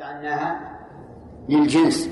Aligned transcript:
جعلناها 0.00 0.60
للجنس. 1.48 2.08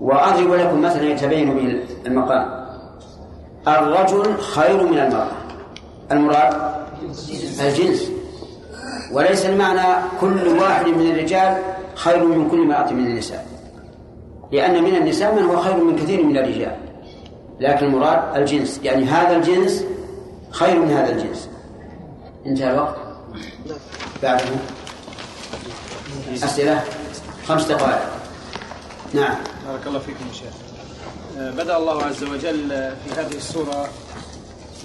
وأضرب 0.00 0.52
لكم 0.52 0.82
مثلا 0.82 1.02
يتبين 1.02 1.54
به 1.54 1.82
المقام. 2.06 2.66
الرجل 3.68 4.36
خير 4.38 4.82
من 4.86 4.98
المرأة. 4.98 5.30
المراد 6.12 6.54
الجنس. 7.60 8.10
وليس 9.12 9.46
المعنى 9.46 10.02
كل 10.20 10.48
واحد 10.48 10.86
من 10.86 11.10
الرجال 11.10 11.62
خير 11.94 12.24
من 12.24 12.50
كل 12.50 12.60
امرأة 12.60 12.92
من 12.92 13.06
النساء. 13.06 13.46
لأن 14.52 14.82
من 14.82 14.96
النساء 14.96 15.34
من 15.34 15.42
هو 15.42 15.56
خير 15.56 15.84
من 15.84 15.96
كثير 15.96 16.26
من 16.26 16.36
الرجال. 16.36 16.76
لكن 17.60 17.86
المراد 17.86 18.36
الجنس. 18.36 18.80
يعني 18.84 19.04
هذا 19.04 19.36
الجنس 19.36 19.84
خير 20.50 20.80
من 20.80 20.90
هذا 20.90 21.12
الجنس. 21.12 21.50
انتهى 22.46 22.70
الوقت. 22.70 22.96
بعده. 24.22 24.44
أسئلة؟ 26.34 26.84
خمس 27.48 27.64
دقائق. 27.64 28.02
نعم. 29.14 29.36
بارك 29.66 29.86
الله 29.86 29.98
فيكم 29.98 30.24
يا 30.28 30.32
شيخ. 30.32 30.54
آه، 31.38 31.50
بدأ 31.50 31.76
الله 31.76 32.02
عز 32.02 32.24
وجل 32.24 32.68
في 32.68 33.20
هذه 33.20 33.36
السورة 33.36 33.88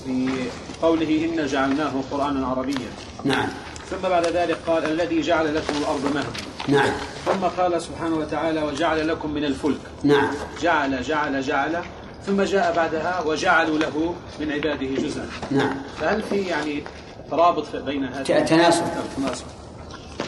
بقوله 0.07 1.29
إنا 1.33 1.47
جعلناه 1.47 1.91
قرآنا 2.11 2.47
عربيا. 2.47 2.89
نعم. 3.23 3.47
ثم 3.89 4.09
بعد 4.09 4.27
ذلك 4.27 4.57
قال 4.67 4.85
الذي 4.85 5.21
جعل 5.21 5.55
لكم 5.55 5.73
الأرض 5.77 6.05
مهدا. 6.15 6.29
نعم. 6.67 6.91
ثم 7.25 7.61
قال 7.61 7.81
سبحانه 7.81 8.15
وتعالى 8.15 8.61
وجعل 8.61 9.07
لكم 9.07 9.31
من 9.33 9.45
الفلك. 9.45 9.79
نعم. 10.03 10.31
جعل 10.61 11.03
جعل 11.03 11.41
جعل. 11.41 11.83
ثم 12.25 12.41
جاء 12.41 12.75
بعدها 12.75 13.23
وجعلوا 13.25 13.79
له 13.79 14.15
من 14.39 14.51
عباده 14.51 15.01
جزءا. 15.01 15.29
نعم. 15.51 15.75
فهل 16.01 16.21
في 16.21 16.35
يعني 16.35 16.83
ترابط 17.31 17.75
بين 17.75 18.03
هذه؟ 18.05 18.23
تناسب. 18.23 18.83
تناسب. 19.17 19.45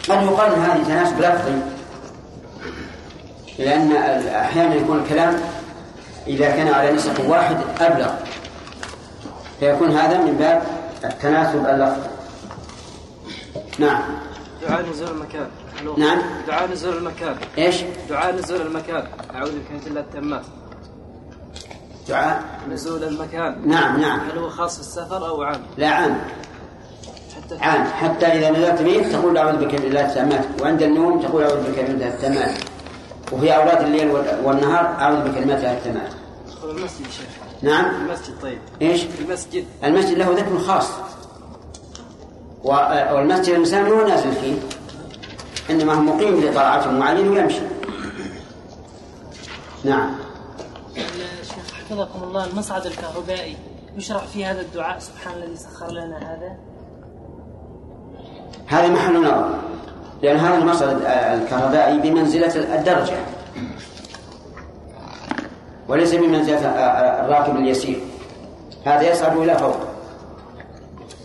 قد 0.09 0.23
يقال 0.23 0.53
إن 0.53 0.61
هذه 0.61 0.83
تناسب 0.83 1.19
لفظي 1.19 1.61
لأن 3.59 3.91
أحيانا 4.27 4.75
يكون 4.75 4.99
الكلام 4.99 5.35
إذا 6.27 6.49
كان 6.49 6.67
على 6.67 6.91
نسق 6.91 7.29
واحد 7.29 7.57
أبلغ 7.79 8.11
فيكون 9.59 9.91
هذا 9.91 10.17
من 10.17 10.33
باب 10.33 10.63
التناسب 11.03 11.65
اللفظي. 11.65 12.09
نعم. 13.79 14.01
دعاء 14.61 14.89
نزول 14.89 15.07
المكان. 15.07 15.47
نعم. 15.97 16.21
دعاء 16.47 16.71
نزول 16.71 16.97
المكان. 16.97 17.35
إيش؟ 17.57 17.75
دعاء 18.09 18.35
نزول 18.35 18.61
المكان. 18.61 19.07
أعوذ 19.35 19.51
بكلمة 19.51 19.87
الله 19.87 19.99
التامات 19.99 20.43
دعاء. 22.09 22.43
نزول 22.69 23.03
المكان. 23.03 23.69
نعم 23.69 24.01
نعم. 24.01 24.19
هل 24.19 24.37
هو 24.37 24.49
خاص 24.49 24.77
بالسفر 24.77 25.27
أو 25.27 25.43
عام؟ 25.43 25.61
لا 25.77 25.87
عام. 25.87 26.21
عام 27.61 27.83
حتى 27.83 28.25
إذا 28.25 28.49
نزلت 28.49 28.81
به 28.81 29.11
تقول 29.11 29.37
أعوذ 29.37 29.65
بكلمة 29.65 29.87
الله 29.87 30.05
التامات 30.05 30.45
وعند 30.61 30.83
النوم 30.83 31.21
تقول 31.21 31.43
أعوذ 31.43 31.71
بكلمة 31.71 31.89
الله 31.89 32.07
التامات 32.07 32.57
وفي 33.31 33.55
أوراد 33.55 33.81
الليل 33.81 34.11
والنهار 34.43 34.85
أعوذ 34.85 35.29
بكلمات 35.29 35.57
الله 35.57 35.73
التامات 35.73 36.11
ادخل 36.47 36.69
المسجد 36.69 37.05
شيخ. 37.05 37.27
نعم؟ 37.61 37.85
المسجد 37.85 38.33
طيب. 38.41 38.57
إيش؟ 38.81 39.05
المسجد. 39.19 39.65
المسجد 39.83 40.17
له 40.17 40.31
ذكر 40.31 40.57
خاص. 40.59 40.87
والمسجد 42.63 43.49
الإنسان 43.49 43.87
هو 43.87 44.07
نازل 44.07 44.31
فيه. 44.31 44.53
إنما 45.69 45.93
هو 45.93 46.01
مقيم 46.01 46.45
لطاعة 46.45 46.91
معين 46.91 47.27
ويمشي 47.27 47.61
نعم. 49.83 50.15
الشيخ 51.41 51.73
حفظكم 51.73 52.23
الله 52.23 52.45
المصعد 52.45 52.85
الكهربائي 52.85 53.57
يشرع 53.97 54.19
في 54.19 54.45
هذا 54.45 54.61
الدعاء. 54.61 54.99
سبحان 54.99 55.33
الذي 55.43 55.55
سخر 55.55 55.91
لنا 55.91 56.17
هذا. 56.17 56.57
هذا 58.67 58.87
محل 58.87 59.23
نظر. 59.23 59.59
لأن 60.21 60.37
هذا 60.37 60.57
المصعد 60.57 61.01
الكهربائي 61.05 61.99
بمنزلة 61.99 62.75
الدرجة. 62.75 63.17
وليس 65.87 66.15
بمنزلة 66.15 66.69
الراكب 67.25 67.55
اليسير. 67.55 68.03
هذا 68.85 69.11
يصعد 69.11 69.37
إلى 69.37 69.57
فوق. 69.57 69.77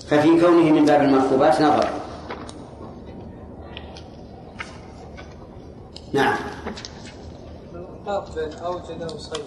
ففي 0.08 0.40
كونه 0.40 0.72
من 0.72 0.84
باب 0.84 1.02
المركوبات 1.02 1.62
نظر. 1.62 1.88
نعم. 6.12 6.36
أوجد 8.64 9.12
وصير 9.14 9.44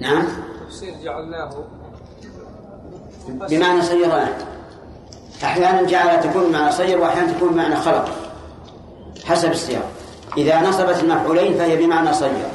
نعم. 0.00 0.26
تفسير 0.66 0.94
جعلناه. 1.04 1.50
بمعنى 3.28 3.82
سيران 3.82 4.28
أحيانا 5.44 5.82
جعل 5.82 6.20
تكون 6.20 6.48
بمعنى 6.48 6.72
صير 6.72 6.98
وأحيانا 6.98 7.32
تكون 7.32 7.48
بمعنى 7.48 7.76
خلق 7.76 8.08
حسب 9.24 9.50
السياق. 9.50 9.90
إذا 10.36 10.60
نصبت 10.60 11.02
المفعولين 11.02 11.54
فهي 11.54 11.76
بمعنى 11.76 12.12
صير. 12.12 12.46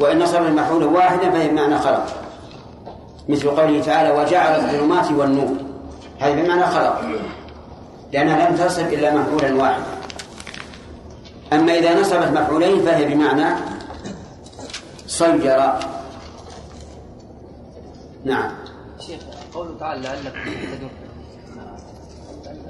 وإن 0.00 0.18
نصب 0.18 0.42
المفعول 0.42 0.84
واحدا 0.84 1.30
فهي 1.30 1.48
بمعنى 1.48 1.78
خلق. 1.78 2.06
مثل 3.28 3.50
قوله 3.50 3.80
تعالى 3.82 4.10
وجعل 4.10 4.60
الظلمات 4.60 5.10
والنور. 5.10 5.56
هذه 6.18 6.42
بمعنى 6.42 6.66
خلق. 6.66 7.00
لأنها 8.12 8.50
لم 8.50 8.56
تصب 8.56 8.92
إلا 8.92 9.14
مفعولا 9.14 9.54
واحدا. 9.54 9.84
أما 11.52 11.78
إذا 11.78 12.00
نصبت 12.00 12.28
مفعولين 12.28 12.84
فهي 12.84 13.14
بمعنى 13.14 13.56
صير. 15.06 15.72
نعم. 18.24 18.50
شيخ 19.06 19.20
قوله 19.54 19.70
تعالى 19.80 20.02
لعلكم 20.02 20.30
تهتدون. 20.30 21.05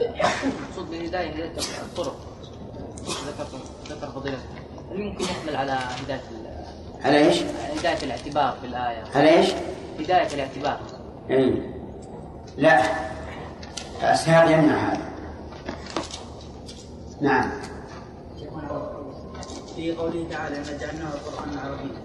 المقصود 0.00 0.90
بالهداية 0.90 1.30
هداية 1.30 1.52
الطرق 1.82 2.16
ذكرتم 3.06 3.58
ذكر 3.88 4.06
فضيلة. 4.12 4.38
هل 4.90 5.00
يمكن 5.00 5.24
يحمل 5.24 5.56
على 5.56 5.72
هداية 5.72 6.20
ال- 6.30 6.66
على 7.04 7.18
إيش؟ 7.18 7.42
هداية 7.78 8.02
الاعتبار 8.02 8.56
في 8.60 8.66
الآية؟ 8.66 9.04
على 9.14 9.28
إيش؟ 9.38 9.50
هداية 10.00 10.34
الاعتبار. 10.34 10.80
إيه. 11.30 11.76
لا. 12.56 12.82
السياق 14.12 14.50
يمنع 14.50 14.92
هذا. 14.92 15.08
نعم. 17.20 17.50
في 19.76 19.92
قوله 19.92 20.26
تعالى 20.30 20.56
إنا 20.56 20.78
جعلناه 20.80 21.10
قرآنا 21.10 21.60
عربيا. 21.60 21.96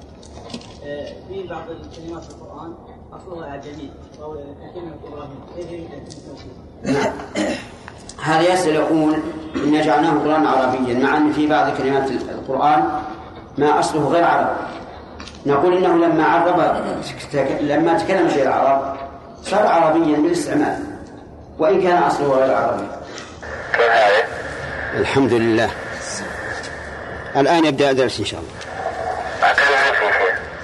آه، 0.85 1.13
في 1.28 1.47
بعض 1.47 1.69
الكلمات 1.69 2.24
في 2.24 2.30
القرآن 2.30 2.74
أصلها 3.13 3.50
أعجمي 3.50 3.91
وهو 4.19 4.34
كلمة 4.74 4.96
إبراهيم. 5.07 5.40
كيف 5.56 5.72
يمكن 5.72 5.94
أن 5.94 6.94
نعم. 6.94 7.13
هذا 8.22 8.54
يسأل 8.54 8.76
يقول 8.76 9.20
إن 9.56 9.82
جعلناه 9.82 10.12
قرآنا 10.12 10.50
عربيا 10.50 10.94
مع 10.94 11.18
أن 11.18 11.34
في 11.34 11.48
بعض 11.48 11.78
كلمات 11.78 12.12
القرآن 12.12 12.84
ما 13.58 13.80
أصله 13.80 14.08
غير 14.08 14.24
عربي 14.24 14.50
نقول 15.46 15.78
إنه 15.78 16.08
لما 16.08 16.24
عرب 16.26 16.60
لما 17.62 17.98
تكلم 17.98 18.28
به 18.28 18.42
العرب 18.42 18.98
صار 19.44 19.68
عربيا 19.68 20.18
بالاستعمال 20.18 20.84
وإن 21.60 21.81
كان 21.81 22.04
أصله 22.04 22.28
غير 22.28 22.56
عربي؟ 22.56 22.88
الحمد 24.94 25.34
لله. 25.34 25.70
الآن 27.36 27.66
يبدأ 27.66 27.92
الدرس 27.92 28.20
إن 28.20 28.26
شاء 28.26 28.40
الله. 28.40 28.52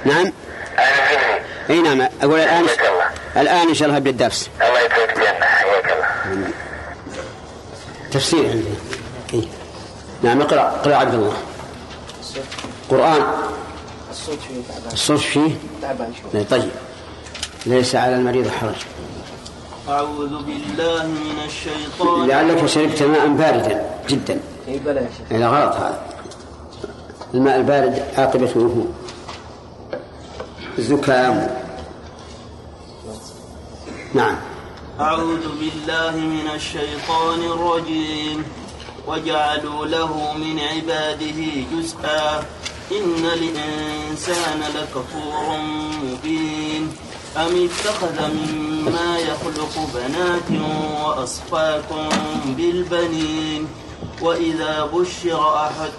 نعم؟ 0.06 0.32
أنا 0.80 1.08
فيني 1.68 1.80
أي 1.88 1.96
نعم. 1.96 2.10
أقول 2.22 2.40
الآن 2.40 2.66
الآن 3.38 3.68
إن 3.68 3.74
شاء 3.74 3.88
الله 3.88 3.98
يبدأ 3.98 4.10
الدرس 4.10 4.50
الله 4.62 4.80
يكرمك 4.80 5.10
الجنة 5.10 5.46
حياك 5.46 5.92
الله 5.92 6.52
تفسير 8.12 8.50
عندنا 8.50 8.76
إيه؟ 9.34 9.44
نعم 10.24 10.42
اقرأ 10.42 10.62
اقرأ 10.62 10.96
عبد 10.96 11.14
الله. 11.14 11.34
قرآن. 12.90 13.22
الصوت 14.12 14.38
فيه 14.48 14.62
تعبان 14.74 14.94
الصوت 14.94 15.20
فيه 15.20 15.52
تعبان 15.82 16.14
شوي 16.32 16.44
طيب. 16.44 16.70
ليس 17.66 17.96
على 17.96 18.16
المريض 18.16 18.48
حرج. 18.48 18.76
أعوذ 19.90 20.30
بالله 20.30 21.06
من 21.06 21.40
الشيطان. 21.46 22.28
لعلك 22.28 22.66
شربت 22.66 23.04
ماء 23.04 23.28
باردا 23.28 23.86
جدا. 24.10 24.40
اي 24.68 24.80
شيخ 24.84 25.32
إلى 25.32 25.48
غلط 25.48 25.76
هذا. 25.76 26.02
الماء 27.34 27.58
البارد 27.58 28.04
عاقبته 28.18 28.86
زكام 30.78 31.58
نعم. 34.14 34.36
أعوذ 35.00 35.46
بالله 35.60 36.16
من 36.16 36.50
الشيطان 36.56 37.40
الرجيم. 37.40 38.44
وجعلوا 39.08 39.86
له 39.86 40.34
من 40.34 40.60
عباده 40.60 41.40
جزءا. 41.74 42.46
إن 42.92 43.26
الإنسان 43.34 44.60
لكفور 44.76 45.58
مبين. 46.04 46.96
أم 47.38 47.70
اتخذ 47.70 48.18
مما 48.28 49.18
يخلق 49.20 49.74
بنات 49.94 50.62
وأصفاكم 51.06 52.10
بالبنين؟ 52.46 53.68
وإذا 54.22 54.90
بشر 54.94 55.56
أحد 55.56 55.92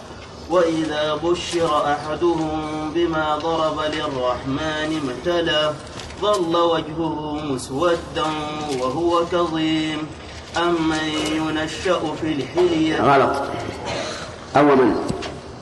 وإذا 0.51 1.15
بشر 1.15 1.93
أحدهم 1.93 2.91
بما 2.95 3.37
ضرب 3.37 3.81
للرحمن 3.81 4.91
مثلا 5.09 5.73
ظل 6.21 6.57
وجهه 6.57 7.39
مسودا 7.45 8.27
وهو 8.81 9.27
كظيم. 9.33 9.99
أمن 10.57 11.09
ينشأ 11.37 12.01
في 12.21 12.33
الحلية. 12.33 13.03
غلط. 13.03 13.43
أو 14.57 14.77
من 14.77 14.95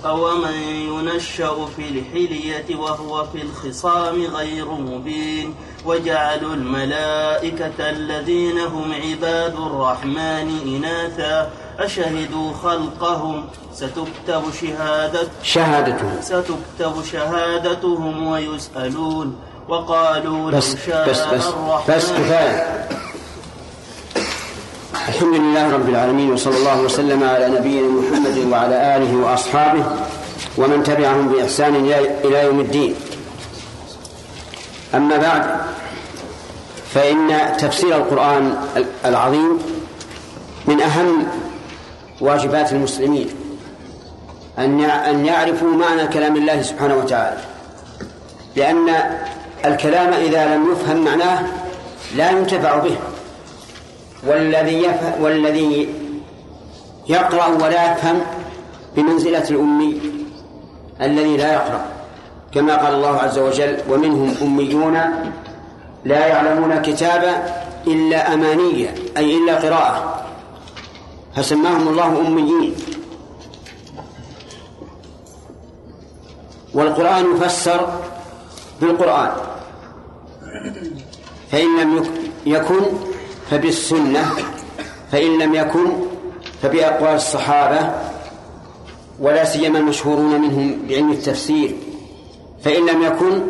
أو 0.04 0.36
من 0.36 0.54
ينشأ 0.54 1.66
في 1.76 1.88
الحلية 1.88 2.76
وهو 2.76 3.24
في 3.24 3.42
الخصام 3.42 4.22
غير 4.22 4.70
مبين. 4.70 5.54
وجعلوا 5.84 6.54
الملائكة 6.54 7.90
الذين 7.90 8.58
هم 8.58 8.92
عباد 8.92 9.54
الرحمن 9.54 10.48
إناثا. 10.66 11.50
أشهدوا 11.78 12.52
خلقهم. 12.62 13.44
ستكتب 13.74 14.42
شهادة 14.60 15.28
شهادته 15.42 16.20
ستكتب 16.20 17.04
شهادتهم 17.12 18.26
ويسألون. 18.26 19.36
وقالوا 19.68 20.50
لو 20.50 20.56
بس 20.58 20.76
شاء 20.86 21.10
بس 21.10 21.20
بس 21.20 21.44
بس 21.88 22.12
كفاية. 22.12 22.88
الحمد 25.08 25.34
لله 25.34 25.72
رب 25.74 25.88
العالمين 25.88 26.32
وصلى 26.32 26.56
الله 26.56 26.80
وسلم 26.80 27.24
على 27.24 27.48
نبينا 27.48 27.88
محمد 27.88 28.38
وعلى 28.52 28.96
آله 28.96 29.16
وأصحابه 29.16 29.84
ومن 30.58 30.82
تبعهم 30.82 31.28
بإحسان 31.28 31.74
إلى- 31.90 32.26
يوم 32.26 32.60
الدين. 32.60 32.94
أما 34.94 35.16
بعد 35.16 35.56
فإن 36.94 37.56
تفسير 37.58 37.96
القرآن 37.96 38.56
العظيم 39.04 39.58
من 40.66 40.80
أهم 40.80 41.26
واجبات 42.20 42.72
المسلمين 42.72 43.28
أن 44.58 44.80
أن 44.80 45.26
يعرفوا 45.26 45.68
معنى 45.68 46.06
كلام 46.08 46.36
الله 46.36 46.62
سبحانه 46.62 46.96
وتعالى. 46.96 47.40
لأن 48.56 48.88
الكلام 49.66 50.12
إذا 50.12 50.56
لم 50.56 50.72
يفهم 50.72 51.04
معناه 51.04 51.46
لا 52.16 52.30
ينتفع 52.30 52.78
به. 52.78 52.96
والذي 54.26 54.82
يفهم 54.82 55.22
والذي 55.22 55.88
يقرأ 57.08 57.46
ولا 57.46 57.92
يفهم 57.92 58.20
بمنزلة 58.96 59.50
الأمي 59.50 60.00
الذي 61.00 61.36
لا 61.36 61.52
يقرأ. 61.52 61.84
كما 62.54 62.76
قال 62.76 62.94
الله 62.94 63.16
عز 63.18 63.38
وجل 63.38 63.78
ومنهم 63.90 64.34
أميون 64.42 65.00
لا 66.04 66.26
يعلمون 66.26 66.82
كتابا 66.82 67.62
إلا 67.86 68.34
أمانية 68.34 68.94
أي 69.16 69.38
إلا 69.38 69.54
قراءة. 69.54 70.26
فسماهم 71.36 71.88
الله 71.88 72.20
أميين. 72.26 72.74
والقرآن 76.74 77.36
يفسر 77.36 78.00
بالقرآن. 78.80 79.30
فإن 81.52 81.80
لم 81.80 81.96
يك- 81.96 82.10
يكن 82.46 82.80
فبالسنة 83.50 84.24
فإن 85.12 85.38
لم 85.38 85.54
يكن 85.54 85.86
فبأقوال 86.62 87.14
الصحابة 87.14 87.90
ولا 89.20 89.44
سيما 89.44 89.78
المشهورون 89.78 90.40
منهم 90.40 90.78
بعلم 90.88 91.10
التفسير 91.12 91.74
فإن 92.64 92.86
لم 92.86 93.02
يكن 93.02 93.40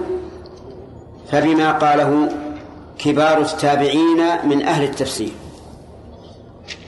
فبما 1.33 1.73
قاله 1.73 2.29
كبار 2.99 3.41
التابعين 3.41 4.21
من 4.45 4.63
أهل 4.67 4.85
التفسير. 4.85 5.33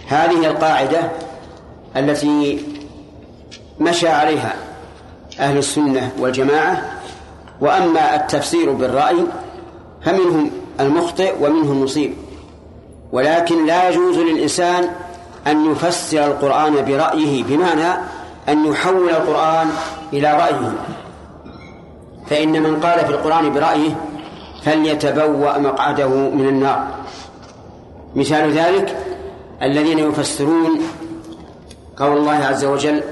هذه 0.08 0.46
القاعدة 0.46 1.10
التي 1.96 2.64
مشى 3.80 4.08
عليها 4.08 4.54
أهل 5.40 5.58
السنة 5.58 6.12
والجماعة 6.18 6.92
وأما 7.60 8.16
التفسير 8.16 8.72
بالرأي 8.72 9.16
فمنهم 10.08 10.50
المخطئ 10.80 11.34
ومنهم 11.40 11.72
المصيب. 11.72 12.14
ولكن 13.12 13.66
لا 13.66 13.88
يجوز 13.88 14.18
للإنسان 14.18 14.90
أن 15.46 15.72
يفسر 15.72 16.26
القرآن 16.26 16.84
برأيه 16.84 17.44
بمعنى 17.44 18.02
أن 18.48 18.66
يحول 18.66 19.10
القرآن 19.10 19.66
إلى 20.12 20.32
رأيه. 20.32 20.72
فإن 22.26 22.62
من 22.62 22.80
قال 22.80 22.98
في 22.98 23.10
القرآن 23.10 23.52
برأيه 23.52 23.90
فليتبوأ 24.64 25.58
مقعده 25.58 26.08
من 26.08 26.48
النار. 26.48 26.86
مثال 28.14 28.52
ذلك 28.52 28.96
الذين 29.62 29.98
يفسرون 29.98 30.80
قول 31.96 32.16
الله 32.16 32.34
عز 32.34 32.64
وجل 32.64 33.02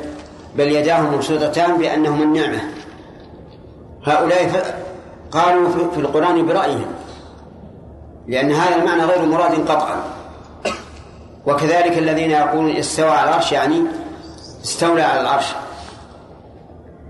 بل 0.58 0.72
يداه 0.72 1.00
مبسوطتان 1.00 1.78
بأنهما 1.78 2.25
النعمة. 2.25 2.60
هؤلاء 4.04 4.86
قالوا 5.32 5.69
في- 5.94 6.00
القرآن 6.00 6.46
برأيهم 6.46 6.87
لأن 8.28 8.52
هذا 8.52 8.76
المعنى 8.76 9.05
غير 9.05 9.26
مراد 9.26 9.69
قطعا. 9.70 9.96
وكذلك 11.46 11.99
الذين 11.99 12.31
يقولون 12.31 12.76
استوى 12.76 13.08
على 13.11 13.28
العرش 13.28 13.52
يعني 13.52 13.82
استولى 14.64 15.02
على 15.02 15.20
العرش. 15.20 15.46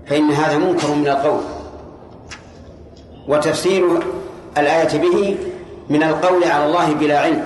فإن 0.07 0.31
هذا 0.31 0.57
منكر 0.57 0.93
من 0.93 1.07
القول. 1.07 1.41
وتفسير 3.27 3.99
الآية 4.57 4.97
به 4.97 5.37
من 5.89 6.03
القول 6.03 6.43
على 6.43 6.65
الله 6.65 6.93
بلا 6.93 7.19
علم 7.19 7.43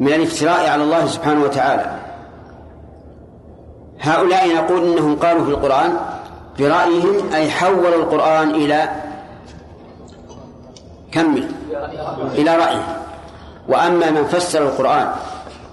من 0.00 0.08
الافتراء 0.12 0.68
على 0.70 0.82
الله 0.82 1.06
سبحانه 1.06 1.42
وتعالى. 1.44 1.98
هؤلاء 4.00 4.54
نقول 4.56 4.84
إنهم 4.92 5.16
قالوا 5.16 5.44
في 5.44 5.50
القرآن 5.50 5.96
برأيهم 6.58 7.32
أي 7.34 7.50
حولوا 7.50 7.94
القرآن 7.94 8.50
إلى 8.50 8.88
كمل 11.12 11.48
إلى 12.34 12.56
رأيه. 12.56 12.96
وأما 13.68 14.10
من 14.10 14.24
فسر 14.24 14.62
القرآن 14.62 15.08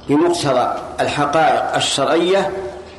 بمقتضى 0.10 0.68
الحقائق 1.00 1.76
الشرعية 1.76 2.50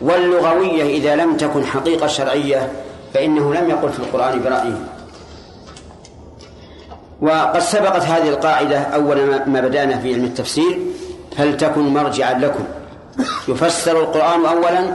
واللغوية 0.00 0.82
إذا 0.98 1.16
لم 1.16 1.36
تكن 1.36 1.64
حقيقة 1.66 2.06
شرعية 2.06 2.72
فإنه 3.14 3.54
لم 3.54 3.70
يقل 3.70 3.88
في 3.92 3.98
القرآن 3.98 4.42
برأيه. 4.42 4.76
وقد 7.22 7.58
سبقت 7.58 8.02
هذه 8.02 8.28
القاعدة 8.28 8.78
أول 8.80 9.16
ما- 9.46 9.60
بدأنا 9.60 9.98
في 9.98 10.14
علم 10.14 10.24
التفسير 10.24 10.78
فلتكن 11.36 11.80
مرجعا 11.88 12.38
لكم؟ 12.38 12.64
يفسر 13.48 14.00
القرآن 14.00 14.46
أولا 14.46 14.94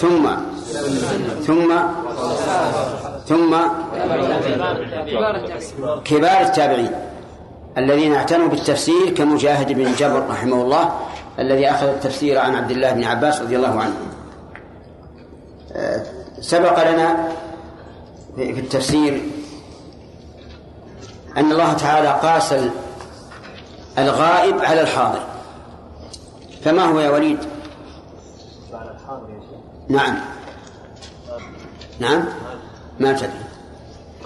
ثم 0.00 0.28
ثم 1.46 1.72
ثم 3.26 3.56
كبار 6.04 6.40
التابعين 6.40 6.90
الذين 7.78 8.14
اعتنوا 8.14 8.48
بالتفسير 8.48 9.10
كمجاهد 9.14 9.72
بن 9.72 9.92
جبر 9.98 10.26
رحمه 10.30 10.62
الله 10.62 10.90
الذي 11.38 11.70
أخذ 11.70 11.86
التفسير 11.86 12.38
عن 12.38 12.54
عبد 12.54 12.70
الله 12.70 12.92
بن 12.92 13.04
عباس 13.04 13.40
رضي 13.40 13.56
الله 13.56 13.80
عنه. 13.80 13.94
سبق 16.40 16.90
لنا 16.90 17.28
في 18.36 18.60
التفسير 18.60 19.22
أن 21.36 21.52
الله 21.52 21.72
تعالى 21.72 22.08
قاس 22.22 22.52
ال- 22.52 22.70
الغائب 23.98 24.58
على 24.64 24.80
الحاضر. 24.80 25.20
فما 26.64 26.84
هو 26.84 27.00
يا 27.00 27.10
وليد؟ 27.10 27.38
نعم. 29.88 30.16
نعم. 31.98 32.24
ما 33.00 33.12
تدري. 33.12 33.30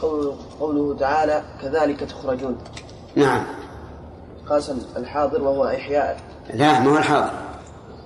قول- 0.02 0.34
قوله 0.60 0.96
تعالى 0.98 1.42
كذلك 1.62 2.00
تخرجون. 2.00 2.58
نعم. 3.16 3.44
قاس 4.50 4.72
الحاضر 4.96 5.42
وهو 5.42 5.66
إحياء. 5.66 6.20
لا 6.54 6.80
ما 6.80 6.92
هو 6.92 6.96
الحاضر. 6.96 7.30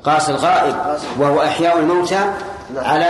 قاس 0.04 0.30
الغائب 0.30 0.76
وهو 1.18 1.42
إحياء 1.42 1.78
الموتى 1.78 2.32
على 2.76 3.08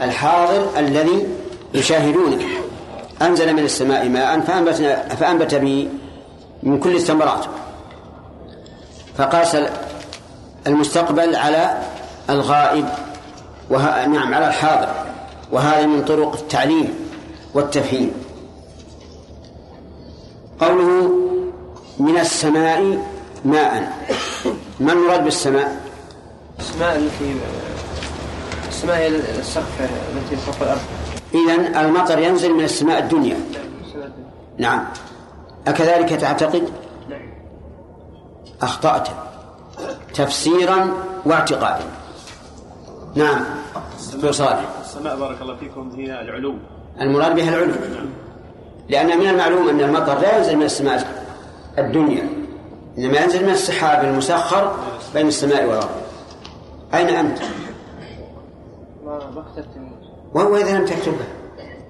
الحاضر 0.00 0.78
الذي 0.78 1.28
يشاهدونه. 1.74 2.44
أنزل 3.22 3.52
من 3.52 3.64
السماء 3.64 4.08
ماء 4.08 4.40
فأنبتنا 4.40 5.08
فأنبت 5.08 5.54
به 5.54 5.88
من 6.62 6.80
كل 6.80 6.96
الثمرات. 6.96 7.44
فقاس 9.18 9.56
المستقبل 10.66 11.36
على 11.36 11.78
الغائب. 12.30 12.88
وه... 13.70 14.06
نعم 14.06 14.34
على 14.34 14.48
الحاضر. 14.48 14.88
وهذا 15.52 15.86
من 15.86 16.04
طرق 16.04 16.34
التعليم 16.34 16.94
والتفهيم. 17.54 18.12
قوله 20.60 21.10
من 21.98 22.18
السماء 22.18 22.98
ماء. 23.44 23.92
ما 24.80 24.92
المراد 24.92 25.24
بالسماء؟ 25.24 25.80
السماء 26.58 26.96
التي 26.96 27.36
السماء 28.68 28.96
هي 28.96 29.08
السقف 29.08 29.80
التي 29.80 30.36
فوق 30.36 30.54
الأرض. 30.62 30.80
إذن 31.34 31.76
المطر 31.76 32.18
ينزل 32.18 32.54
من 32.54 32.64
السماء 32.64 32.98
الدنيا. 32.98 33.36
نعم 34.58 34.84
أكذلك 35.68 36.08
تعتقد؟ 36.08 36.68
أخطأت. 38.62 39.08
تفسيرا 40.14 40.90
واعتقادا. 41.26 41.84
نعم. 43.14 43.44
دكتور 44.14 44.32
صالح. 44.32 44.64
السماء 44.80 45.16
بارك 45.16 45.42
الله 45.42 45.56
فيكم 45.56 45.90
هي 45.96 46.20
العلو. 46.20 46.54
المراد 47.00 47.34
بها 47.34 47.48
العلو. 47.48 47.72
لأن 48.88 49.18
من 49.18 49.28
المعلوم 49.28 49.68
أن 49.68 49.80
المطر 49.80 50.18
لا 50.18 50.36
ينزل 50.36 50.56
من 50.56 50.62
السماء 50.62 51.24
الدنيا 51.78 52.28
إنما 52.98 53.18
ينزل 53.18 53.44
من 53.44 53.50
السحاب 53.50 54.04
المسخر 54.04 54.76
بين 55.14 55.28
السماء 55.28 55.66
والأرض. 55.66 55.90
أين 56.94 57.08
أنت؟ 57.08 57.38
ما 59.04 59.44
وهو 60.34 60.56
إذا 60.56 60.78
لم 60.78 60.84
تكتبها. 60.84 61.26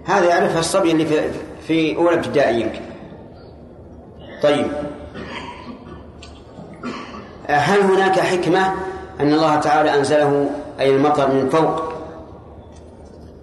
هذا 0.04 0.24
يعرفها 0.24 0.60
الصبي 0.60 0.92
اللي 0.92 1.06
في, 1.06 1.30
في 1.66 1.96
أولى 1.96 2.16
ابتدائي 2.16 2.60
يمكن. 2.60 2.80
طيب. 4.42 4.66
هل 7.46 7.80
هناك 7.80 8.20
حكمة 8.20 8.72
أن 9.20 9.32
الله 9.32 9.56
تعالى 9.56 9.94
أنزله 9.94 10.50
أي 10.80 10.96
المطر 10.96 11.28
من 11.28 11.48
فوق. 11.48 11.92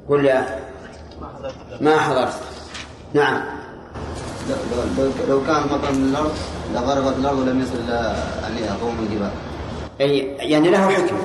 ولا 0.09 0.45
ما 1.81 1.97
حضرت. 1.97 2.33
نعم. 3.13 3.41
لو, 5.29 5.41
كان 5.47 5.63
مطر 5.63 5.91
من 5.91 6.09
الأرض 6.09 6.31
لغرقت 6.73 7.17
الأرض 7.17 7.39
ولم 7.39 7.61
يصل 7.61 7.91
عليها 8.43 8.77
قوم 8.81 8.95
الجبال 8.99 9.29
أي 10.01 10.17
يعني 10.39 10.69
له 10.69 10.89
حكمة 10.89 11.19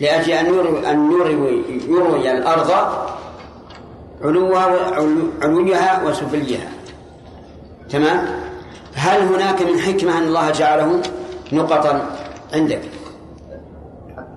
لأجل 0.00 0.32
أن 0.32 0.46
يروي 0.46 0.90
أن 0.90 1.12
يروي 1.12 1.64
يروي 1.88 2.30
الأرض 2.30 2.70
علوها 4.22 4.60
علوها 5.42 6.02
وسفليها. 6.04 6.68
تمام؟ 7.90 8.26
هل 8.94 9.22
هناك 9.22 9.62
من 9.62 9.78
حكمة 9.80 10.18
أن 10.18 10.22
الله 10.22 10.50
جعله 10.50 11.02
نقطا 11.52 12.06
عندك؟ 12.52 12.80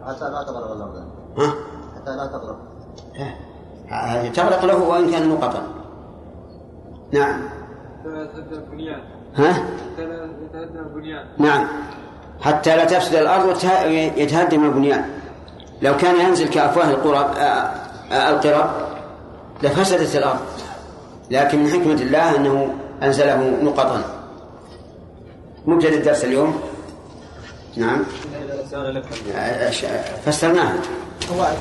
حتى 0.07 0.29
لا 0.29 0.43
تغرق 0.43 0.71
الأرض 0.71 0.95
ها؟ 1.37 1.53
حتى 1.95 2.15
لا 2.15 2.25
تغرق 2.25 2.57
هذه 3.89 4.29
تغرق 4.29 4.65
له 4.65 4.83
وإن 4.83 5.11
كان 5.11 5.29
نقطا 5.29 5.63
نعم. 7.11 7.41
يتهدم 8.05 8.53
البنيان. 8.53 9.01
ها؟ 9.35 9.49
يتهدم 9.97 10.79
البنيان. 10.79 11.25
نعم. 11.37 11.67
حتى 12.41 12.75
لا 12.77 12.85
تفسد 12.85 13.15
الأرض 13.15 13.45
ويتهدم 13.85 14.65
البنيان. 14.65 15.05
لو 15.81 15.97
كان 15.97 16.15
ينزل 16.15 16.47
كأفواه 16.47 16.89
القرى 16.89 17.17
آه، 17.17 17.71
آه، 18.11 18.29
القرى 18.29 18.71
لفسدت 19.63 20.15
الأرض. 20.15 20.39
لكن 21.31 21.63
من 21.63 21.69
حكمة 21.69 22.01
الله 22.01 22.35
أنه 22.35 22.73
أنزله 23.03 23.63
نقطا 23.63 24.01
مبتدأ 25.65 25.95
الدرس 25.95 26.23
اليوم. 26.23 26.61
نعم. 27.77 28.03
فسرناها 30.25 30.75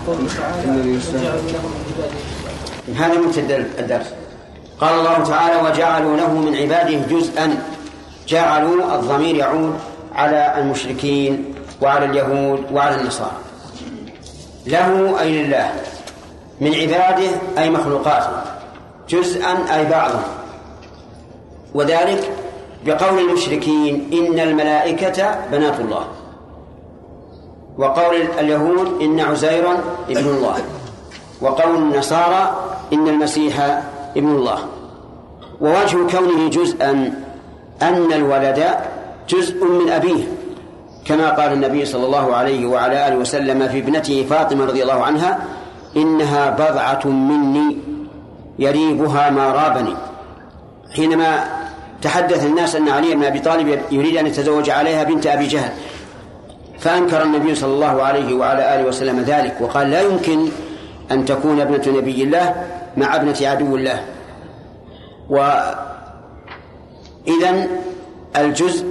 قوله 0.06 0.28
تعالى 0.38 0.98
هذا 2.96 3.18
مبتدأ 3.18 3.56
الدرس. 3.78 4.06
قال 4.80 4.94
الله 4.98 5.24
تعالى 5.24 5.68
وجعلوا 5.68 6.16
له 6.16 6.32
من 6.32 6.56
عباده 6.56 6.98
جزءا. 7.10 7.62
جعلوا 8.28 8.94
الضمير 8.94 9.34
يعود 9.36 9.78
على 10.14 10.54
المشركين 10.58 11.54
وعلى 11.80 12.04
اليهود 12.06 12.72
وعلى 12.72 13.00
النصارى. 13.00 13.36
له 14.66 15.20
أي 15.20 15.42
لله. 15.42 15.72
من 16.60 16.74
عباده 16.74 17.30
أي 17.58 17.70
مخلوقاته. 17.70 18.42
جزءا 19.08 19.76
أي 19.76 19.84
بعضا. 19.84 20.24
وذلك 21.74 22.30
بقول 22.86 23.18
المشركين 23.18 24.10
إن 24.12 24.40
الملائكة 24.40 25.38
بنات 25.52 25.80
الله. 25.80 26.06
وقول 27.78 28.16
اليهود 28.38 29.02
إن 29.02 29.20
عزيرا 29.20 29.74
ابن 30.10 30.28
الله 30.28 30.56
وقول 31.40 31.76
النصارى 31.76 32.56
إن 32.92 33.08
المسيح 33.08 33.82
ابن 34.16 34.28
الله. 34.28 34.58
ووجه 35.60 35.96
كونه 36.10 36.48
جزءا 36.50 37.14
أن 37.82 38.12
الولد 38.12 38.64
جزء 39.28 39.64
من 39.64 39.90
أبيه 39.90 40.24
كما 41.04 41.30
قال 41.30 41.52
النبي 41.52 41.84
صلى 41.84 42.06
الله 42.06 42.34
عليه 42.36 42.66
وعلى 42.66 43.08
آله 43.08 43.16
وسلم 43.16 43.68
في 43.68 43.78
ابنته 43.78 44.26
فاطمة 44.30 44.64
رضي 44.64 44.82
الله 44.82 45.02
عنها 45.04 45.38
إنها 45.96 46.50
بضعة 46.50 47.06
مني 47.06 47.76
يريبها 48.58 49.30
ما 49.30 49.52
رابني. 49.52 49.94
حينما 50.96 51.44
تحدث 52.02 52.46
الناس 52.46 52.76
أن 52.76 52.88
علي 52.88 53.14
بن 53.14 53.24
أبي 53.24 53.38
طالب 53.38 53.80
يريد 53.90 54.16
أن 54.16 54.26
يتزوج 54.26 54.70
عليها 54.70 55.02
بنت 55.04 55.26
أبي 55.26 55.46
جهل 55.46 55.72
فأنكر 56.82 57.22
النبي 57.22 57.54
صلى 57.54 57.74
الله 57.74 58.02
عليه 58.02 58.34
وعلى 58.34 58.74
آله 58.74 58.88
وسلم 58.88 59.20
ذلك 59.20 59.56
وقال 59.60 59.90
لا 59.90 60.00
يمكن 60.00 60.48
أن 61.10 61.24
تكون 61.24 61.60
ابنة 61.60 61.98
نبي 61.98 62.22
الله 62.22 62.66
مع 62.96 63.16
ابنة 63.16 63.36
عدو 63.42 63.76
الله. 63.76 64.04
وإذا 65.30 65.76
الجزء 68.36 68.86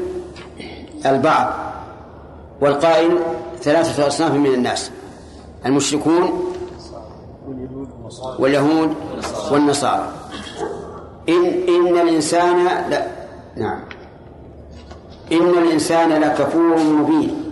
البعض 1.05 1.53
والقائل 2.61 3.19
ثلاثة 3.61 4.07
أصناف 4.07 4.33
من 4.33 4.53
الناس 4.53 4.91
المشركون 5.65 6.53
واليهود 8.39 8.95
والنصارى. 9.51 10.11
إن 11.29 11.45
إن 11.67 11.99
الإنسان 11.99 12.65
لا 12.89 13.07
نعم. 13.57 13.79
إن 15.31 15.49
الإنسان 15.49 16.09
لكفور 16.09 16.77
مبين. 16.77 17.50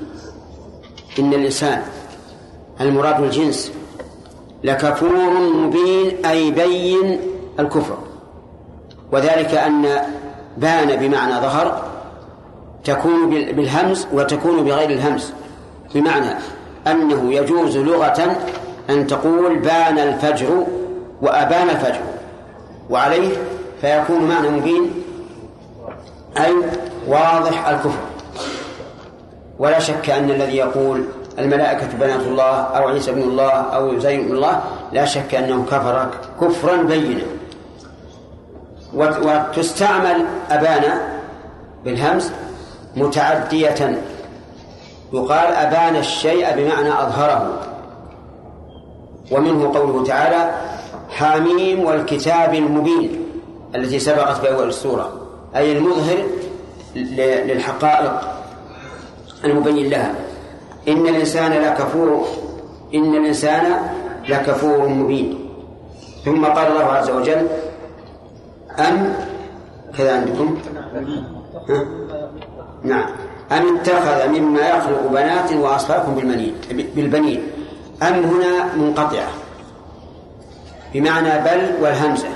إن 1.19 1.33
الإنسان 1.33 1.81
المراد 2.81 3.23
الجنس 3.23 3.71
لكفور 4.63 5.29
مبين 5.53 6.25
أي 6.25 6.51
بين 6.51 7.19
الكفر. 7.59 7.97
وذلك 9.11 9.53
أن 9.53 9.88
بان 10.57 10.95
بمعنى 10.95 11.33
ظهر 11.33 11.83
تكون 12.83 13.29
بالهمز 13.29 14.07
وتكون 14.13 14.63
بغير 14.63 14.89
الهمز 14.89 15.33
بمعنى 15.95 16.35
أنه 16.88 17.33
يجوز 17.33 17.77
لغة 17.77 18.38
أن 18.89 19.07
تقول 19.07 19.59
بان 19.59 19.99
الفجر 19.99 20.67
وأبان 21.21 21.69
الفجر. 21.69 22.01
وعليه 22.89 23.38
فيكون 23.81 24.23
معنى 24.23 24.49
مبين 24.49 24.91
أي 26.38 26.53
واضح 27.07 27.67
الكفر. 27.67 28.08
ولا 29.59 29.79
شك 29.79 30.09
أن 30.09 30.29
الذي 30.29 30.57
يقول 30.57 31.03
الملائكة 31.39 31.87
بنات 31.99 32.21
الله 32.21 32.51
أو 32.51 32.87
عيسى 32.87 33.11
بن 33.11 33.21
الله 33.21 33.51
أو 33.51 33.99
زين 33.99 34.27
بن 34.27 34.35
الله 34.35 34.61
لا 34.91 35.05
شك 35.05 35.35
أنه 35.35 35.65
كفر 35.65 36.09
كفرا 36.41 36.83
بينا. 36.83 37.23
وتستعمل 38.93 40.25
أبانا 40.49 41.19
بالهمز 41.85 42.31
متعدية. 42.95 44.01
يقال 45.13 45.53
أبان 45.53 45.95
الشيء 45.95 46.55
بمعنى 46.55 46.93
أظهره. 46.93 47.59
ومنه 49.31 49.73
قوله 49.73 50.03
تعالى 50.03 50.51
حاميم 51.09 51.85
والكتاب 51.85 52.53
المبين 52.53 53.25
التي 53.75 53.99
سبقت 53.99 54.37
في 54.37 54.53
أول 54.53 54.67
السورة 54.67 55.11
أي 55.55 55.77
المظهر 55.77 56.17
للحقائق. 57.45 58.38
المبين 59.46 59.89
لها. 59.89 60.15
إن 60.88 61.08
الإنسان 61.08 61.51
لكفور 61.51 62.27
إن 62.96 63.15
الإنسان 63.15 63.63
لكفور 64.29 64.88
مبين. 64.88 65.50
ثم 66.25 66.46
قال 66.46 66.67
الله 66.67 66.84
عز 66.84 67.10
وجل 67.10 67.48
أم 68.79 69.13
كذا 69.98 70.15
عندكم؟ 70.15 70.58
ها؟ 71.69 71.86
نعم. 72.84 73.10
أم 73.51 73.77
اتخذ 73.77 74.27
مما 74.27 74.69
يخلق 74.69 75.08
بنات 75.12 75.53
وأصفاكم 75.53 76.15
بالبنين 76.15 76.55
بالبنين. 76.96 77.43
أم 78.03 78.13
هنا 78.13 78.75
منقطعة. 78.75 79.27
بمعنى 80.93 81.29
بل 81.29 81.72
والهمزة. 81.81 82.27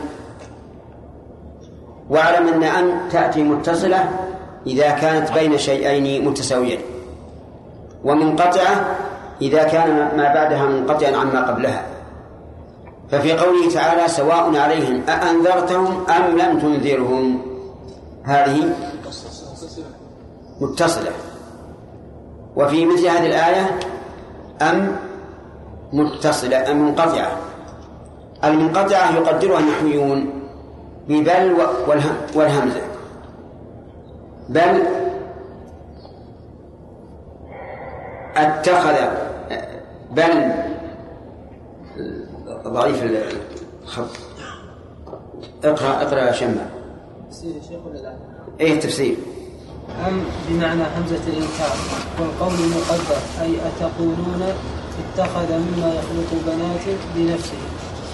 واعلم 2.09 2.47
أن 2.47 2.63
أم 2.63 3.09
تأتي 3.11 3.43
متصلة 3.43 4.09
إذا 4.67 4.89
كانت 4.89 5.31
بين 5.31 5.57
شيئين 5.57 6.25
متساويين. 6.25 6.79
ومنقطعة 8.03 8.97
إذا 9.41 9.63
كان 9.63 10.17
ما 10.17 10.33
بعدها 10.33 10.65
منقطعا 10.65 11.11
عما 11.15 11.47
قبلها. 11.51 11.85
ففي 13.11 13.33
قوله 13.33 13.69
تعالى 13.73 14.07
سواء 14.07 14.57
عليهم 14.57 15.01
أأنذرتهم 15.09 16.09
أم 16.09 16.37
لم 16.37 16.59
تنذرهم. 16.59 17.41
هذه 18.23 18.75
متصلة. 20.61 21.11
وفي 22.55 22.85
مثل 22.85 23.07
هذه 23.07 23.25
الآية 23.25 23.79
أم 24.61 24.95
متصلة 25.93 26.71
أم 26.71 26.85
منقطعة. 26.85 27.37
المنقطعة 28.43 29.15
يقدرها 29.15 29.59
النحويون 29.59 30.43
ببل 31.07 31.57
والهمزة. 32.35 32.81
بل 34.49 34.83
أتخذ 38.35 38.95
بل 40.11 40.53
ضعيف 42.67 43.03
الخط 43.83 44.09
اقرأ 45.63 46.01
اقرأ 46.01 46.19
يا 46.19 46.31
شمع. 46.31 46.65
تفسير 47.29 47.55
يا 47.55 47.61
شيخ 47.61 47.79
ولا 47.85 47.97
لا؟ 47.97 48.13
إيه 48.59 48.73
التفسير 48.73 49.15
أم 50.07 50.23
بمعنى 50.49 50.83
همزة 50.97 51.23
الإنكار. 51.27 51.75
والقول 52.19 52.53
المقدر 52.53 53.21
أي 53.41 53.55
أتقولون 53.67 54.43
اتخذ 55.03 55.49
مما 55.51 55.93
يخلق 55.93 56.29
بنات 56.47 56.97
لنفسه. 57.15 57.57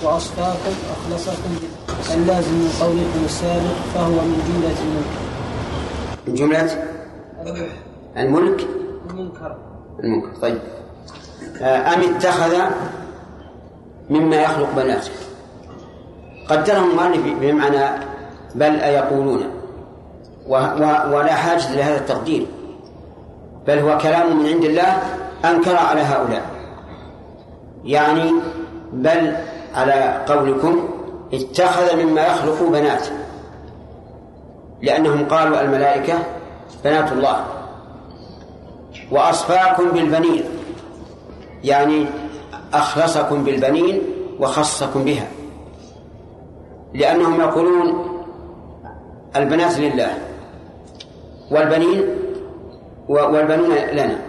وأصفاكم 0.04 0.76
أخلصكم 0.92 1.56
اللازم 2.14 2.54
من 2.54 2.78
قولكم 2.82 3.26
السابق 3.26 3.76
فهو 3.94 4.12
من 4.12 4.40
جملة 4.48 4.78
الملك. 4.86 5.16
من 6.28 6.34
جملة؟ 6.34 6.84
الملك؟ 8.18 8.68
المنكر. 9.10 9.58
المنكر 10.04 10.42
طيب. 10.42 10.58
آه، 11.62 11.94
أم 11.94 12.02
اتخذ 12.02 12.58
مما 14.10 14.36
يخلق 14.36 14.70
بناته 14.76 15.12
قدره 16.50 16.78
المؤلف 16.78 17.40
بمعنى 17.42 18.04
بل 18.56 18.80
أيقولون. 18.80 19.44
ولا 21.12 21.34
حاجة 21.34 21.76
لهذا 21.76 21.98
التقدير. 21.98 22.46
بل 23.68 23.80
هو 23.80 23.98
كلام 23.98 24.40
من 24.40 24.46
عند 24.46 24.64
الله 24.64 24.98
أنكر 25.46 25.76
على 25.76 26.02
هؤلاء. 26.02 26.46
يعني 27.84 28.34
بل 28.94 29.36
على 29.76 30.26
قولكم 30.28 30.90
اتخذ 31.34 32.04
مما 32.04 32.28
يخلق 32.28 32.64
بنات. 32.64 33.08
لأنهم 34.82 35.26
قالوا 35.28 35.62
الملائكة 35.62 36.14
بنات 36.84 37.12
الله. 37.12 37.46
وأصفاكم 39.12 39.92
بالبنين. 39.92 40.44
يعني 41.64 42.06
أخلصكم 42.74 43.44
بالبنين 43.44 44.02
وخصكم 44.40 45.04
بها. 45.04 45.28
لأنهم 46.94 47.42
يقولون 47.42 48.06
البنات 49.36 49.78
لله 49.78 50.18
والبنين 51.52 52.04
والبنون 53.08 53.76
لنا. 53.76 54.20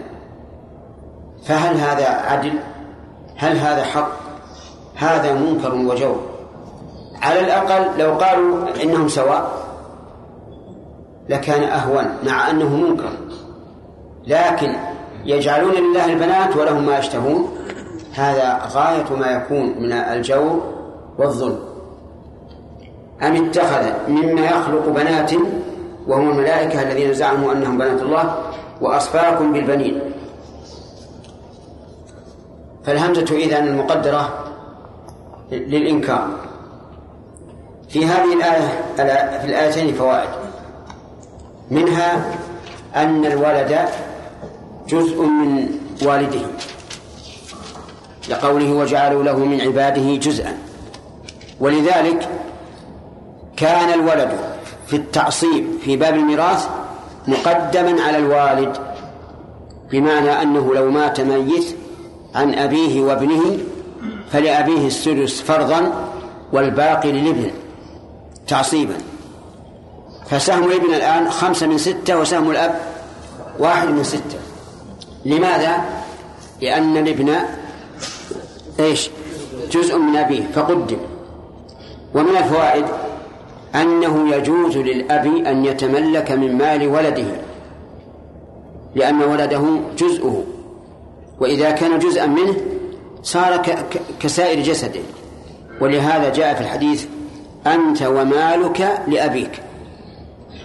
فهل 1.44 1.76
هذا 1.76 2.08
عدل؟ 2.08 2.52
هل 3.37 3.56
هذا 3.56 3.84
حق؟ 3.84 4.10
هذا 4.96 5.34
منكر 5.34 5.75
وجور. 5.75 6.20
على 7.22 7.40
الأقل 7.40 7.99
لو 7.99 8.14
قالوا 8.14 8.82
إنهم 8.82 9.08
سواء 9.08 9.50
لكان 11.28 11.62
أهون 11.62 12.16
مع 12.26 12.50
أنه 12.50 12.76
منكر. 12.76 13.10
لكن 14.30 14.72
يجعلون 15.25 15.72
لله 15.72 16.04
البنات 16.04 16.56
ولهم 16.56 16.87
ما 16.87 16.99
يشتهون. 16.99 17.56
هذا 18.14 18.60
غاية 18.72 19.16
ما 19.20 19.30
يكون 19.30 19.82
من 19.82 19.92
الجور 19.92 20.62
والظلم. 21.18 21.58
أم 23.22 23.44
اتخذ 23.46 23.84
مما 24.08 24.46
يخلق 24.46 24.88
بنات 24.88 25.32
وهم 26.06 26.30
الملائكة 26.30 26.82
الذين 26.82 27.14
زعموا 27.14 27.52
أنهم 27.52 27.78
بنات 27.78 28.02
الله 28.02 28.37
وأصفاكم 28.80 29.52
بالبنين. 29.52 30.00
فالهمزة 32.84 33.37
إذن 33.37 33.68
المقدرة 33.68 34.44
للإنكار. 35.52 36.28
في 37.88 38.06
هذه 38.06 38.32
الآية 38.32 38.68
في 39.38 39.44
الآيتين 39.44 39.94
فوائد. 39.94 40.30
منها 41.70 42.25
أن 42.96 43.26
الولد 43.26 43.78
جزء 44.90 45.23
من 45.23 45.68
والده. 46.02 46.47
لقوله 48.28 48.73
وجعلوا 48.73 49.23
له 49.23 49.38
من 49.38 49.61
عباده 49.61 50.16
جزءا. 50.16 50.59
ولذلك 51.61 52.28
كان 53.56 54.00
الولد 54.00 54.30
في 54.87 54.97
التعصيب 54.97 55.66
في 55.85 55.97
باب 55.97 56.14
الميراث 56.14 56.68
مقدما 57.28 58.02
على 58.02 58.18
الوالد 58.18 58.76
بمعنى 59.90 60.42
أنه 60.42 60.75
لو 60.75 60.90
مات 60.90 61.20
ميت 61.20 61.76
عن 62.35 62.54
أبيه 62.54 63.02
وابنه 63.02 63.59
فلأبيه 64.32 64.87
السدس 64.87 65.40
فرضا 65.40 66.09
والباقي 66.52 67.12
للابن 67.12 67.50
تعصيبا. 68.48 68.94
فسهم 70.31 70.64
الابن 70.64 70.94
الآن 70.94 71.31
خمسة 71.31 71.66
من 71.66 71.79
ستة 71.79 72.18
وسهم 72.18 72.50
الأب 72.50 72.81
واحد 73.59 73.88
من 73.88 74.05
ستة. 74.05 74.39
لماذا؟ 75.24 75.85
لأن 76.62 76.96
الابن 76.96 77.35
إيش؟ 78.80 79.11
جزء 79.70 79.98
من 79.98 80.16
أبيه 80.16 80.42
فقدم. 80.54 80.98
ومن 82.14 82.37
الفوائد 82.37 82.85
أنه 83.74 84.35
يجوز 84.35 84.76
للأب 84.76 85.26
أن 85.26 85.64
يتملك 85.64 86.33
من 86.33 86.59
مال 86.59 86.88
ولده 86.88 87.26
لأن 88.94 89.22
ولده 89.22 89.62
جزءه. 89.98 90.44
وإذا 91.40 91.70
كان 91.70 91.98
جزءا 91.98 92.26
منه 92.26 92.54
صار 93.22 93.62
كسائر 94.20 94.62
جسده. 94.62 95.00
ولهذا 95.80 96.33
جاء 96.33 96.54
في 96.54 96.61
الحديث 96.61 97.06
أنت 97.66 98.02
ومالك 98.02 99.02
لأبيك. 99.09 99.62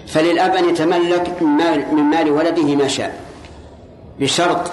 فللأب 0.07 0.55
أن 0.55 0.69
يتملك 0.69 1.41
من 1.91 2.03
مال 2.03 2.31
ولده 2.31 2.75
ما 2.75 2.87
شاء. 2.87 3.24
بشرط 4.19 4.71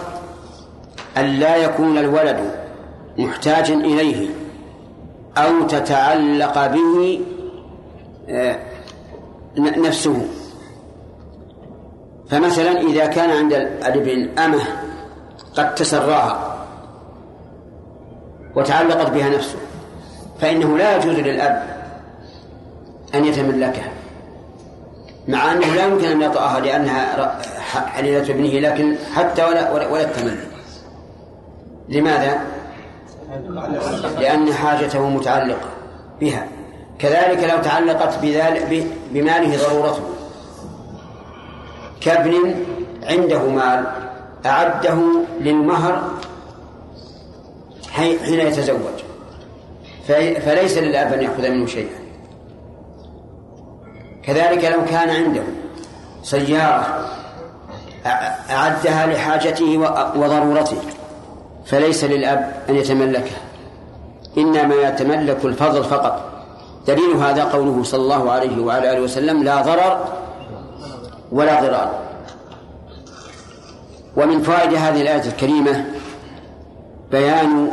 أن 1.17 1.25
لا 1.25 1.57
يكون 1.57 1.99
الولد 1.99 2.41
محتاجا 3.19 3.75
إليه 3.75 4.29
أو 5.37 5.67
تتعلق 5.67 6.67
به 6.67 7.21
نفسه. 9.59 10.27
فمثلا 12.29 12.81
إذا 12.81 13.07
كان 13.07 13.31
عند 13.31 13.53
الابن 13.53 14.39
أمه 14.39 14.65
قد 15.57 15.75
تسراها 15.75 16.67
وتعلقت 18.57 19.11
بها 19.11 19.29
نفسه 19.29 19.59
فإنه 20.41 20.79
لا 20.79 20.97
يجوز 20.97 21.17
للأب 21.17 21.83
أن 23.15 23.25
يتملكها. 23.25 23.93
مع 25.29 25.53
أنه 25.53 25.75
لا 25.75 25.87
يمكن 25.87 26.05
أن 26.05 26.23
يطأها 26.23 26.61
لأنها 26.61 27.39
حليلة 27.87 28.31
ابنه 28.31 28.69
لكن 28.69 28.97
حتى 29.15 29.45
ولا 29.45 29.71
ولا, 29.71 29.89
ولا 29.89 30.03
التملك 30.03 30.49
لماذا؟ 31.89 32.41
لأن 34.19 34.53
حاجته 34.53 35.09
متعلقة 35.09 35.69
بها. 36.21 36.47
كذلك 36.99 37.45
لو 37.45 37.63
تعلقت 37.63 38.19
بذلك 38.23 38.87
بماله 39.11 39.57
ضرورته. 39.57 40.03
كابن 42.01 42.55
عنده 43.03 43.49
مال 43.49 43.87
أعده 44.47 44.99
للمهر 45.41 46.03
حين 47.91 48.41
يتزوج. 48.41 48.99
فليس 50.47 50.79
للأب 50.79 51.13
أن 51.13 51.23
يأخذ 51.23 51.51
منه 51.51 51.67
شيئا. 51.67 52.02
كذلك 54.25 54.65
لو 54.65 54.85
كان 54.85 55.11
عنده 55.11 55.43
سيارة 56.23 57.09
أعدها 58.51 59.07
لحاجته 59.07 59.79
وضرورته 60.17 60.77
فليس 61.67 62.05
للأب 62.05 62.53
أن 62.69 62.77
يتملكها. 62.77 63.41
إنما 64.39 64.75
يتملك 64.75 65.45
الفضل 65.45 65.85
فقط. 65.85 66.29
دليل 66.87 67.17
هذا 67.17 67.45
قوله 67.45 67.83
صلى 67.83 68.01
الله 68.01 68.33
عليه 68.33 68.63
وعلى 68.63 68.93
آله 68.93 69.01
وسلم 69.01 69.43
لا 69.43 69.63
ضرر 69.63 70.05
ولا 71.33 71.61
ضرار. 71.61 71.99
ومن 74.17 74.43
فوائد 74.43 74.75
هذه 74.75 75.03
الآية 75.03 75.29
الكريمة 75.29 75.85
بيان 77.11 77.71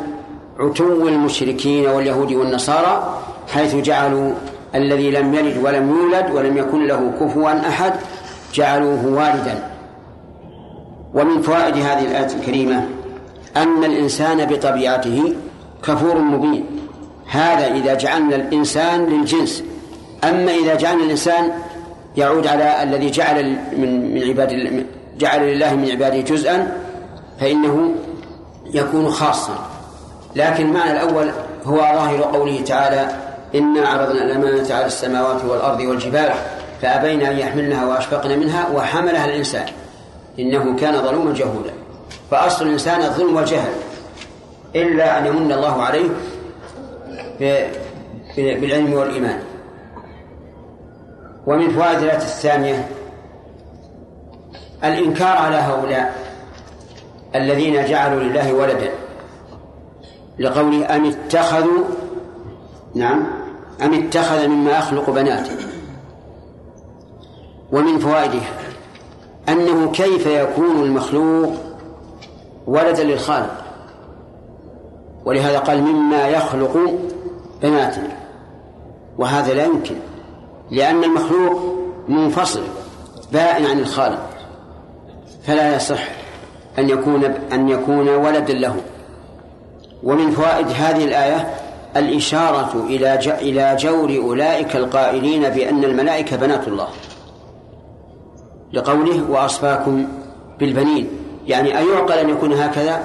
عتو 0.59 1.07
المشركين 1.07 1.89
واليهود 1.89 2.31
والنصارى 2.31 3.19
حيث 3.53 3.75
جعلوا 3.75 4.33
الذي 4.75 5.11
لم 5.11 5.33
يلد 5.33 5.57
ولم 5.57 5.89
يولد 5.89 6.31
ولم 6.31 6.57
يكن 6.57 6.87
له 6.87 7.11
كفوا 7.19 7.69
أحد 7.69 7.93
جعلوه 8.53 9.05
والدا 9.05 9.69
ومن 11.13 11.41
فوائد 11.41 11.75
هذه 11.77 12.05
الآية 12.05 12.35
الكريمة 12.39 12.85
أن 13.57 13.83
الإنسان 13.83 14.45
بطبيعته 14.45 15.33
كفور 15.83 16.17
مبين. 16.17 16.65
هذا 17.27 17.67
إذا 17.67 17.93
جعلنا 17.93 18.35
الإنسان 18.35 19.05
للجنس. 19.05 19.63
أما 20.23 20.51
إذا 20.51 20.75
جعلنا 20.75 21.03
الإنسان 21.03 21.51
يعود 22.17 22.47
على 22.47 22.83
الذي 22.83 23.09
جعل 23.09 23.57
من 23.77 24.13
من 24.13 24.23
عباد 24.23 24.85
جعل 25.17 25.41
لله 25.41 25.75
من 25.75 25.91
عباده 25.91 26.21
جزءا 26.21 26.77
فإنه 27.39 27.91
يكون 28.73 29.09
خاصا. 29.09 29.69
لكن 30.35 30.65
المعنى 30.65 30.91
الأول 30.91 31.31
هو 31.65 31.77
ظاهر 31.77 32.21
قوله 32.21 32.61
تعالى 32.61 33.28
إنا 33.55 33.87
عرضنا 33.87 34.23
الأمانة 34.23 34.73
على 34.73 34.85
السماوات 34.85 35.45
والأرض 35.45 35.79
والجبال 35.79 36.31
فأبين 36.81 37.21
أن 37.21 37.39
يحملنها 37.39 37.85
وأشفقن 37.85 38.39
منها 38.39 38.69
وحملها 38.69 39.25
الإنسان. 39.25 39.65
إنه 40.39 40.75
كان 40.75 41.01
ظلوما 41.01 41.33
جهولا. 41.33 41.71
فأصل 42.31 42.65
الإنسان 42.65 43.01
الظلم 43.01 43.35
والجهل. 43.35 43.69
إلا 44.75 45.19
أن 45.19 45.25
يمن 45.25 45.51
الله 45.51 45.81
عليه 45.81 46.09
بالعلم 48.37 48.93
والإيمان. 48.93 49.39
ومن 51.47 51.69
فوائد 51.69 51.97
الآية 51.97 52.17
الثانية 52.17 52.87
الإنكار 54.83 55.37
على 55.37 55.55
هؤلاء 55.55 56.15
الذين 57.35 57.85
جعلوا 57.85 58.19
لله 58.19 58.53
ولدا. 58.53 58.91
لقوله 60.39 60.95
أم 60.95 61.05
اتخذوا 61.05 61.83
نعم. 62.95 63.38
أم 63.81 63.93
اتخذ 63.93 64.47
مما 64.47 64.71
يخلق 64.71 65.09
بنات 65.09 65.47
ومن 67.71 67.99
فوائده 67.99 68.41
أنه 69.49 69.91
كيف 69.91 70.25
يكون 70.25 70.83
المخلوق 70.83 71.53
ولدا 72.67 73.03
للخالق؟ 73.03 73.63
ولهذا 75.25 75.59
قال 75.59 75.81
مما 75.81 76.27
يخلق 76.27 76.77
بنات 77.61 77.95
وهذا 79.17 79.53
لا 79.53 79.65
يمكن 79.65 79.95
لأن 80.71 81.03
المخلوق 81.03 81.75
منفصل 82.07 82.61
بائن 83.33 83.65
عن 83.65 83.79
الخالق 83.79 84.29
فلا 85.43 85.75
يصح 85.75 86.07
أن 86.79 86.89
يكون 86.89 87.23
أن 87.25 87.69
يكون 87.69 88.09
ولدا 88.09 88.53
له. 88.53 88.75
ومن 90.03 90.31
فوائد 90.31 90.67
هذه 90.67 91.05
الآية 91.05 91.49
الإشارة 91.97 92.85
إلى 92.89 93.15
إلى 93.41 93.75
جور 93.79 94.17
أولئك 94.17 94.75
القائلين 94.75 95.49
بأن 95.49 95.83
الملائكة 95.83 96.37
بنات 96.37 96.67
الله. 96.67 96.87
لقوله 98.73 99.23
وأصفاكم 99.29 100.07
بالبنين 100.59 101.07
يعني 101.47 101.77
أيعقل 101.77 102.13
أن 102.13 102.29
يكون 102.29 102.53
هكذا؟ 102.53 103.03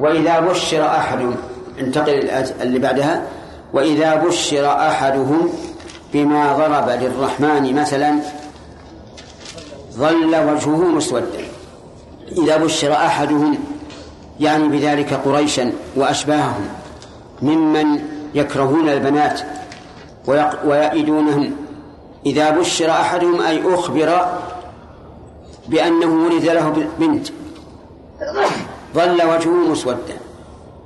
وإذا 0.00 0.40
بشر 0.40 0.86
أحد 0.86 1.18
انتقل 1.80 2.30
اللي 2.60 2.78
بعدها 2.78 3.22
وإذا 3.72 4.14
بشر 4.14 4.66
أحدهم 4.66 5.48
بما 6.12 6.52
ضرب 6.52 6.88
للرحمن 7.02 7.74
مثلا 7.74 8.18
ظل 9.92 10.36
وجهه 10.36 10.84
مسودا. 10.84 11.44
إذا 12.42 12.56
بشر 12.56 12.92
أحدهم 12.92 13.58
يعني 14.40 14.68
بذلك 14.68 15.14
قريشا 15.14 15.72
وأشباههم 15.96 16.68
ممن 17.42 18.00
يكرهون 18.34 18.88
البنات 18.88 19.40
ويئدونهن 20.64 21.52
إذا 22.26 22.50
بشر 22.50 22.90
أحدهم 22.90 23.40
أي 23.40 23.74
أخبر 23.74 24.26
بأنه 25.68 26.24
ولد 26.24 26.44
له 26.44 26.86
بنت 26.98 27.28
ظل 28.94 29.22
وجهه 29.22 29.70
مسودا. 29.70 30.16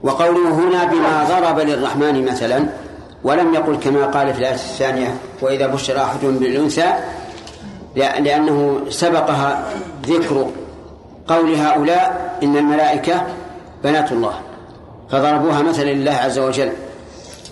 وقوله 0.02 0.48
هنا 0.48 0.84
بما 0.84 1.24
ضرب 1.28 1.58
للرحمن 1.58 2.24
مثلا 2.24 2.66
ولم 3.24 3.54
يقل 3.54 3.76
كما 3.76 4.06
قال 4.06 4.34
في 4.34 4.40
الآية 4.40 4.54
الثانية 4.54 5.16
وإذا 5.42 5.66
بشر 5.66 6.02
أحدهم 6.02 6.38
بالأنثى 6.38 6.92
لأنه 7.96 8.80
سبقها 8.88 9.64
ذكر 10.06 10.50
قول 11.28 11.54
هؤلاء 11.54 12.38
إن 12.42 12.56
الملائكة 12.56 13.22
بنات 13.84 14.12
الله. 14.12 14.34
فضربوها 15.12 15.62
مثلا 15.62 15.90
لله 15.90 16.12
عز 16.12 16.38
وجل. 16.38 16.72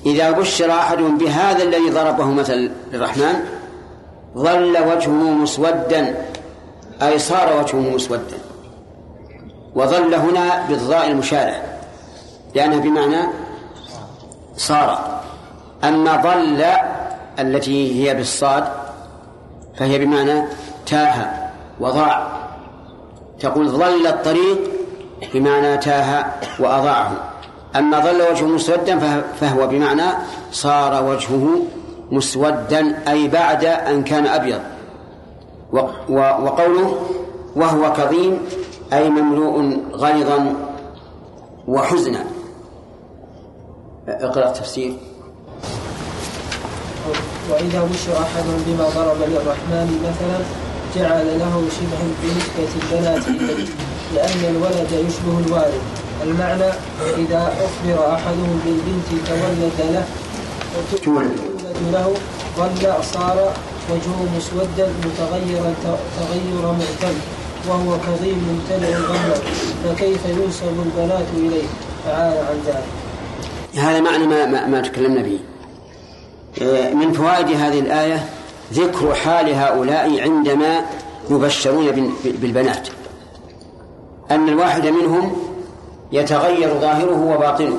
إذا 0.07 0.31
بشر 0.31 0.70
أحدهم 0.70 1.18
بهذا 1.18 1.62
الذي 1.62 1.90
ضربه 1.90 2.25
مثل 2.25 2.70
للرحمن 2.92 3.35
ظل 4.37 4.79
وجهه 4.79 5.11
مسودا 5.11 6.14
أي 7.03 7.18
صار 7.18 7.61
وجهه 7.61 7.94
مسودا. 7.94 8.38
وظل 9.75 10.14
هنا 10.14 10.66
بالضاء 10.68 11.07
المشارع 11.11 11.62
لأنها 12.55 12.79
بمعنى 12.79 13.29
صار. 14.57 15.20
أما 15.85 16.16
ظل 16.16 16.64
التي 17.38 18.05
هي 18.05 18.14
بالصاد 18.14 18.64
فهي 19.77 19.99
بمعنى 19.99 20.42
تاه 20.87 21.31
وضاع. 21.81 22.29
تقول 23.40 23.68
ظل 23.68 24.07
الطريق 24.07 24.59
بمعنى 25.35 25.77
تاه 25.77 26.27
وأضاعه. 26.59 27.12
أما 27.76 28.00
ظل 28.00 28.22
وجهه 28.30 28.46
مسودا 28.46 29.22
فهو 29.40 29.66
بمعنى 29.66 30.09
صار 30.52 31.04
وجهه 31.04 31.46
مسودا 32.11 33.02
أي 33.09 33.28
بعد 33.28 33.64
أن 33.64 34.04
كان 34.04 34.26
أبيض. 34.26 34.61
وقوله 36.09 36.98
وهو 37.56 37.92
كظيم 37.92 38.38
أي 38.92 39.11
مملوء 39.11 39.78
غيظا 39.92 40.54
وحزنا. 41.68 42.24
اقرأ 44.09 44.48
التفسير. 44.48 44.92
وإذا 47.50 47.88
بشر 47.92 48.12
أحدهم 48.12 48.64
بما 48.66 48.85
ضرب 48.88 49.16
للرحمن 49.28 49.88
مثلا 50.06 50.38
جعل 50.96 51.38
له 51.38 51.68
شبها 51.76 52.06
بنسبة 52.22 52.70
البنات 52.83 53.24
لأن 54.14 54.54
الولد 54.54 54.92
يشبه 54.92 55.38
الوالد. 55.46 55.83
المعنى 56.24 56.70
إذا 57.18 57.54
أخبر 57.66 58.14
أحدهم 58.14 58.61
بالبنت 58.64 59.28
تولد 59.28 59.92
له 59.94 60.04
تولد 61.04 61.40
له 61.92 62.14
ظل 62.56 63.04
صار 63.04 63.52
وجهه 63.90 64.28
مسودا 64.37 64.88
متغيرا 65.04 65.74
تغير 66.18 66.72
معتم 66.72 67.14
وهو 67.68 67.98
كظيم 67.98 68.38
ممتلئ 68.48 68.96
ظلا 68.96 69.35
فكيف 69.85 70.20
ينسب 70.26 70.85
البنات 70.87 71.26
إليه؟ 71.37 71.66
تعالى 72.06 72.38
عن 72.38 72.61
ذلك. 72.66 72.85
هذا 73.74 74.00
معنى 74.00 74.26
ما, 74.26 74.46
ما, 74.46 74.66
ما 74.66 74.80
تكلمنا 74.80 75.22
به. 75.22 75.38
إيه، 76.61 76.94
من 76.94 77.12
فوائد 77.12 77.46
هذه 77.46 77.78
الآية 77.80 78.24
ذكر 78.72 79.14
حال 79.14 79.54
هؤلاء 79.54 80.20
عندما 80.20 80.80
يبشرون 81.30 82.12
بالبنات. 82.24 82.88
أن 84.30 84.48
الواحد 84.48 84.87
منهم 84.87 85.50
يتغير 86.12 86.75
ظاهره 86.81 87.35
وباطنه. 87.35 87.79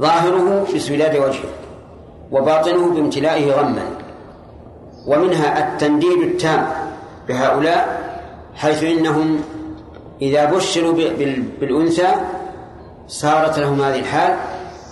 ظاهره 0.00 0.66
بسوداد 0.74 1.16
وجهه 1.16 1.50
وباطنه 2.32 2.90
بامتلائه 2.94 3.52
غما. 3.52 3.90
ومنها 5.06 5.68
التنديد 5.68 6.22
التام 6.22 6.68
بهؤلاء 7.28 8.08
حيث 8.54 8.82
إنهم 8.82 9.40
إذا 10.22 10.44
بشروا 10.44 10.92
بالأنثى 11.60 12.08
صارت 13.08 13.58
لهم 13.58 13.82
هذه 13.82 13.98
الحال 13.98 14.36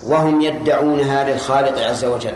وهم 0.07 0.41
يدعونها 0.41 1.31
للخالق 1.31 1.89
عز 1.89 2.05
وجل. 2.05 2.35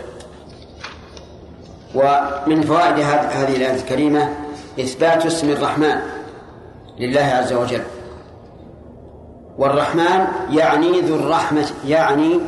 ومن 1.95 2.61
فوائد 2.61 2.99
هذه 2.99 3.55
الآية 3.55 3.75
الكريمة 3.75 4.29
إثبات 4.79 5.25
اسم 5.25 5.49
الرحمن 5.49 5.95
لله 6.99 7.21
عز 7.21 7.53
وجل. 7.53 7.81
والرحمن 9.57 10.27
يعني 10.49 11.01
ذو 11.01 11.15
الرحمة 11.15 11.69
يعني 11.87 12.39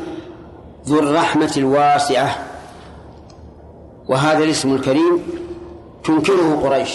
ذو 0.87 0.99
الرحمة 0.99 1.53
الواسعة. 1.57 2.35
وهذا 4.09 4.43
الاسم 4.43 4.75
الكريم 4.75 5.23
تنكره 6.03 6.59
قريش. 6.63 6.89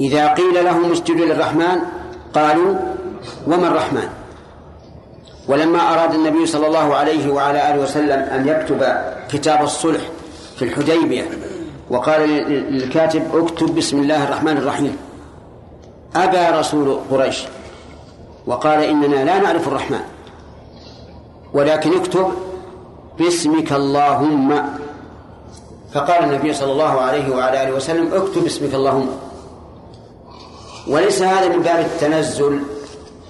إذا 0.00 0.32
قيل 0.32 0.64
لهم 0.64 0.92
اسجدوا 0.92 1.26
للرحمن 1.26 1.78
قالوا 2.34 2.74
وما 3.46 3.68
الرحمن؟ 3.68 4.08
ولما 5.48 5.92
أراد 5.92 6.14
النبي 6.14 6.46
صلى 6.46 6.66
الله 6.66 6.94
عليه 6.94 7.32
وعلى 7.32 7.70
آله 7.70 7.82
وسلم 7.82 8.20
أن 8.20 8.48
يكتب 8.48 8.84
كتاب 9.30 9.62
الصلح 9.62 10.00
في 10.56 10.64
الحديبية 10.64 11.28
وقال 11.90 12.28
للكاتب 12.70 13.22
اكتب 13.34 13.74
بسم 13.74 13.98
الله 13.98 14.24
الرحمن 14.24 14.56
الرحيم. 14.56 14.96
أبى 16.16 16.58
رسول 16.58 17.00
قريش. 17.10 17.44
وقال 18.46 18.82
إننا 18.82 19.24
لا 19.24 19.38
نعرف 19.38 19.68
الرحمن. 19.68 20.00
ولكن 21.52 22.00
اكتب 22.00 22.32
باسمك 23.18 23.72
اللهم. 23.72 24.62
فقال 25.94 26.24
النبي 26.24 26.52
صلى 26.52 26.72
الله 26.72 27.00
عليه 27.00 27.34
وعلى 27.36 27.62
آله 27.62 27.72
وسلم 27.72 28.14
اكتب 28.14 28.42
باسمك 28.42 28.74
اللهم. 28.74 29.08
وليس 30.88 31.22
هذا 31.22 31.48
من 31.56 31.62
باب 31.62 31.78
التنزل 31.78 32.60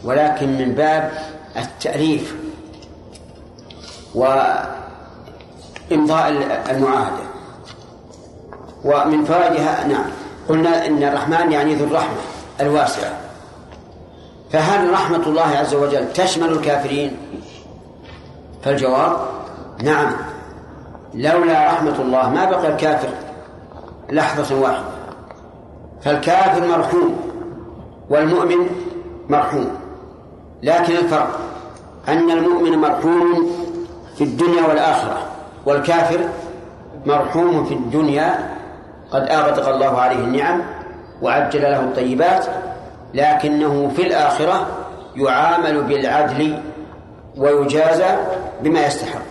ولكن 0.05 0.59
من 0.59 0.73
باب 0.73 1.13
التأليف 1.57 2.37
وإمضاء 4.15 4.69
المعاهدة. 6.71 7.25
ومن 8.85 9.25
فوائدها 9.25 9.87
نعم 9.87 10.11
قلنا 10.49 10.87
إن 10.87 11.03
الرحمن 11.03 11.53
يعني 11.53 11.75
ذو 11.75 11.85
الرحمة 11.85 12.21
الواسعة. 12.61 13.30
فهل 14.53 14.93
رحمة 14.93 15.27
الله 15.27 15.43
عز 15.59 15.75
وجل 15.75 16.13
تشمل 16.13 16.53
الكافرين؟ 16.53 17.17
فالجواب 18.63 19.17
نعم. 19.83 20.13
لولا 21.15 21.67
رحمة 21.67 22.01
الله 22.01 22.31
ما 22.31 22.45
بقى 22.45 22.69
الكافر 22.69 23.09
لحظة 24.11 24.61
واحدة. 24.61 24.85
فالكافر 26.03 26.67
مرحوم 26.67 27.17
والمؤمن 28.11 28.67
مرحوم. 29.29 29.71
لكن 30.63 30.97
الفرق 30.97 31.41
أن 32.09 32.31
المؤمن 32.31 32.79
مرحوم 32.79 33.51
في 34.17 34.25
الدنيا 34.25 34.67
والآخرة 34.69 35.19
والكافر 35.67 36.21
مرحوم 37.07 37.65
في 37.65 37.75
الدنيا. 37.75 38.57
قد 39.11 39.23
أغدق 39.23 39.69
الله 39.69 40.01
عليه 40.01 40.19
النعم 40.19 40.63
وعجل 41.23 41.63
له 41.63 41.81
الطيبات. 41.81 42.47
لكنه 43.15 43.93
في 43.97 44.03
الآخرة 44.03 44.67
يعامل 45.17 45.83
بالعدل 45.83 46.59
ويجازى 47.37 48.17
بما 48.63 48.87
يستحق. 48.87 49.23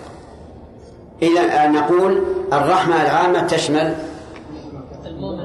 إذا 1.21 1.67
نقول 1.67 2.23
الرحمة 2.53 3.01
العامة 3.01 3.47
تشمل 3.47 3.95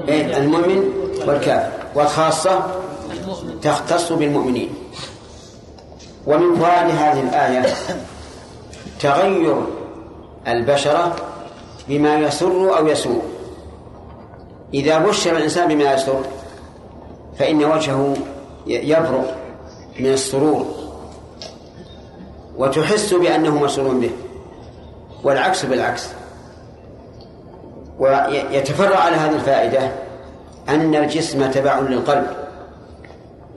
إيه؟ 0.07 0.37
المؤمن 0.37 0.83
والكافر 1.27 1.71
والخاصة 1.95 2.59
تختص 3.61 4.11
بالمؤمنين. 4.11 4.69
ومن 6.27 6.55
فوائد 6.55 6.95
هذه 6.95 7.21
الآية 7.21 7.73
تغير 8.99 9.61
البشرة 10.47 11.15
بما 11.87 12.15
يسر 12.15 12.77
أو 12.77 12.87
يسوء. 12.87 13.21
إذا 14.73 14.97
بشر 14.97 15.37
الإنسان 15.37 15.67
بما 15.67 15.93
يسر 15.93 16.21
فإن 17.39 17.65
وجهه 17.65 18.13
يبرق 18.67 19.37
من 19.99 20.05
السرور 20.05 20.65
وتحس 22.57 23.13
بأنه 23.13 23.63
مسرور 23.63 23.93
به 23.93 24.11
والعكس 25.23 25.65
بالعكس. 25.65 26.09
ويتفرع 27.99 28.99
على 28.99 29.15
هذه 29.15 29.35
الفائدة 29.35 29.91
أن 30.69 30.95
الجسم 30.95 31.51
تبع 31.51 31.79
للقلب. 31.79 32.27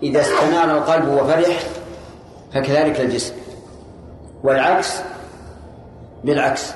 إذا 0.03 0.21
استنار 0.21 0.79
القلب 0.79 1.09
وفرح 1.09 1.59
فكذلك 2.55 3.01
الجسم. 3.01 3.35
والعكس 4.43 5.01
بالعكس. 6.25 6.73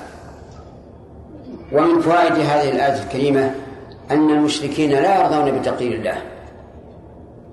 ومن 1.71 2.01
فوائد 2.01 2.33
هذه 2.33 2.69
الآية 2.69 3.03
الكريمة 3.03 3.55
أن 4.11 4.29
المشركين 4.29 4.91
لا 4.91 5.21
يرضون 5.21 5.59
بتقدير 5.59 5.93
الله. 5.93 6.32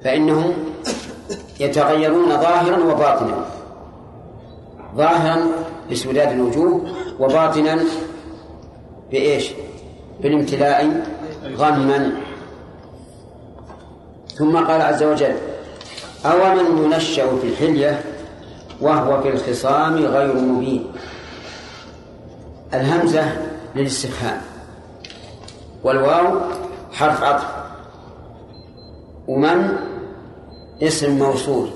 فإنهم 0.05 0.55
يتغيرون 1.61 2.29
ظاهرا 2.29 2.85
وباطنا. 2.85 3.47
ظاهرا 4.97 5.47
بسوداد 5.91 6.33
الوجوه 6.33 6.87
وباطنا 7.21 7.79
بإيش؟ 9.11 9.51
بالامتلاء 10.21 11.07
غما 11.57 12.13
ثم 14.39 14.57
قال 14.57 14.83
عز 14.83 15.03
وجل 15.03 15.35
أو 16.27 16.55
من 16.55 16.85
ينشأ 16.85 17.37
في 17.37 17.47
الحلية 17.47 18.03
وهو 18.81 19.23
في 19.23 19.29
الخصام 19.29 19.97
غير 19.97 20.37
مبين؟ 20.37 20.93
الهمزة 22.75 23.25
للاستفهام. 23.77 24.41
والواو 25.85 26.41
حرف 26.93 27.23
عطف. 27.23 27.47
ومن 29.29 29.90
اسم 30.83 31.19
موصول. 31.19 31.71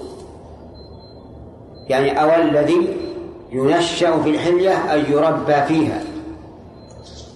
يعني 1.88 2.22
أو 2.22 2.42
الذي 2.42 2.96
ينشأ 3.52 4.22
في 4.22 4.30
الحلية 4.30 4.92
أي 4.92 5.10
يربى 5.10 5.62
فيها 5.68 6.02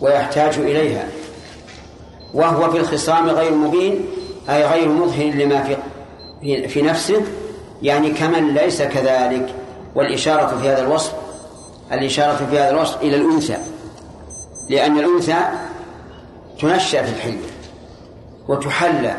ويحتاج 0.00 0.59
إليها. 0.59 1.09
وهو 2.35 2.70
في 2.70 2.78
الخصام 2.78 3.28
غير 3.28 3.54
مبين 3.54 4.07
أي 4.48 4.64
غير 4.64 4.88
مظهر 4.88 5.26
لما 5.26 5.76
في 6.40 6.68
في 6.68 6.83
نفسه 6.83 7.22
يعني 7.83 8.11
كمن 8.11 8.54
ليس 8.54 8.83
كذلك. 8.83 9.54
والإشارة 9.94 10.57
في 10.57 10.68
هذا 10.68 10.81
الوصف 10.81 11.12
الإشارة 11.92 12.37
في 12.37 12.59
هذا 12.59 12.70
الوصف 12.70 13.02
إلى 13.02 13.16
الأنثى. 13.16 13.57
لأن 14.70 14.98
الأنثى 14.98 15.37
تنشأ 16.61 17.02
في 17.02 17.16
الحلية 17.16 17.48
وتحلى 18.48 19.16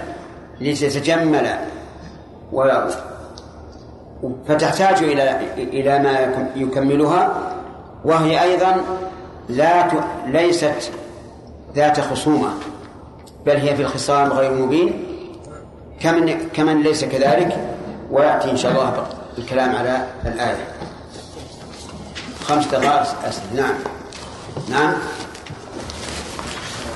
لتتجمل 0.62 1.50
و 2.54 2.64
فتحتاج 4.48 5.04
إلى 5.04 5.40
إلى 5.58 6.00
ما 6.00 6.46
يكملها. 6.56 7.54
وهي 8.06 8.44
أيضا 8.44 8.82
لا 9.50 9.82
ت... 9.82 9.92
ليست 10.28 10.92
ذات 11.76 12.00
خصومة 12.00 12.50
بل 13.46 13.56
هي 13.56 13.76
في 13.76 13.82
الخصام 13.82 14.34
غير 14.34 14.54
مبين. 14.54 15.06
كمن 16.00 16.50
كمن 16.54 16.82
ليس 16.82 17.06
كذلك 17.06 17.76
ويأتي 18.12 18.52
إن 18.52 18.58
شاء 18.58 18.72
الله 18.72 19.08
الكلام 19.38 19.76
على 19.76 20.08
الآية. 20.26 20.68
خمس 22.44 22.68
دقائق 22.68 23.02
أسئلة. 23.26 23.56
نعم. 23.56 23.76
نعم. 24.70 24.94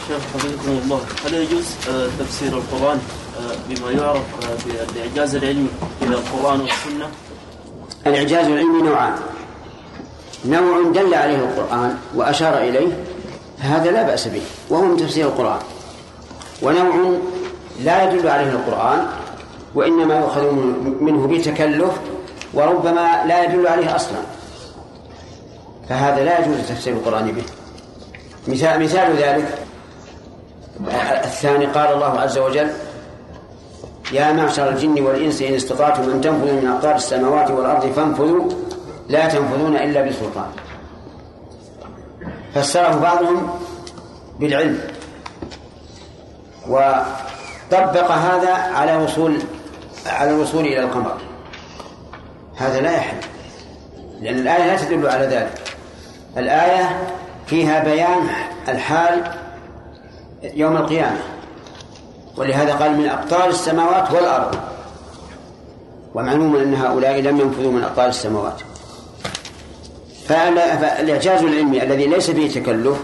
شيخ 0.07 0.21
حفظكم 0.33 0.71
الله. 0.83 0.99
هل 1.25 1.33
يجوز 1.33 1.65
آه، 1.89 2.07
تفسير 2.19 2.57
القرآن؟ 2.57 2.99
بما 3.69 3.91
يعرف 3.91 4.21
آه، 4.43 4.57
بالإعجاز 4.93 5.35
العلمي 5.35 5.67
إلى 6.01 6.15
القرآن 6.15 6.61
والسنة؟ 6.61 7.07
الإعجاز 8.07 8.45
العلمي 8.45 8.81
نوعان. 8.81 9.13
نوع 10.45 10.91
دل 10.93 11.13
عليه 11.13 11.35
القرآن 11.35 11.97
وأشار 12.15 12.57
إليه 12.57 13.03
فهذا 13.61 13.91
لا 13.91 14.03
بأس 14.03 14.27
به 14.27 14.41
وهو 14.69 14.81
من 14.81 14.97
تفسير 14.97 15.25
القرآن. 15.25 15.59
ونوع 16.61 17.17
لا 17.83 18.03
يدل 18.03 18.27
عليه 18.27 18.51
القرآن 18.51 19.07
وإنما 19.75 20.19
يؤخذ 20.19 20.51
منه 21.01 21.27
بتكلف 21.27 21.91
وربما 22.53 23.25
لا 23.27 23.43
يدل 23.43 23.67
عليه 23.67 23.95
أصلا. 23.95 24.17
فهذا 25.89 26.23
لا 26.23 26.39
يجوز 26.39 26.57
تفسير 26.69 26.93
القرآن 26.93 27.31
به. 27.31 27.43
مثال 28.47 28.83
مثال 28.83 29.15
ذلك 29.15 29.57
الثاني 31.23 31.65
قال 31.65 31.93
الله 31.93 32.19
عز 32.19 32.37
وجل 32.37 32.69
يا 34.13 34.33
معشر 34.33 34.69
الجن 34.69 35.03
والإنس 35.03 35.41
إن 35.41 35.53
استطعتم 35.53 36.03
أن 36.11 36.21
تنفذوا 36.21 36.61
من 36.61 36.67
أقطار 36.67 36.95
السماوات 36.95 37.51
والأرض 37.51 37.91
فانفذوا 37.91 38.51
لا 39.09 39.27
تنفذون 39.27 39.75
إلا 39.75 40.01
بسلطان 40.01 40.49
فسره 42.55 42.95
بعضهم 42.95 43.49
بالعلم. 44.39 44.79
وطبق 46.69 48.11
هذا 48.11 48.53
على 48.53 48.95
وصول 48.95 49.37
على 50.05 50.29
الوصول 50.29 50.65
إلى 50.65 50.79
القمر. 50.79 51.17
هذا 52.55 52.81
لا 52.81 52.91
يحل 52.91 53.17
لأن 54.21 54.35
الآية 54.35 54.65
لا 54.65 54.77
تدل 54.77 55.07
على 55.07 55.25
ذلك. 55.25 55.75
الآية 56.37 57.13
فيها 57.47 57.83
بيان 57.83 58.27
الحال 58.67 59.23
يوم 60.43 60.77
القيامة. 60.77 61.32
ولهذا 62.37 62.73
قال 62.73 62.97
من 62.97 63.05
أقطار 63.05 63.49
السماوات 63.49 64.11
والأرض. 64.11 64.55
ومعلوم 66.15 66.55
أن 66.55 66.75
هؤلاء 66.75 67.19
لم 67.19 67.39
ينفذوا 67.39 67.71
من 67.71 67.83
أقطار 67.83 68.07
السماوات. 68.07 68.61
فالإعجاز 70.27 71.43
العلمي 71.43 71.83
الذي 71.83 72.07
ليس 72.07 72.31
فيه 72.31 72.61
تكلف 72.61 72.97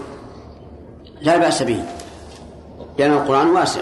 لا 1.20 1.36
بأس 1.36 1.62
به 1.62 1.82
لأن 2.98 3.12
القرآن 3.12 3.46
واسع. 3.46 3.80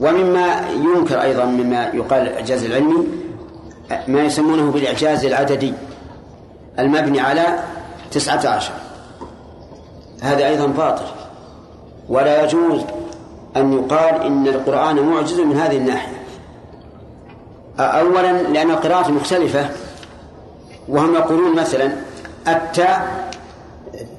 ومما 0.00 0.68
ينكر 0.70 1.22
أيضا 1.22 1.44
مما 1.44 1.90
يقال 1.94 2.22
الإعجاز 2.22 2.64
العلمي 2.64 3.06
ما 4.08 4.22
يسمونه 4.22 4.70
بالإعجاز 4.70 5.24
العددي 5.24 5.74
المبني 6.78 7.20
على 7.20 7.58
تسعة 8.10 8.48
عشر. 8.48 8.72
هذا 10.20 10.46
أيضا 10.46 10.66
باطل 10.66 11.04
ولا 12.08 12.44
يجوز 12.44 12.80
أن 13.56 13.72
يقال 13.72 14.22
إن 14.22 14.46
القرآن 14.46 15.02
معجز 15.02 15.40
من 15.40 15.56
هذه 15.56 15.76
الناحية. 15.76 16.20
أولا 17.78 18.42
لأن 18.42 18.70
القراءة 18.70 19.10
مختلفة 19.10 19.68
وهم 20.88 21.14
يقولون 21.14 21.56
مثلا 21.56 21.92
التاء 22.48 23.30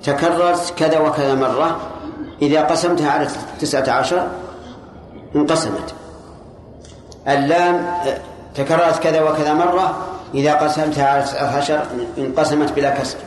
تكررت 0.04 0.74
كذا 0.78 1.00
وكذا 1.00 1.36
مرة 1.36 1.80
إذا 2.42 2.62
قسمتها 2.62 3.12
على 3.12 3.28
تسعة 3.60 3.90
عشر 3.90 4.28
انقسمت. 5.36 5.94
اللام 7.28 7.96
تكررت 8.56 9.00
كذا 9.00 9.22
وكذا 9.22 9.54
مرة 9.54 9.98
إذا 10.34 10.54
قسمتها 10.54 11.08
على 11.08 11.24
تسعة 11.24 11.58
عشر 11.58 11.84
انقسمت 12.18 12.72
بلا 12.74 12.90
كسر. 12.90 13.18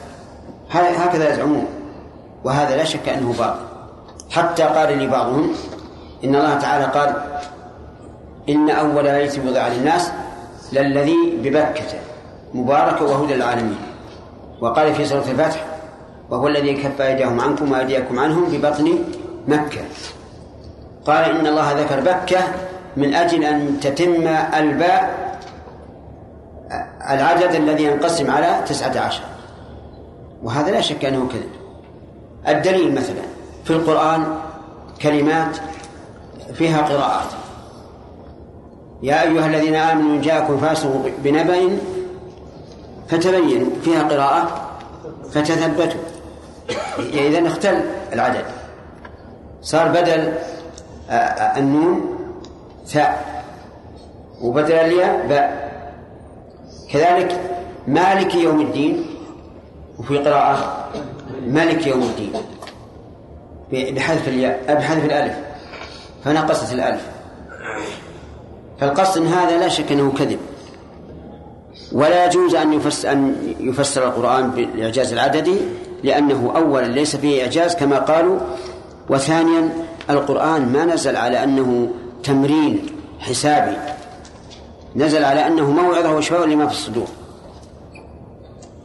هكذا 0.71 1.33
يزعمون 1.33 1.67
وهذا 2.45 2.77
لا 2.77 2.85
شك 2.85 3.09
أنه 3.09 3.35
باطل. 3.39 3.61
حتى 4.31 4.63
قال 4.63 4.99
لي 4.99 5.07
بعضهم 5.07 5.53
إن 6.25 6.35
الله 6.35 6.59
تعالى 6.59 6.85
قال 6.85 7.15
إن 8.49 8.71
أول 8.71 9.03
بيت 9.03 9.39
وضع 9.39 9.69
للناس 9.69 10.13
للذي 10.73 11.39
ببكة 11.43 11.99
مبارك 12.55 13.01
وهدى 13.01 13.35
للعالمين. 13.35 13.79
وقال 14.61 14.95
في 14.95 15.05
سورة 15.05 15.31
الفتح 15.31 15.65
وهو 16.31 16.49
الذي 16.49 16.75
كف 16.75 17.01
أيديهم 17.01 17.41
عنكم 17.41 17.73
وأيديكم 17.73 18.19
عنهم 18.19 18.45
ببطن 18.45 18.99
مكة. 19.49 19.81
قال 21.07 21.25
إن 21.25 21.47
الله 21.47 21.73
ذكر 21.73 22.01
بكة 22.01 22.39
من 22.97 23.15
أجل 23.15 23.45
أن 23.45 23.81
تتم 23.81 24.27
الباء 24.59 25.25
العدد 27.11 27.55
الذي 27.55 27.85
ينقسم 27.85 28.31
على 28.31 28.61
تسعة 28.67 29.01
عشر. 29.01 29.23
وهذا 30.43 30.71
لا 30.71 30.81
شك 30.81 31.05
أنه 31.05 31.29
كذب. 31.29 31.51
الدليل 32.49 32.95
مثلا 32.95 33.23
في 33.65 33.71
القرآن 33.71 34.25
كلمات 35.03 35.57
فيها 36.55 36.83
قراءات. 36.83 37.31
يا 39.03 39.23
أيها 39.23 39.47
الذين 39.47 39.75
آمنوا 39.75 40.15
إن 40.15 40.21
جاءكم 40.21 40.59
فاسق 40.59 41.11
بنبأ 41.19 41.79
فتبينوا 43.09 43.71
فيها 43.83 44.03
قراءة 44.03 44.71
فتثبتوا. 45.33 46.01
إذا 46.99 47.49
اختل 47.49 47.81
العدد. 48.13 48.45
صار 49.63 49.89
بدل 49.89 50.33
النون 51.57 52.17
ثاء 52.87 53.45
وبدل 54.43 54.73
الياء 54.73 55.27
باء. 55.27 55.65
كذلك 56.91 57.41
مالك 57.89 58.35
يوم 58.35 58.61
الدين 58.61 59.07
وفي 59.99 60.19
قراءة 60.19 60.89
ملك 61.47 61.87
يوم 61.87 62.03
الدين. 62.03 62.33
بحذف 63.95 64.29
الياء 64.29 64.75
بحذف 64.75 65.05
الألف. 65.05 65.35
فنقصت 66.25 66.73
الألف. 66.73 67.03
فالقصد 68.81 69.27
هذا 69.27 69.59
لا 69.59 69.69
شك 69.69 69.93
أنه 69.93 70.13
كذب. 70.13 70.39
ولا 71.93 72.27
يجوز 72.27 72.55
أن 72.55 72.73
يفسر, 72.73 73.13
أن 73.13 73.37
يفسر 73.61 74.09
القرآن 74.09 74.51
بالإعجاز 74.51 75.13
العددي 75.13 75.57
لأنه 76.05 76.53
أولا 76.57 76.87
ليس 76.87 77.17
فيه 77.17 77.43
إعجاز 77.43 77.75
كما 77.75 77.99
قالوا 77.99 78.41
وثانيا 79.09 79.69
القرآن 80.11 80.73
ما 80.73 80.85
نزل 80.85 81.17
على 81.17 81.45
أنه 81.45 81.91
تمرين 82.23 82.87
حسابي. 83.21 83.77
نزل 84.97 85.25
على 85.25 85.47
أنه 85.47 85.71
موعظة 85.71 86.17
وشفاء 86.17 86.47
لما 86.47 86.67
في 86.67 86.73
الصدور. 86.73 87.07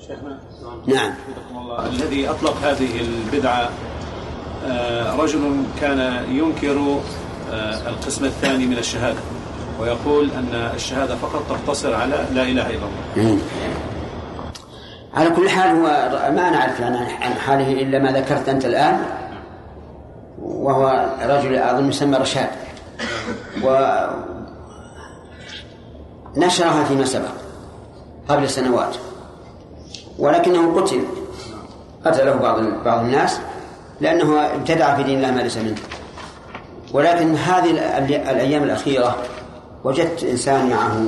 شيخنا 0.07 0.39
نعم. 0.87 1.13
الله. 1.51 1.85
الذي 1.85 2.29
أطلق 2.29 2.57
هذه 2.63 3.01
البدعة 3.01 3.69
آه، 4.65 5.15
رجل 5.15 5.63
كان 5.81 6.25
ينكر 6.29 6.99
القسم 7.87 8.25
الثاني 8.25 8.65
من 8.65 8.77
الشهادة 8.77 9.19
ويقول 9.79 10.31
أن 10.31 10.71
الشهادة 10.75 11.15
فقط 11.15 11.43
تقتصر 11.49 11.93
على 11.93 12.25
لا 12.33 12.43
إله 12.43 12.69
إلا 12.69 12.85
الله. 12.85 13.37
على 15.13 15.29
كل 15.29 15.49
حال 15.49 15.69
هو 15.69 16.09
ما 16.35 16.49
نعرف 16.49 16.81
عن 17.21 17.33
حاله 17.33 17.71
إلا 17.71 17.99
ما 17.99 18.11
ذكرت 18.11 18.49
أنت 18.49 18.65
الآن 18.65 18.99
وهو 20.41 21.09
رجل 21.21 21.55
أظن 21.55 21.89
يسمى 21.89 22.17
رشاد. 22.17 22.49
و 23.63 23.97
نشرها 26.37 26.83
فيما 26.83 27.05
سبق 27.05 27.31
قبل 28.27 28.49
سنوات 28.49 28.95
ولكنه 30.19 30.81
قتل 30.81 31.03
قتله 32.05 32.33
بعض 32.33 32.59
بعض 32.85 32.99
الناس 32.99 33.39
لأنه 34.01 34.39
ابتدع 34.39 34.95
في 34.95 35.03
دين 35.03 35.17
الله 35.17 35.31
ما 35.31 35.41
ليس 35.41 35.57
منه. 35.57 35.77
ولكن 36.93 37.35
هذه 37.35 37.69
الأيام 38.31 38.63
الأخيرة 38.63 39.15
وجدت 39.83 40.23
إنسان 40.23 40.69
معه 40.69 41.05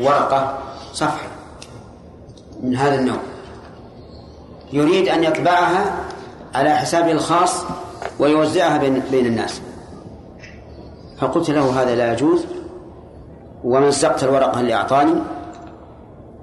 ورقة 0.00 0.58
صفحة 0.92 1.28
من 2.62 2.76
هذا 2.76 2.94
النوع. 2.94 3.18
يريد 4.72 5.08
أن 5.08 5.24
يطبعها 5.24 5.84
على 6.54 6.70
حسابه 6.70 7.12
الخاص 7.12 7.64
ويوزعها 8.18 8.78
بين 8.78 9.02
بين 9.10 9.26
الناس. 9.26 9.60
فقلت 11.18 11.50
له 11.50 11.82
هذا 11.82 11.94
لا 11.94 12.12
يجوز 12.12 12.44
ومزقت 13.64 14.24
الورقة 14.24 14.60
اللي 14.60 14.74
أعطاني 14.74 15.14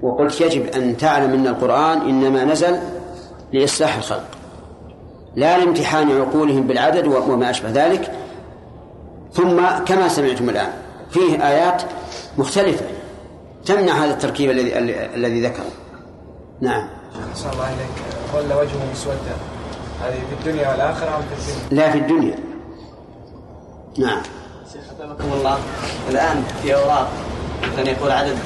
وقلت 0.02 0.40
يجب 0.40 0.66
أن 0.66 0.96
تعلم 0.96 1.32
أن 1.32 1.46
القرآن 1.46 2.00
إنما 2.00 2.44
نزل 2.44 2.78
لإصلاح 3.52 3.96
الخلق 3.96 4.24
لا 5.36 5.58
لامتحان 5.58 6.20
عقولهم 6.20 6.66
بالعدد 6.66 7.06
وما 7.06 7.50
أشبه 7.50 7.70
ذلك 7.70 8.12
ثم 9.34 9.84
كما 9.84 10.08
سمعتم 10.08 10.48
الآن 10.48 10.72
فيه 11.10 11.48
آيات 11.48 11.82
مختلفة 12.38 12.84
تمنع 13.66 13.92
هذا 13.92 14.10
التركيب 14.10 14.50
الذي 14.50 14.78
الذي 15.14 15.42
ذكره. 15.46 15.64
نعم. 16.60 16.88
صلى 17.34 17.52
الله 17.52 17.64
عليك 17.64 17.76
ظل 18.32 18.58
وجهه 18.58 18.92
مسودا. 18.92 19.36
هذه 20.02 20.14
في 20.14 20.34
الدنيا 20.40 20.68
والآخرة 20.68 21.16
أم 21.16 21.22
في 21.22 21.50
الدنيا؟ 21.50 21.84
لا 21.84 21.92
في 21.92 21.98
الدنيا. 21.98 22.38
نعم. 23.98 24.22
شيخ 24.72 24.82
الله. 25.34 25.58
الآن 26.10 26.44
في 26.62 26.74
أوراق. 26.74 27.08
مثلا 27.72 27.90
يقول 27.90 28.10
عدد 28.10 28.36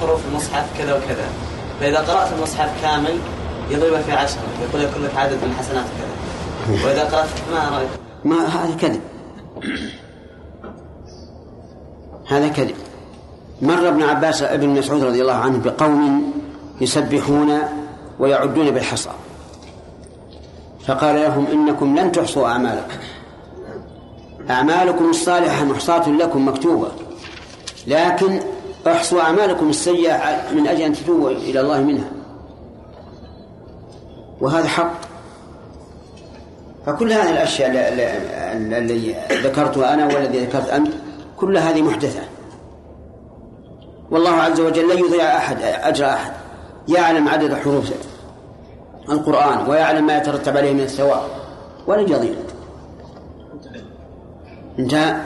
حروف 0.00 0.20
المصحف 0.30 0.78
كذا 0.78 0.94
وكذا. 0.94 1.28
فإذا 1.80 1.98
قرأت 1.98 2.32
المصحف 2.32 2.82
كامل 2.82 3.18
يضرب 3.70 4.00
في 4.00 4.12
عشرة. 4.12 4.42
يقول 4.62 4.82
يكون 4.82 5.04
لك 5.04 5.16
عدد 5.16 5.32
من 5.32 5.50
الحسنات 5.50 5.84
كذا. 5.84 6.86
وإذا 6.86 7.04
قرأت 7.04 7.28
ما 7.52 7.76
رأيك؟ 7.76 7.88
ما 8.24 8.46
هذا 8.46 8.76
كذب. 8.76 9.00
هذا 12.28 12.48
كذب. 12.48 12.74
مر 13.62 13.88
ابن 13.88 14.02
عباس 14.02 14.42
ابن 14.42 14.68
مسعود 14.68 15.04
رضي 15.04 15.22
الله 15.22 15.32
عنه 15.32 15.58
بقوم 15.58 16.32
يسبحون 16.80 17.58
ويعدون 18.18 18.70
بالحصى. 18.70 19.10
فقال 20.86 21.16
لهم 21.16 21.46
إنكم 21.46 21.98
لن 21.98 22.12
تحصوا 22.12 22.48
أعمالكم. 22.48 22.98
أعمالكم 24.50 25.10
الصالحة 25.10 25.64
محصاة 25.64 26.08
لكم 26.08 26.48
مكتوبة. 26.48 26.88
لكن 27.86 28.40
احصوا 28.86 29.20
أعمالكم 29.20 29.70
السيئة 29.70 30.52
من 30.54 30.66
أجل 30.66 30.82
أن 30.82 30.92
تتوبوا 30.92 31.30
إلى 31.30 31.60
الله 31.60 31.82
منها. 31.82 32.10
وهذا 34.40 34.68
حق. 34.68 35.07
فكل 36.88 37.12
هذه 37.12 37.30
الأشياء 37.30 37.70
الذي 38.56 39.16
ذكرتها 39.30 39.94
أنا 39.94 40.06
والذي 40.06 40.38
ذكرت 40.44 40.68
أنت 40.68 40.92
كل 41.36 41.58
هذه 41.58 41.82
محدثة. 41.82 42.20
والله 44.10 44.30
عز 44.30 44.60
وجل 44.60 44.88
لا 44.88 44.94
يضيع 44.94 45.36
أحد 45.36 45.62
أجر 45.62 46.06
أحد. 46.06 46.32
يعلم 46.88 47.28
عدد 47.28 47.54
حروف 47.54 47.92
القرآن 49.08 49.70
ويعلم 49.70 50.06
ما 50.06 50.16
يترتب 50.16 50.56
عليه 50.56 50.72
من 50.72 50.80
الثواب. 50.80 51.22
ولن 51.86 52.12
يضيع 52.12 52.34
انتهى؟ 54.78 55.16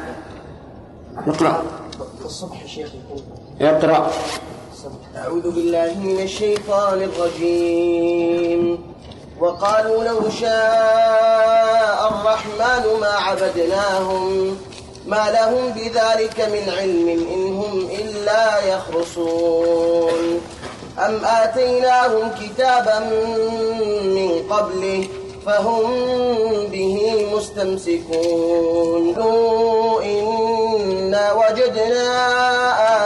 اقرأ. 1.27 1.62
الصبح 2.25 2.66
شيخ. 2.66 2.88
اقرأ. 3.61 4.11
أعوذ 5.16 5.51
بالله 5.55 5.94
من 5.98 6.22
الشيطان 6.22 7.03
الرجيم. 7.03 8.91
وقالوا 9.40 10.05
لو 10.05 10.31
شاء 10.40 12.09
الرحمن 12.11 12.85
ما 13.01 13.14
عبدناهم 13.27 14.57
ما 15.07 15.31
لهم 15.31 15.71
بذلك 15.71 16.40
من 16.40 16.73
علم 16.79 17.09
إن 17.09 17.42
هم 17.57 17.88
إلا 18.01 18.45
يخرصون. 18.75 20.40
أم 20.99 21.25
آتيناهم 21.25 22.31
كتابا 22.40 22.99
من 24.05 24.31
قبله 24.51 25.09
فهم 25.47 25.83
به 26.73 27.27
مستمسكون. 27.35 29.05
إنا 30.05 31.33
وجدنا 31.33 32.09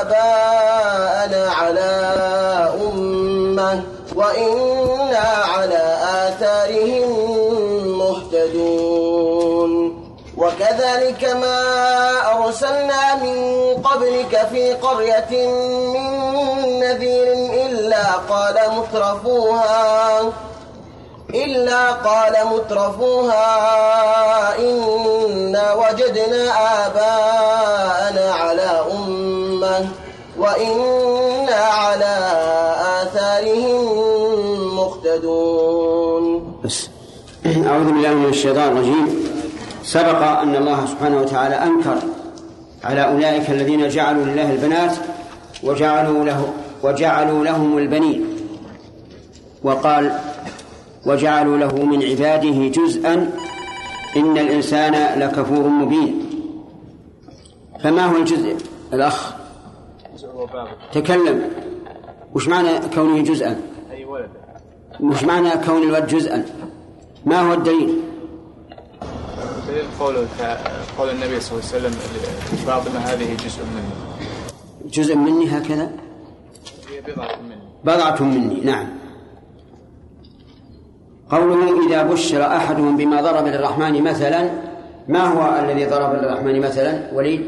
آباءنا 0.00 1.42
على 1.50 1.90
أمة 2.82 3.82
وإنا 4.16 4.65
وكذلك 10.96 11.24
ما 11.24 11.60
أرسلنا 12.36 13.14
من 13.14 13.36
قبلك 13.82 14.48
في 14.52 14.72
قرية 14.72 15.48
من 15.92 16.80
نذير 16.80 17.32
إلا 17.66 18.12
قال 18.12 18.54
مترفوها 18.76 20.32
إلا 21.34 21.90
قال 21.92 22.32
مترفوها 22.52 23.48
إنا 24.58 25.72
وجدنا 25.74 26.42
آباءنا 26.86 28.34
على 28.34 28.80
أمة 28.92 29.88
وإنا 30.38 31.54
على 31.54 32.16
آثارهم 33.02 33.84
مقتدون 34.78 36.52
أعوذ 37.46 37.84
بالله 37.84 38.08
من 38.08 38.28
الشيطان 38.28 38.68
الرجيم. 38.72 39.35
سبق 39.86 40.22
أن 40.22 40.56
الله 40.56 40.86
سبحانه 40.86 41.20
وتعالى 41.20 41.54
أنكر 41.54 41.98
على 42.84 43.00
أولئك 43.00 43.50
الذين 43.50 43.88
جعلوا 43.88 44.24
لله 44.24 44.52
البنات 44.52 44.96
وجعلوا 45.62 46.24
له 46.24 46.52
وجعلوا 46.82 47.44
لهم 47.44 47.78
البنين. 47.78 48.24
وقال 49.62 50.18
وجعلوا 51.06 51.58
له 51.58 51.84
من 51.84 52.02
عباده 52.02 52.68
جزءا 52.68 53.30
إن 54.16 54.38
الإنسان 54.38 55.20
لكفور 55.20 55.68
مبين. 55.68 56.26
فما 57.82 58.06
هو 58.06 58.16
الجزء؟ 58.16 58.56
الأخ. 58.92 59.34
تكلم. 60.92 61.50
وش 62.34 62.48
معنى 62.48 62.68
كونه 62.94 63.22
جزءا؟ 63.22 63.60
أي 63.92 64.04
ولد. 64.04 64.28
وش 65.00 65.24
معنى 65.24 65.50
كون 65.50 65.82
الولد 65.82 66.06
جزءا؟ 66.06 66.44
ما 67.26 67.40
هو 67.40 67.54
الدليل؟ 67.54 68.00
دليل 69.68 69.86
قوله 70.00 70.26
قول 70.98 71.10
النبي 71.10 71.40
صلى 71.40 71.58
الله 71.58 71.68
عليه 71.68 71.76
وسلم 71.76 71.90
فاطمة 72.66 72.98
هذه 72.98 73.36
جزء 73.36 73.62
مني. 73.64 74.90
جزء 74.90 75.16
مني 75.16 75.58
هكذا؟ 75.58 75.90
هي 76.90 77.00
بضعة 77.00 77.36
مني. 77.42 77.56
بضعة 77.84 78.22
مني 78.22 78.60
نعم. 78.60 78.86
قوله 81.30 81.86
إذا 81.86 82.02
بشر 82.02 82.46
أحدهم 82.46 82.96
بما 82.96 83.22
ضرب 83.22 83.46
للرحمن 83.46 84.02
مثلا 84.02 84.50
ما 85.08 85.24
هو 85.24 85.64
الذي 85.64 85.84
ضرب 85.86 86.12
للرحمن 86.14 86.60
مثلا؟ 86.60 87.14
وليد؟ 87.14 87.46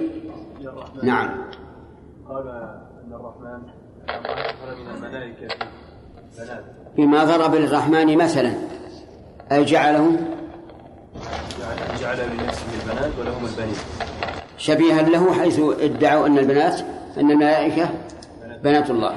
نعم. 1.02 1.28
قال 2.28 2.48
إن 3.06 3.12
الرحمن 3.12 3.60
من 4.78 4.90
الملائكة 4.96 5.54
بنات. 6.38 6.64
بما 6.96 7.24
ضرب 7.24 7.54
للرحمن 7.54 8.16
مثلا 8.18 8.52
أي 9.52 9.64
جعله 9.64 10.18
جعل 11.68 12.00
جعل 12.00 12.18
لنفسه 12.30 12.66
البنات 12.80 13.12
ولهم 13.20 13.44
البنين. 13.44 13.76
شبيها 14.58 15.02
له 15.02 15.32
حيث 15.32 15.60
ادعوا 15.80 16.26
أن 16.26 16.38
البنات 16.38 16.80
أن 17.18 17.30
الملائكة 17.30 17.90
بنات 18.64 18.90
الله. 18.90 19.14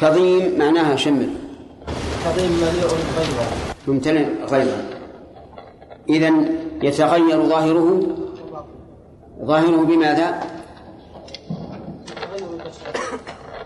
كظيم 0.00 0.58
معناها 0.58 0.96
شمر 0.96 1.26
كظيم 2.24 2.52
مليء 2.52 2.84
غيظا 3.18 3.46
ممتلئ 3.88 4.26
غيظا 4.50 4.84
إذا 6.08 6.30
يتغير 6.82 7.42
ظاهره. 7.46 8.02
ظاهره 9.44 9.76
بماذا؟ 9.76 10.40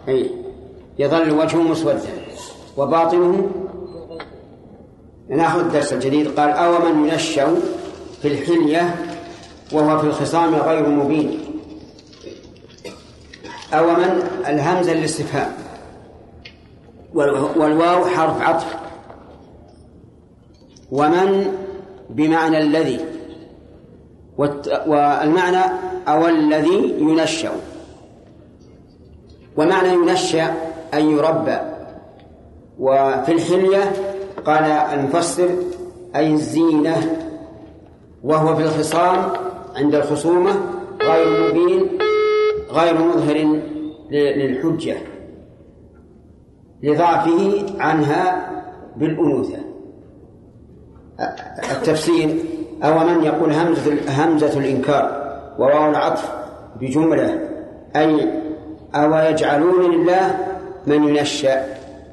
أي 0.08 0.30
يظل 0.98 1.30
وجهه 1.30 1.62
مسودا 1.62 2.00
وباطنه 2.76 3.50
ناخذ 5.28 5.60
الدرس 5.60 5.92
الجديد 5.92 6.40
قال 6.40 6.50
أو 6.50 6.92
من 6.92 7.08
ينشأ 7.08 7.54
في 8.22 8.28
الحلية 8.28 8.94
وهو 9.72 9.98
في 9.98 10.06
الخصام 10.06 10.54
غير 10.54 10.88
مبين. 10.88 11.40
أو 13.74 13.86
من 13.86 14.22
الهمزة 14.48 14.92
للاستفهام 14.94 15.52
والواو 17.14 18.04
حرف 18.04 18.42
عطف. 18.42 18.76
ومن 20.92 21.52
بمعنى 22.10 22.58
الذي. 22.58 23.00
والمعنى 24.86 25.64
أو 26.08 26.28
الذي 26.28 26.94
ينشأ. 26.98 27.52
ومعنى 29.56 29.88
ينشأ 29.88 30.54
أن 30.94 31.10
يربى. 31.10 31.58
وفي 32.78 33.32
الحلية 33.32 33.92
قال 34.45 34.64
المفسر 34.64 35.49
أي 36.16 36.32
الزينة 36.32 36.97
وهو 38.24 38.57
في 38.57 38.62
الخصام 38.62 39.32
عند 39.76 39.95
الخصومة 39.95 40.51
غير 41.03 41.51
مبين 41.51 41.89
غير 42.70 42.95
مظهر 42.95 43.61
للحجة 44.11 44.97
لضعفه 46.82 47.66
عنها 47.80 48.51
بالأنوثة. 48.97 49.59
التفسير 51.72 52.36
أو 52.82 52.99
من 52.99 53.24
يقول 53.24 53.53
همزة 53.53 53.93
همزة 54.24 54.59
الإنكار 54.59 55.28
وواو 55.59 55.91
العطف 55.91 56.32
بجملة 56.80 57.41
أي 57.97 58.28
أو 58.95 59.14
يجعلون 59.14 59.91
لله 59.91 60.36
من 60.86 61.09
ينشأ 61.09 61.64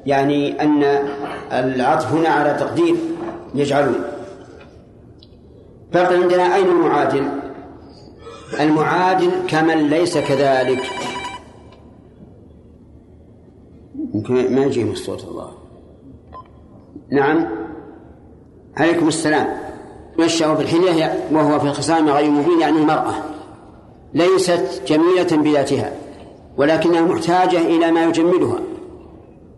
يعني 0.06 0.62
أن 0.62 0.82
العطف 1.52 2.12
هنا 2.12 2.28
على 2.28 2.56
تقدير 2.60 2.96
يجعلون 3.54 4.16
بقي 5.92 6.16
عندنا 6.16 6.54
أين 6.54 6.66
المعادل؟ 6.66 7.28
المعادل 8.60 9.30
كمن 9.48 9.88
ليس 9.88 10.18
كذلك. 10.18 10.82
يمكن 14.14 14.54
ما 14.54 14.64
يجيهم 14.64 14.90
الصوت 14.90 15.24
الله. 15.24 15.50
نعم. 17.12 17.48
عليكم 18.76 19.08
السلام. 19.08 19.46
ينشأ 20.18 20.54
في 20.54 20.62
الحلية 20.62 21.28
وهو 21.32 21.58
في 21.58 21.66
الخصام 21.66 22.08
غير 22.08 22.30
مبين 22.30 22.60
يعني 22.60 22.78
المرأة. 22.78 23.14
ليست 24.14 24.82
جميلة 24.86 25.36
بذاتها 25.36 25.92
ولكنها 26.56 27.00
محتاجة 27.00 27.60
إلى 27.60 27.90
ما 27.90 28.04
يجملها. 28.04 28.58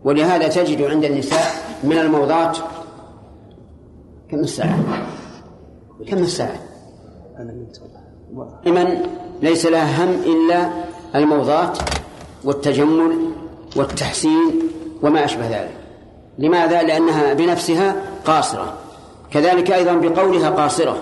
ولهذا 0.03 0.47
تجد 0.47 0.81
عند 0.81 1.05
النساء 1.05 1.45
من 1.83 1.97
الموضات 1.97 2.57
كم 4.31 4.39
الساعة؟ 4.39 4.79
كم 6.07 6.17
الساعة؟ 6.17 6.59
من 8.65 9.01
ليس 9.41 9.65
لها 9.65 10.03
هم 10.03 10.09
إلا 10.09 10.69
الموضات 11.15 11.77
والتجمل 12.43 13.31
والتحسين 13.75 14.61
وما 15.03 15.25
أشبه 15.25 15.47
ذلك 15.47 15.77
لماذا؟ 16.37 16.83
لأنها 16.83 17.33
بنفسها 17.33 17.95
قاصرة 18.25 18.73
كذلك 19.31 19.71
أيضا 19.71 19.93
بقولها 19.93 20.49
قاصرة 20.49 20.97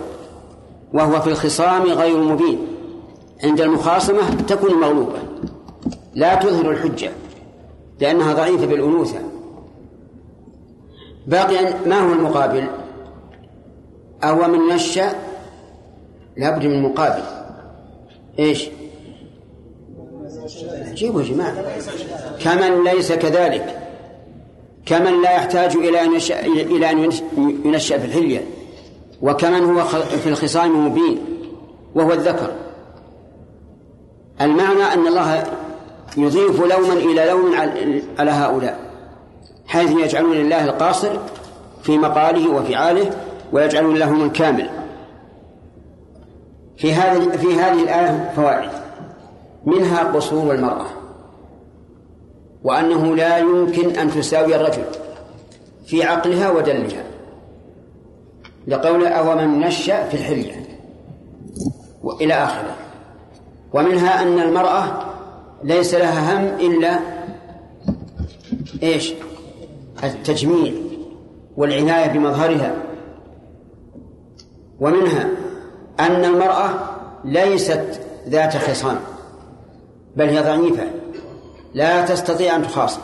وهو 0.93 1.21
في 1.21 1.27
الخصام 1.27 1.83
غير 1.83 2.17
مبين 2.17 2.67
عند 3.43 3.61
المخاصمة 3.61 4.41
تكون 4.47 4.73
مغلوبة 4.73 5.19
لا 6.13 6.35
تظهر 6.35 6.71
الحجة 6.71 7.11
لأنها 7.99 8.33
ضعيفة 8.33 8.65
بالأنوثة. 8.65 9.19
باقي 11.27 11.73
ما 11.85 11.99
هو 11.99 12.13
المقابل؟ 12.13 12.67
أو 14.23 14.47
من 14.47 14.75
نشأ 14.75 15.15
لابد 16.37 16.65
من 16.65 16.81
مقابل. 16.81 17.23
إيش؟ 18.39 18.69
جيبوا 20.93 21.21
يا 21.21 21.27
جماعة. 21.27 21.55
كمن 22.43 22.83
ليس 22.83 23.11
كذلك. 23.11 23.79
كمن 24.85 25.21
لا 25.21 25.31
يحتاج 25.31 25.75
إلى 25.75 26.01
أن 26.01 26.15
إلى 26.55 26.91
أن 26.91 27.11
ينشأ 27.65 27.97
في 27.97 28.05
الحلية. 28.05 28.41
وكمن 29.21 29.63
هو 29.63 29.83
في 30.23 30.29
الخصام 30.29 30.87
مبين 30.87 31.19
وهو 31.95 32.13
الذكر. 32.13 32.51
المعنى 34.41 34.83
أن 34.83 35.07
الله 35.07 35.43
يضيف 36.17 36.59
لوما 36.61 36.93
إلى 36.93 37.25
لوم 37.25 37.55
على 38.19 38.31
هؤلاء 38.31 38.87
حيث 39.67 39.91
يجعلون 39.91 40.33
لله 40.33 40.65
القاصر 40.65 41.19
في 41.83 41.97
مقاله 41.97 42.51
وفعاله 42.51 43.11
ويجعلون 43.53 43.95
له 43.95 44.11
من 44.11 44.29
كامل. 44.29 44.69
في 46.77 46.93
هذه 46.93 47.37
في 47.37 47.55
هذه 47.55 47.83
الآية 47.83 48.31
فوائد. 48.35 48.69
منها 49.65 50.03
قصور 50.03 50.55
المرأة 50.55 50.85
وأنه 52.63 53.15
لا 53.15 53.37
يمكن 53.37 53.89
أن 53.89 54.11
تساوي 54.11 54.55
الرجل 54.55 54.83
في 55.85 56.03
عقلها 56.03 56.49
ودلها 56.49 57.03
لقول 58.67 59.07
أو 59.07 59.35
من 59.35 59.59
نشأ 59.59 60.09
في 60.09 60.13
الحلية 60.13 60.67
وإلى 62.03 62.33
آخره. 62.33 62.75
ومنها 63.73 64.21
أن 64.21 64.39
المرأة 64.39 65.06
ليس 65.63 65.93
لها 65.93 66.37
هم 66.37 66.59
إلا 66.59 66.99
إيش؟ 68.83 69.13
التجميل 70.03 70.99
والعناية 71.57 72.07
بمظهرها. 72.07 72.75
ومنها 74.79 75.29
أن 75.99 76.25
المرأة 76.25 76.69
ليست 77.25 78.01
ذات 78.27 78.57
خصام 78.57 78.99
بل 80.15 80.29
هي 80.29 80.39
ضعيفة 80.41 80.83
لا 81.73 82.05
تستطيع 82.05 82.55
أن 82.55 82.63
تخاصم 82.63 83.01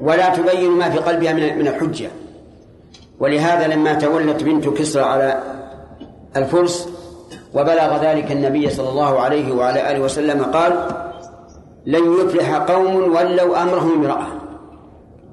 ولا 0.00 0.34
تبين 0.34 0.70
ما 0.70 0.90
في 0.90 0.98
قلبها 0.98 1.32
من 1.32 1.68
الحجة. 1.68 2.10
ولهذا 3.20 3.66
لما 3.66 3.94
تولت 3.94 4.42
بنت 4.42 4.68
كسرى 4.68 5.02
على 5.02 5.42
الفرس 6.36 6.88
وبلغ 7.54 7.96
ذلك 8.02 8.32
النبي 8.32 8.70
صلى 8.70 8.88
الله 8.88 9.20
عليه 9.20 9.52
وعلى 9.52 9.90
آله 9.90 10.00
وسلم 10.00 10.44
قال 10.44 10.86
لن 11.86 12.14
يفلح 12.20 12.54
قوم 12.54 12.96
ولوا 12.96 13.62
أمرهم 13.62 13.92
امرأة. 13.92 14.26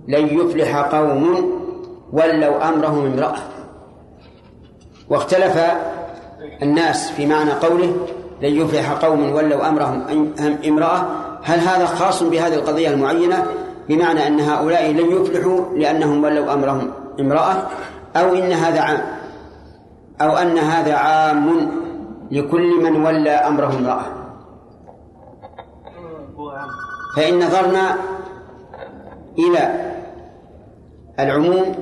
لن 0.08 0.28
يفلح 0.40 0.78
قوم 0.78 1.52
ولوا 2.14 2.70
أمرهم 2.70 3.06
امرأة. 3.06 3.38
واختلف 5.10 5.60
الناس 6.62 7.12
في 7.12 7.26
معنى 7.26 7.52
قوله 7.52 7.96
لن 8.42 8.62
يفلح 8.62 8.92
قوم 8.92 9.34
ولوا 9.34 9.70
أمرهم 9.70 10.04
امرأة. 10.68 11.06
هل 11.44 11.60
هذا 11.60 11.86
خاص 11.86 12.24
بهذه 12.24 12.56
القضية 12.56 12.90
المعينة؟ 12.90 13.46
بمعنى 13.90 14.28
أن 14.28 14.40
هؤلاء 14.40 14.92
لن 14.92 15.22
يفلحوا 15.22 15.78
لأنهم 15.78 16.24
ولوا 16.24 16.54
أمرهم 16.54 16.92
امرأة 17.20 17.56
أو 18.16 18.36
إن 18.36 18.52
هذا 18.52 18.82
عام 18.82 19.02
أو 20.22 20.38
أن 20.38 20.58
هذا 20.58 20.96
عام 20.96 21.72
لكل 22.32 22.84
من 22.84 23.06
ولى 23.06 23.30
أمره 23.30 23.78
امرأة 23.78 24.28
فإن 27.16 27.40
نظرنا 27.40 27.98
إلى 29.40 29.94
العموم 31.20 31.76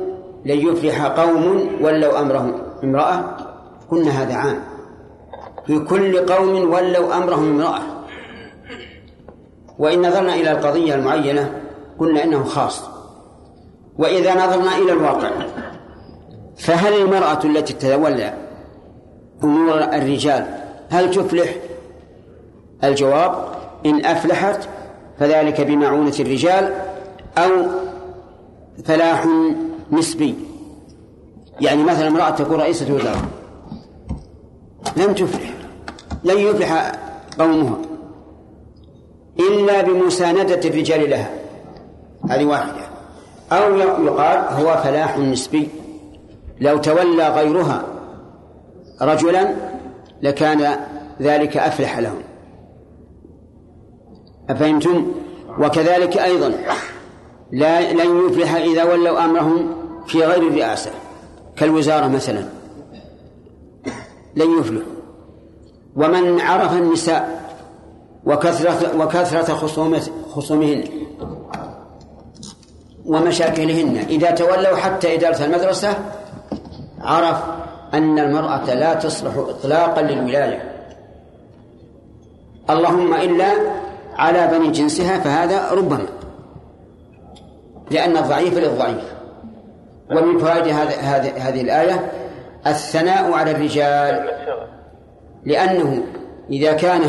لن 0.46 0.58
يفلح 0.68 1.06
قوم 1.06 1.70
ولوا 1.82 2.20
أمرهم 2.20 2.54
امرأة. 2.84 3.38
قلنا 3.92 4.12
هذا 4.12 4.36
عام. 4.36 4.60
في 5.66 5.80
كل 5.80 6.26
قوم 6.26 6.74
ولوا 6.74 7.18
أمرهم 7.18 7.62
امرأة. 7.62 7.82
وإن 9.80 10.08
نظرنا 10.08 10.34
إلى 10.34 10.52
القضية 10.52 10.96
المعينة 10.96 11.62
قلنا 12.00 12.24
إنه 12.24 12.44
خاص. 12.44 12.84
وإذا 13.98 14.46
نظرنا 14.46 14.78
إلى 14.78 14.92
الواقع 14.94 15.30
فهل 16.58 17.02
المرأة 17.02 17.40
التي 17.46 17.74
تتولى 17.74 18.34
أمور 19.44 19.84
الرجال. 19.84 20.46
هل 20.90 21.12
تفلح؟ 21.12 21.56
الجواب 22.84 23.46
إن 23.86 24.06
أفلحت 24.06 24.68
فذلك 25.20 25.62
بمعونة 25.62 26.14
الرجال 26.20 26.74
أو 27.38 27.52
فلاح 28.86 29.28
نسبي. 29.92 30.36
يعني 31.62 31.84
مثلا 31.84 32.08
امرأة 32.08 32.30
تكون 32.30 32.60
رئيسة 32.60 32.94
وزراء 32.94 33.18
لم 34.98 35.14
تفلح 35.14 35.54
لن 36.24 36.38
يفلح 36.38 36.92
قومها 37.40 37.78
إلا 39.40 39.82
بمساندة 39.82 40.70
الرجال 40.70 41.10
لها. 41.10 41.30
هذه 42.30 42.46
واحدة. 42.46 42.86
أو 43.52 43.78
يقال 43.78 44.38
هو 44.38 44.78
فلاح 44.84 45.18
نسبي. 45.18 45.70
لو 46.62 46.78
تولى 46.78 47.28
غيرها 47.30 47.84
رجلا 49.02 49.56
لكان 50.22 50.76
ذلك 51.22 51.58
أفلح 51.58 52.00
لهم. 52.00 52.22
أفهمتم؟ 54.50 55.12
وكذلك 55.60 56.18
أيضا 56.18 56.54
لا 57.52 57.94
لن 57.94 58.28
يفلح 58.28 58.56
إذا 58.56 58.84
ولوا 58.84 59.26
أمرهم 59.26 59.76
في 60.08 60.24
غير 60.24 60.48
الرئاسة 60.48 60.92
كالوزارة 61.56 62.08
مثلا. 62.08 62.46
لن 64.36 64.60
يفلح 64.60 64.84
ومن 65.96 66.42
عرف 66.42 66.74
النساء 66.74 67.46
وكثرة 68.26 69.04
وكثرة 69.04 69.54
خصومهن 70.32 70.84
ومشاكلهن 73.06 73.98
إذا 73.98 74.32
تولوا 74.32 74.76
حتى 74.76 75.16
إدارة 75.16 75.46
المدرسة 75.46 75.96
عرف 77.02 77.38
أن 77.94 78.20
المرأة 78.20 78.74
لا 78.74 78.94
تصلح 78.94 79.34
إطلاقا 79.38 80.02
للولاية. 80.02 80.72
اللهم 82.70 83.14
إلا 83.14 83.48
على 84.16 84.48
بني 84.48 84.72
جنسها 84.72 85.20
فهذا 85.20 85.72
ربما 85.72 86.06
لأن 87.92 88.18
الضعيف 88.18 88.58
للضعيف. 88.58 89.16
ومن 90.12 90.40
فوائد 90.40 90.68
هذه 91.38 91.62
الآية 91.62 92.12
الثناء 92.68 93.34
على 93.34 93.52
الرجال 93.52 94.30
لأنه 95.46 96.04
إذا 96.50 96.74
كان 96.74 97.02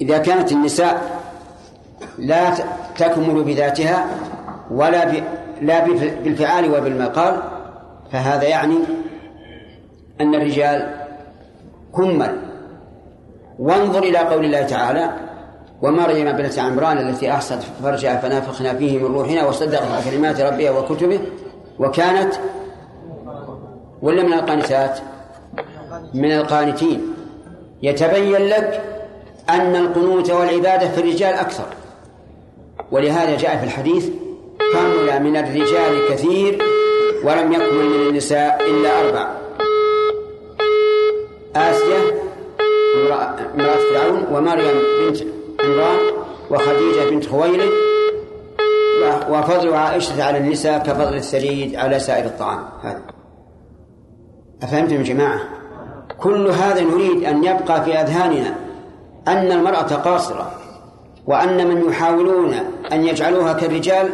إذا 0.00 0.18
كانت 0.18 0.52
النساء 0.52 1.20
لا 2.18 2.50
تكمل 2.98 3.44
بذاتها 3.44 4.06
ولا 4.70 5.04
لا 5.60 5.86
بالفعال 6.24 6.74
وبالمقال 6.74 7.42
فهذا 8.12 8.44
يعني 8.44 8.78
أن 10.20 10.34
الرجال 10.34 10.94
كمل 11.96 12.36
وانظر 13.58 14.02
إلى 14.02 14.18
قول 14.18 14.44
الله 14.44 14.62
تعالى 14.62 15.10
ومريم 15.82 16.28
ابنة 16.28 16.52
عمران 16.58 16.98
التي 16.98 17.30
أحصت 17.30 17.58
فرجها 17.82 18.16
فنافخنا 18.16 18.74
فيه 18.74 18.98
من 18.98 19.14
روحنا 19.14 19.46
وصدقت 19.46 20.06
بكلمات 20.06 20.40
ربها 20.40 20.70
وكتبه 20.70 21.20
وكانت 21.78 22.34
ولا 24.02 24.22
من 24.22 24.32
القانتات؟ 24.32 24.98
من 26.14 26.32
القانتين. 26.32 27.14
يتبين 27.82 28.48
لك 28.48 28.82
أن 29.50 29.76
القنوت 29.76 30.30
والعبادة 30.30 30.88
في 30.88 31.00
الرجال 31.00 31.34
أكثر. 31.34 31.66
ولهذا 32.92 33.36
جاء 33.36 33.56
في 33.56 33.64
الحديث 33.64 34.08
كمل 34.72 35.22
من 35.22 35.36
الرجال 35.36 36.08
كثير 36.10 36.62
ولم 37.24 37.52
يكمل 37.52 37.84
من 37.84 38.08
النساء 38.08 38.70
إلا 38.70 39.00
أربع. 39.00 39.43
آسيا 41.56 42.00
امرأة 42.96 43.36
فرعون 43.78 44.24
ومريم 44.32 44.74
بنت 45.00 45.18
عمران 45.60 45.98
وخديجة 46.50 47.10
بنت 47.10 47.26
خويلد 47.26 47.70
وفضل 49.30 49.74
عائشة 49.74 50.24
على 50.24 50.38
النساء 50.38 50.78
كفضل 50.78 51.14
الثريد 51.14 51.76
على 51.76 51.98
سائر 51.98 52.24
الطعام. 52.24 52.64
هذا. 52.82 53.02
أفهمتم 54.62 54.94
يا 54.94 55.02
جماعة؟ 55.02 55.40
كل 56.18 56.46
هذا 56.46 56.80
نريد 56.80 57.24
أن 57.24 57.44
يبقى 57.44 57.84
في 57.84 57.94
أذهاننا 57.94 58.54
أن 59.28 59.52
المرأة 59.52 59.94
قاصرة 59.94 60.50
وأن 61.26 61.68
من 61.68 61.88
يحاولون 61.88 62.54
أن 62.92 63.04
يجعلوها 63.04 63.52
كالرجال 63.52 64.10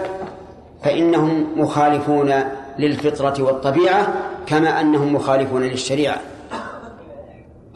فإنهم 0.85 1.47
مخالفون 1.57 2.35
للفطرة 2.79 3.43
والطبيعة 3.43 4.15
كما 4.47 4.81
أنهم 4.81 5.15
مخالفون 5.15 5.63
للشريعة. 5.63 6.21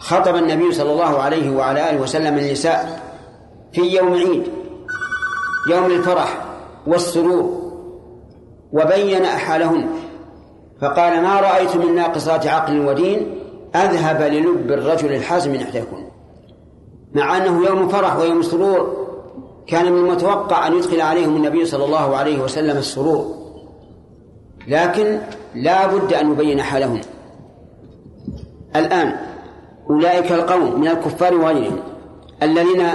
خطب 0.05 0.36
النبي 0.36 0.72
صلى 0.72 0.92
الله 0.92 1.22
عليه 1.22 1.57
وعلى 1.57 1.90
آله 1.90 2.00
وسلم 2.00 2.38
النساء 2.38 3.00
في 3.72 3.80
يوم 3.80 4.14
عيد 4.14 4.42
يوم 5.70 5.84
الفرح 5.86 6.44
والسرور 6.86 7.64
وبين 8.72 9.24
أحالهن 9.24 9.88
فقال 10.80 11.22
ما 11.22 11.40
رأيت 11.40 11.76
من 11.76 11.94
ناقصات 11.94 12.46
عقل 12.46 12.86
ودين 12.86 13.40
أذهب 13.74 14.22
للب 14.22 14.72
الرجل 14.72 15.12
الحازم 15.12 15.52
من 15.52 15.61
إحداكم 15.61 16.05
مع 17.14 17.36
أنه 17.36 17.66
يوم 17.66 17.88
فرح 17.88 18.16
ويوم 18.16 18.42
سرور 18.42 19.07
كان 19.66 19.92
من 19.92 19.98
المتوقع 19.98 20.66
أن 20.66 20.72
يدخل 20.76 21.00
عليهم 21.00 21.36
النبي 21.36 21.64
صلى 21.64 21.84
الله 21.84 22.16
عليه 22.16 22.42
وسلم 22.42 22.76
السرور. 22.76 23.34
لكن 24.68 25.20
لا 25.55 25.86
بد 25.86 26.12
أن 26.12 26.32
يبين 26.32 26.62
حالهم. 26.62 27.00
الآن 28.76 29.34
أولئك 29.91 30.32
القوم 30.32 30.80
من 30.80 30.89
الكفار 30.89 31.35
وغيرهم 31.35 31.80
الذين 32.43 32.87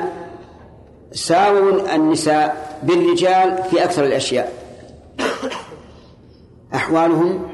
ساووا 1.12 1.96
النساء 1.96 2.80
بالرجال 2.84 3.64
في 3.64 3.84
أكثر 3.84 4.04
الأشياء. 4.04 4.54
أحوالهم 6.74 7.48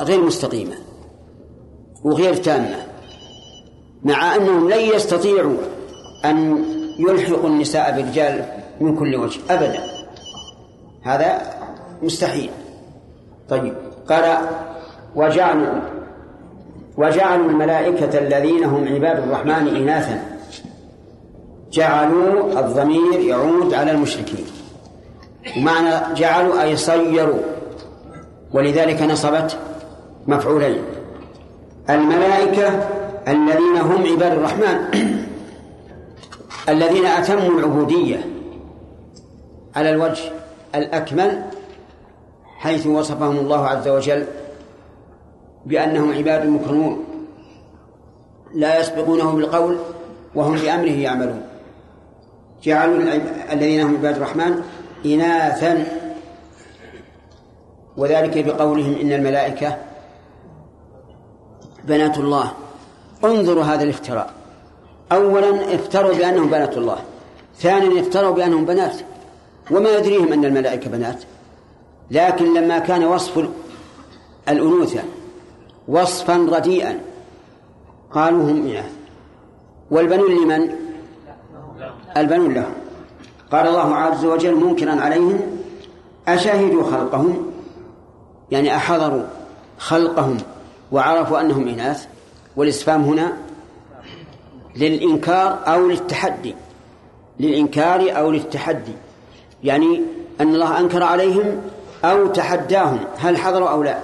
غير 0.00 0.20
مستقيمة 0.20 0.74
وغير 2.04 2.34
تامة 2.34 2.86
مع 4.02 4.36
أنهم 4.36 4.70
لن 4.70 4.80
يستطيعوا 4.80 5.56
أن 6.24 6.64
يلحقوا 6.98 7.48
النساء 7.48 7.96
بالرجال 7.96 8.44
من 8.80 8.96
كل 8.96 9.16
وجه 9.16 9.40
أبدا. 9.50 9.80
هذا 11.02 11.42
مستحيل. 12.02 12.50
طيب 13.48 13.74
قال 14.08 14.38
وجعلوا 15.14 15.95
وجعلوا 16.96 17.50
الملائكة 17.50 18.18
الذين 18.18 18.64
هم 18.64 18.88
عباد 18.88 19.18
الرحمن 19.18 19.76
إناثا. 19.76 20.22
جعلوا 21.72 22.60
الضمير 22.60 23.20
يعود 23.20 23.74
على 23.74 23.90
المشركين. 23.90 24.44
ومعنى 25.56 26.14
جعلوا 26.14 26.62
أي 26.62 26.76
صيروا. 26.76 27.40
ولذلك 28.52 29.02
نصبت 29.02 29.58
مفعولين. 30.26 30.82
الملائكة 31.90 32.88
الذين 33.28 33.76
هم 33.76 34.12
عباد 34.12 34.32
الرحمن 34.32 34.78
الذين 36.68 37.06
أتموا 37.06 37.58
العبودية 37.58 38.26
على 39.76 39.90
الوجه 39.90 40.22
الأكمل 40.74 41.42
حيث 42.58 42.86
وصفهم 42.86 43.36
الله 43.36 43.66
عز 43.66 43.88
وجل 43.88 44.26
بأنهم 45.66 46.12
عباد 46.12 46.46
مكرمون 46.46 47.04
لا 48.54 48.80
يسبقونه 48.80 49.30
بالقول 49.32 49.78
وهم 50.34 50.56
بأمره 50.56 50.90
يعملون. 50.90 51.42
جعلوا 52.62 52.96
الذين 53.52 53.80
هم 53.80 53.96
عباد 53.96 54.16
الرحمن 54.16 54.62
إناثا. 55.06 55.84
وذلك 57.96 58.44
بقولهم 58.44 58.94
إن 59.00 59.12
الملائكة 59.12 59.76
بنات 61.84 62.18
الله. 62.18 62.52
انظروا 63.24 63.64
هذا 63.64 63.82
الافتراء. 63.82 64.30
أولا 65.12 65.74
افتروا 65.74 66.14
بأنهم 66.14 66.50
بنات 66.50 66.76
الله 66.76 66.98
ثانيا 67.58 68.00
افتروا 68.00 68.30
بأنهم 68.30 68.64
بنات. 68.64 68.96
وما 69.70 69.90
يدريهم 69.90 70.32
أن 70.32 70.44
الملائكة 70.44 70.90
بنات. 70.90 71.22
لكن 72.10 72.54
لما 72.54 72.78
كان 72.78 73.04
وصف 73.04 73.48
الأنوثة 74.48 75.02
وصفا 75.88 76.36
رديئا. 76.52 77.00
قالوا 78.12 78.50
هم 78.50 78.66
إناث 78.66 78.92
والبنون 79.90 80.30
لمن؟ 80.30 80.70
البنون 82.16 82.54
لهم. 82.54 82.72
قال 83.52 83.66
الله 83.66 83.94
عز 83.94 84.24
وجل 84.24 84.54
منكرا 84.54 85.00
عليهم 85.00 85.40
أشهدوا 86.28 86.82
خلقهم؟ 86.82 87.50
يعني 88.50 88.76
أحضروا 88.76 89.22
خلقهم 89.78 90.36
وعرفوا 90.92 91.40
أنهم 91.40 91.68
إناث. 91.68 92.06
والاستفهام 92.56 93.02
هنا 93.04 93.32
للإنكار 94.76 95.58
أو 95.66 95.88
للتحدي. 95.88 96.54
للإنكار 97.40 98.18
أو 98.18 98.30
للتحدي. 98.30 98.92
يعني 99.64 100.02
أن 100.40 100.54
الله 100.54 100.80
أنكر 100.80 101.02
عليهم 101.02 101.62
أو 102.04 102.26
تحداهم 102.26 102.98
هل 103.18 103.36
حضروا 103.36 103.68
أو 103.68 103.82
لا؟ 103.82 103.98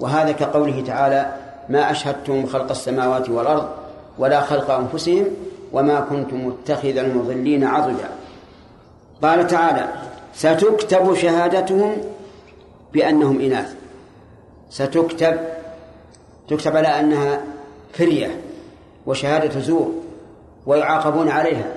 وهذا 0.00 0.32
كقوله 0.32 0.82
تعالى 0.86 1.32
ما 1.68 1.90
أشهدتم 1.90 2.46
خلق 2.46 2.70
السماوات 2.70 3.30
والأرض 3.30 3.68
ولا 4.18 4.40
خلق 4.40 4.70
أنفسهم 4.70 5.26
وما 5.72 6.00
كنتم 6.00 6.46
متخذ 6.46 6.96
المضلين 6.96 7.64
عضدا. 7.64 8.08
قال 9.22 9.46
تعالى 9.46 9.88
ستكتب 10.34 11.14
شهادتهم 11.14 11.96
بأنهم 12.92 13.40
إناث. 13.40 13.74
ستكتب 14.70 15.36
تكتب 16.48 16.76
على 16.76 16.88
أنها 16.88 17.40
فرية 17.92 18.40
وشهادة 19.06 19.60
زور 19.60 19.94
ويعاقبون 20.66 21.28
عليها. 21.28 21.72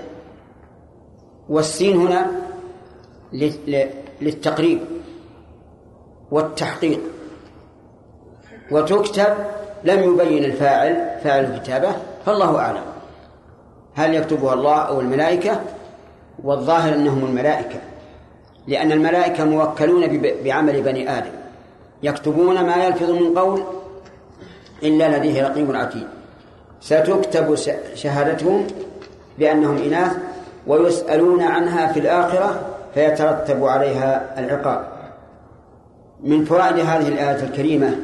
والسين 1.49 1.97
هنا 1.97 2.31
للتقريب 4.21 4.79
والتحقيق. 6.31 6.99
وتكتب 8.71 9.33
لم 9.83 10.03
يبين 10.03 10.45
الفاعل 10.45 11.19
فاعل 11.23 11.45
الكتابة 11.45 11.89
فالله 12.25 12.59
أعلم. 12.59 12.83
هل 13.95 14.13
يكتبها 14.13 14.53
الله 14.53 14.75
أو 14.75 15.01
الملائكة؟ 15.01 15.61
والظاهر 16.43 16.93
أنهم 16.93 17.25
الملائكة 17.25 17.79
لأن 18.67 18.91
الملائكة 18.91 19.45
موكلون 19.45 20.21
بعمل 20.43 20.81
بني 20.81 21.17
آدم. 21.17 21.31
يكتبون 22.03 22.65
ما 22.65 22.85
يلفظ 22.85 23.09
من 23.09 23.39
قول 23.39 23.63
إلا 24.83 25.17
لديه 25.17 25.47
رقيب 25.47 25.75
عتيد. 25.75 26.07
ستكتب 26.81 27.55
شهادتهم 27.95 28.67
بأنهم 29.39 29.77
إناث 29.77 30.17
ويسألون 30.67 31.41
عنها 31.41 31.93
في 31.93 31.99
الآخرة 31.99 32.61
فيترتب 32.93 33.65
عليها 33.65 34.39
العقاب. 34.39 34.87
من 36.23 36.45
فوائد 36.45 36.79
هذه 36.79 37.07
الآية 37.07 37.43
الكريمة 37.43 37.95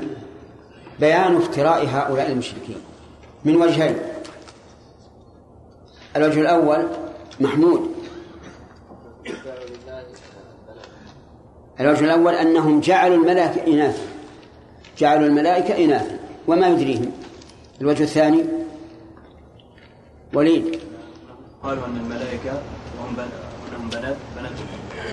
بيان 1.00 1.36
افتراء 1.36 1.86
هؤلاء 1.86 2.32
المشركين. 2.32 2.82
من 3.46 3.56
وجهين. 3.56 3.98
الوجه 6.16 6.42
الأول 6.42 6.88
محمود. 7.40 7.92
الوجه 11.80 12.06
الأول 12.06 12.34
أنهم 12.34 12.80
جعلوا 12.80 13.16
الملائكة 13.16 13.74
إناثا. 13.74 14.04
جعلوا 14.98 15.28
الملائكة 15.28 15.84
إناثا. 15.86 16.20
وما 16.48 16.68
يدريهم. 16.68 17.12
الوجه 17.82 18.04
الثاني 18.04 18.44
وليد. 20.34 20.80
قالوا 21.64 21.86
أن 21.86 21.98
الملائكة 21.98 22.52
هم 23.00 23.16
بنات 23.92 24.16
بنات. 24.38 24.52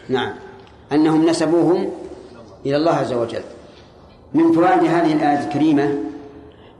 نعم. 0.09 0.35
أنهم 0.93 1.27
نسبوهم 1.27 1.91
إلى 2.67 2.77
الله 2.77 2.93
عز 2.93 3.13
وجل. 3.13 3.43
من 4.35 4.53
فوائد 4.53 4.85
هذه 4.85 5.13
الآية 5.13 5.45
الكريمة 5.45 5.99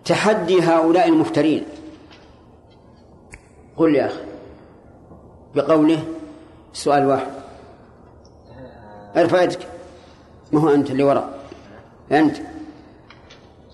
تحدي 0.05 0.63
هؤلاء 0.63 1.09
المفترين. 1.09 1.65
قل 3.77 3.95
يا 3.95 4.07
أخي 4.07 4.21
بقوله 5.55 6.05
سؤال 6.73 7.07
واحد. 7.07 7.31
ارفع 9.17 9.43
يدك 9.43 9.59
ما 10.53 10.61
هو 10.61 10.69
أنت 10.69 10.91
اللي 10.91 11.03
وراء. 11.03 11.39
أنت. 12.13 12.37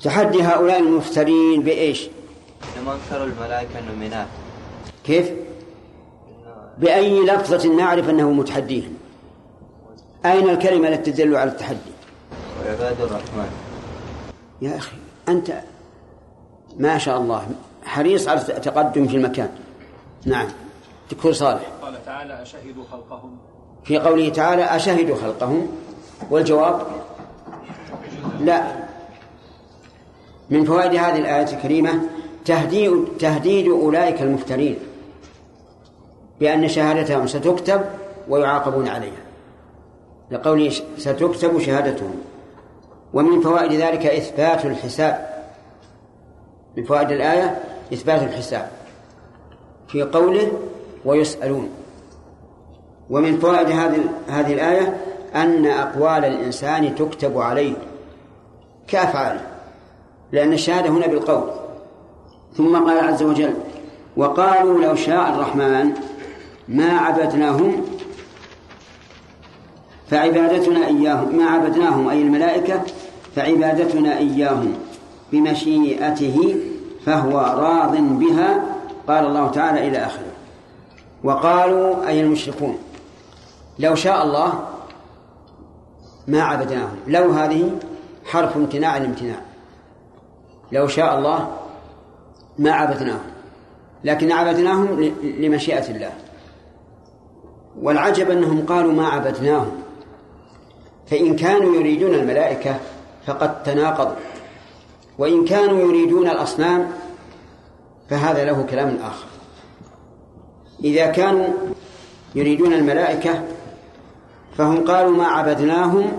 تحدي 0.03 0.43
هؤلاء 0.43 0.79
المفترين 0.79 1.63
بإيش؟ 1.63 2.09
لما 2.81 2.95
أكثر 2.95 3.25
الملائكة 3.25 3.79
أنهم 3.79 4.27
كيف؟ 5.05 5.31
بأي 6.79 7.21
لفظة 7.21 7.77
نعرف 7.77 8.11
أنه 8.11 8.31
متحديهم. 8.31 8.95
أين 10.25 10.51
الكلمة 10.51 10.89
التي 10.89 11.13
تدل 11.13 11.37
على 11.37 11.51
التحدي؟ 11.51 11.79
وعباد 12.67 13.01
الرحمن. 13.01 13.66
يا 14.63 14.77
أخي 14.77 14.97
أنت 15.29 15.53
ما 16.77 16.99
شاء 16.99 17.19
الله 17.19 17.47
حريص 17.85 18.29
على 18.29 18.41
التقدم 18.41 19.09
في 19.09 19.17
المكان. 19.17 19.49
نعم 20.25 20.47
دكتور 21.11 21.33
صالح. 21.33 21.63
قال 21.83 22.05
تعالى 22.05 22.43
أشهدوا 22.43 22.85
خلقهم. 22.93 23.39
في 23.85 23.99
قوله 23.99 24.29
تعالى 24.29 24.65
أشهدوا 24.65 25.17
خلقهم. 25.17 25.69
والجواب 26.31 26.87
لا. 28.41 28.63
من 30.51 30.65
فوائد 30.65 30.91
هذه 30.91 31.19
الآية 31.19 31.57
الكريمة 31.57 32.01
تهديد 32.45 33.05
تهديد 33.19 33.69
أولئك 33.69 34.23
المفترين 34.23 34.79
بأن 36.41 36.69
شهادتهم 36.69 37.27
ستكتب 37.27 37.85
ويعاقبون 38.29 38.89
عليها. 38.89 39.27
لقوله 40.31 40.71
ستكتب 40.99 41.59
شهادتهم. 41.59 42.15
ومن 43.15 43.41
فوائد 43.41 43.73
ذلك 43.73 44.07
إثبات 44.07 44.65
الحساب. 44.65 45.45
من 46.77 46.85
فوائد 46.85 47.11
الآية 47.11 47.63
إثبات 47.93 48.23
الحساب 48.23 48.71
في 49.89 50.03
قوله 50.03 50.53
ويسألون. 51.05 51.71
ومن 53.11 53.39
فوائد 53.39 53.71
هذه 53.71 54.01
هذه 54.29 54.53
الآية 54.53 54.97
أن 55.35 55.67
أقوال 55.67 56.25
الإنسان 56.25 56.95
تكتب 56.95 57.39
عليه 57.39 57.75
كأفعاله 58.89 59.47
لأن 60.33 60.53
الشهادة 60.53 60.89
هنا 60.89 61.07
بالقول. 61.07 61.51
ثم 62.57 62.77
قال 62.77 62.99
عز 62.99 63.23
وجل 63.23 63.55
وقالوا 64.17 64.83
لو 64.83 64.95
شاء 64.95 65.35
الرحمن 65.35 65.93
ما 66.69 66.99
عبدناهم 66.99 67.85
فعبادتنا 70.09 70.87
إياهم 70.87 71.37
ما 71.37 71.45
عبدناهم 71.45 72.09
أي 72.09 72.23
الملائكة 72.23 72.83
فعبادتنا 73.37 74.19
إياهم 74.19 74.75
بمشيئته 75.33 76.57
فهو 77.05 77.39
راض 77.39 77.97
بها 77.97 78.65
قال 79.09 79.27
الله 79.27 79.51
تعالى 79.51 79.89
إلى 79.89 79.99
آخره. 79.99 80.33
وقالوا 81.25 82.09
أي 82.09 82.21
المشركون 82.21 82.79
لو 83.79 83.95
شاء 83.95 84.25
الله 84.25 84.69
ما 86.29 86.43
عبدناهم. 86.43 86.97
لو 87.07 87.31
هذه 87.31 87.79
حرف 88.25 88.57
امتناع 88.57 88.97
الامتناع. 88.97 89.41
لو 90.73 90.89
شاء 90.89 91.19
الله 91.19 91.49
ما 92.59 92.73
عبدناهم. 92.73 93.31
لكن 94.05 94.33
عبدناهم 94.33 95.13
لمشيئة 95.23 95.91
الله. 95.91 96.13
والعجب 97.81 98.31
أنهم 98.31 98.67
قالوا 98.67 98.93
ما 98.93 99.09
عبدناهم. 99.09 99.86
فإن 101.11 101.37
كانوا 101.37 101.75
يريدون 101.75 102.15
الملائكة 102.15 102.77
فقد 103.27 103.63
تناقضوا. 103.63 104.17
وإن 105.19 105.45
كانوا 105.45 105.81
يريدون 105.81 106.29
الأصنام 106.29 106.91
فهذا 108.11 108.45
له 108.45 108.63
كلام 108.63 108.99
آخر. 109.03 109.27
إذا 110.85 111.07
كانوا 111.07 111.47
يريدون 112.35 112.73
الملائكة 112.73 113.43
فهم 114.59 114.85
قالوا 114.85 115.17
ما 115.17 115.27
عبدناهم 115.27 116.13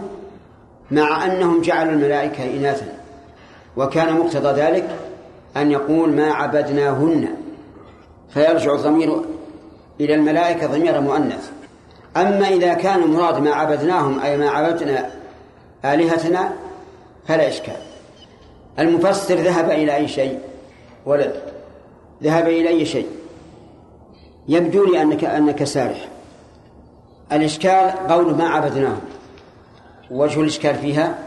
مع 0.91 1.25
أنهم 1.25 1.61
جعلوا 1.61 1.93
الملائكة 1.93 2.43
إناثا. 2.43 2.99
وكان 3.77 4.13
مقتضى 4.13 4.61
ذلك 4.61 4.95
أن 5.57 5.71
يقول 5.71 6.09
ما 6.09 6.31
عبدناهن. 6.31 7.27
فيرجع 8.29 8.73
الضمير 8.73 9.21
إلى 9.99 10.13
الملائكة 10.13 10.67
ضمير 10.67 11.01
مؤنث 11.01 11.51
أما 12.21 12.47
إذا 12.47 12.73
كان 12.73 13.03
المراد 13.03 13.37
ما 13.41 13.51
عبدناهم 13.51 14.19
أي 14.19 14.37
ما 14.37 14.49
عبدنا 14.49 15.09
آلهتنا 15.85 16.53
فلا 17.27 17.47
إشكال. 17.47 17.77
المفسر 18.79 19.35
ذهب 19.35 19.69
إلى 19.69 19.95
أي 19.95 20.07
شيء؟ 20.07 20.39
ولد. 21.05 21.41
ذهب 22.23 22.47
إلى 22.47 22.69
أي 22.69 22.85
شيء؟ 22.85 23.07
يبدو 24.47 24.85
لي 24.85 25.01
أنك 25.01 25.23
أنك 25.23 25.63
سارح. 25.63 26.07
الإشكال 27.31 27.91
قول 28.09 28.35
ما 28.35 28.49
عبدناهم. 28.49 29.01
وجه 30.11 30.41
الإشكال 30.41 30.75
فيها؟ 30.75 31.17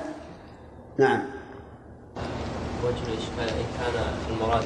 نعم. 0.98 1.22
وجه 2.84 3.12
الإشكال 3.12 3.58
إن 3.58 3.64
كان 3.78 4.02
المراد 4.30 4.64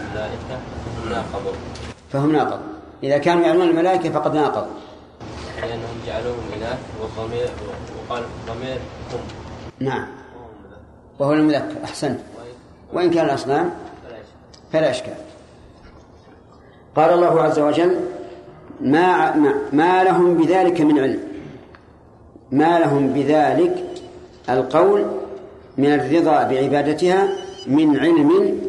الملائكة 0.00 0.58
فهم 0.84 1.10
ناقضوا 1.10 1.52
فهم 2.12 2.32
ناقضوا 2.32 2.74
إذا 3.02 3.18
كانوا 3.18 3.42
يعلمون 3.42 3.68
الملائكة 3.68 4.10
فقد 4.10 4.34
ناقضوا 4.34 4.72
لأنهم 5.60 5.96
جعلوهم 6.06 6.42
إله 6.56 6.78
والضمير 7.00 7.48
وقال 7.98 8.22
ضمير 8.46 8.78
هم 9.12 9.20
نعم. 9.80 10.06
وهو 11.18 11.32
المذكر. 11.32 11.84
أحسنت. 11.84 12.20
وإن 12.92 13.10
كان 13.10 13.24
الأصنام؟ 13.24 13.70
فلا 14.72 14.90
إشكال. 14.90 15.14
قال 16.96 17.12
الله 17.12 17.42
عز 17.42 17.58
وجل 17.58 18.00
ما 18.80 19.34
ما 19.72 20.04
لهم 20.04 20.34
بذلك 20.36 20.80
من 20.80 20.98
علم. 20.98 21.20
ما 22.52 22.78
لهم 22.78 23.08
بذلك 23.08 23.84
القول 24.48 25.04
من 25.78 25.92
الرضا 25.92 26.42
بعبادتها 26.42 27.28
من 27.66 27.96
علم 27.96 28.60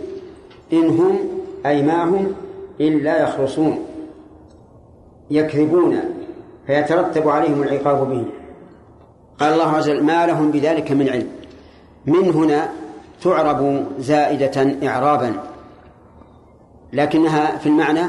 إن 0.73 0.89
هم 0.89 1.19
أي 1.65 1.81
ما 1.81 2.03
هم 2.03 2.35
إلا 2.79 3.23
يخرصون 3.23 3.85
يكذبون 5.31 5.99
فيترتب 6.67 7.29
عليهم 7.29 7.63
العقاب 7.63 8.09
به. 8.09 8.25
قال 9.39 9.53
الله 9.53 9.71
عز 9.71 9.89
وجل 9.89 10.03
ما 10.03 10.25
لهم 10.25 10.51
بذلك 10.51 10.91
من 10.91 11.09
علم. 11.09 11.27
من 12.05 12.31
هنا 12.31 12.69
تعرب 13.23 13.85
زائدة 13.99 14.87
إعرابا 14.87 15.33
لكنها 16.93 17.57
في 17.57 17.69
المعنى 17.69 18.01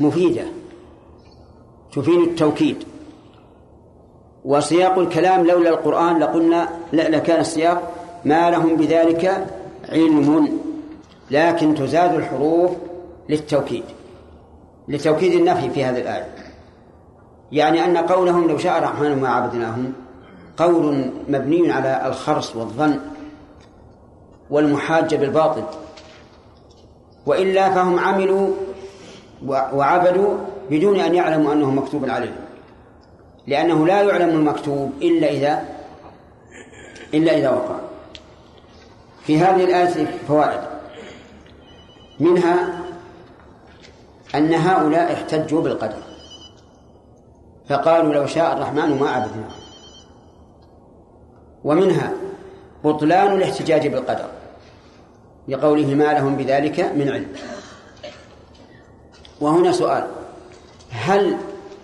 مفيدة 0.00 0.42
تفيد 1.92 2.18
التوكيد. 2.18 2.76
وسياق 4.44 4.98
الكلام 4.98 5.46
لولا 5.46 5.70
القرآن 5.70 6.18
لقلنا 6.18 6.68
لكان 6.92 7.40
السياق 7.40 7.92
ما 8.24 8.50
لهم 8.50 8.76
بذلك 8.76 9.46
علم 9.88 10.58
لكن 11.30 11.74
تزاد 11.74 12.14
الحروف 12.14 12.70
للتوكيد 13.28 13.84
لتوكيد 14.88 15.32
النفي 15.32 15.70
في 15.70 15.84
هذه 15.84 16.00
الآية. 16.00 16.26
يعني 17.52 17.84
أن 17.84 17.96
قولهم 17.96 18.48
لو 18.48 18.58
شاء 18.58 18.78
الرحمن 18.78 19.20
ما 19.20 19.28
عبدناهم 19.28 19.92
قول 20.56 21.10
مبني 21.28 21.72
على 21.72 22.06
الخرص 22.06 22.56
والظن 22.56 23.00
والمحاجة 24.50 25.16
بالباطل. 25.16 25.62
وإلا 27.26 27.70
فهم 27.74 27.98
عملوا 27.98 28.54
وعبدوا 29.46 30.36
بدون 30.70 31.00
أن 31.00 31.14
يعلموا 31.14 31.52
أنه 31.52 31.70
مكتوب 31.70 32.10
عليهم. 32.10 32.36
لأنه 33.46 33.86
لا 33.86 34.02
يعلم 34.02 34.28
المكتوب 34.28 34.92
إلا 35.02 35.30
إذا 35.30 35.64
إلا 37.14 37.38
إذا 37.38 37.50
وقع. 37.50 37.76
في 39.22 39.38
هذه 39.38 39.64
الآية 39.64 40.06
فوائد. 40.28 40.60
منها 42.20 42.80
أن 44.34 44.54
هؤلاء 44.54 45.12
احتجوا 45.12 45.62
بالقدر. 45.62 46.09
فقالوا 47.70 48.14
لو 48.14 48.26
شاء 48.26 48.56
الرحمن 48.56 48.98
ما 48.98 49.10
عبدناه 49.10 49.50
ومنها 51.64 52.12
بطلان 52.84 53.32
الاحتجاج 53.32 53.86
بالقدر 53.86 54.28
لقوله 55.48 55.94
ما 55.94 56.12
لهم 56.12 56.36
بذلك 56.36 56.80
من 56.80 57.08
علم. 57.08 57.32
وهنا 59.40 59.72
سؤال 59.72 60.06
هل 60.90 61.36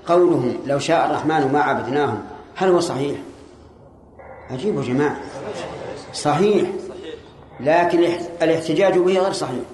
قولهم 0.06 0.58
لو 0.66 0.78
شاء 0.78 1.06
الرحمن 1.06 1.52
ما 1.52 1.60
عبدناهم 1.60 2.22
هل 2.54 2.68
هو 2.68 2.80
صحيح؟ 2.80 3.18
عجيب 4.50 4.76
يا 4.76 4.82
جماعة. 4.82 5.16
صحيح. 6.12 6.68
لكن 7.60 7.98
الاحتجاج 8.42 8.98
به 8.98 9.18
غير 9.18 9.32
صحيح. 9.32 9.64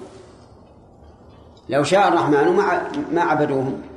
لو 1.69 1.83
شاء 1.83 2.07
الرحمن 2.07 2.55
ما 2.55 2.81
ما 3.11 3.21
عبدوهم. 3.21 3.92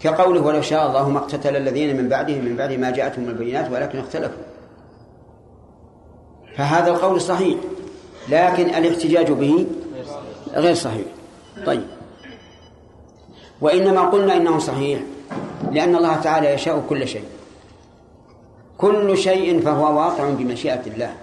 كقوله 0.00 0.40
ولو 0.40 0.62
شاء 0.62 0.86
الله 0.86 1.08
ما 1.08 1.18
اقتتل 1.18 1.56
الذين 1.56 1.96
من 1.96 2.08
بعدهم 2.08 2.44
من 2.44 2.56
بعد 2.56 2.72
ما 2.72 2.90
جاءتهم 2.90 3.28
البينات 3.28 3.70
ولكن 3.70 3.98
اختلفوا. 3.98 4.42
فهذا 6.56 6.90
القول 6.90 7.20
صحيح 7.20 7.58
لكن 8.28 8.74
الاحتجاج 8.74 9.32
به 9.32 9.66
غير 10.54 10.74
صحيح. 10.74 11.06
طيب. 11.66 11.82
وإنما 13.60 14.00
قلنا 14.00 14.36
إنه 14.36 14.58
صحيح 14.58 15.00
لأن 15.72 15.96
الله 15.96 16.16
تعالى 16.16 16.54
يشاء 16.54 16.84
كل 16.88 17.08
شيء. 17.08 17.24
كل 18.78 19.18
شيء 19.18 19.60
فهو 19.60 19.98
واقع 19.98 20.30
بمشيئة 20.30 20.82
الله. 20.86 21.14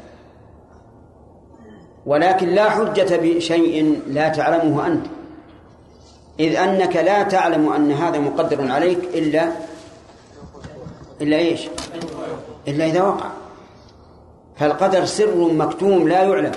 ولكن 2.05 2.47
لا 2.47 2.69
حجة 2.69 3.17
بشيء 3.21 4.01
لا 4.07 4.29
تعلمه 4.29 4.87
أنت. 4.87 5.05
إذ 6.39 6.55
أنك 6.55 6.95
لا 6.95 7.23
تعلم 7.23 7.73
أن 7.73 7.91
هذا 7.91 8.19
مقدر 8.19 8.71
عليك 8.71 8.99
إلا 9.13 9.51
إلا 11.21 11.37
إيش؟ 11.37 11.67
إلا 12.67 12.85
إذا 12.85 13.01
وقع. 13.01 13.29
فالقدر 14.55 15.05
سر 15.05 15.53
مكتوم 15.53 16.07
لا 16.07 16.23
يعلم 16.23 16.51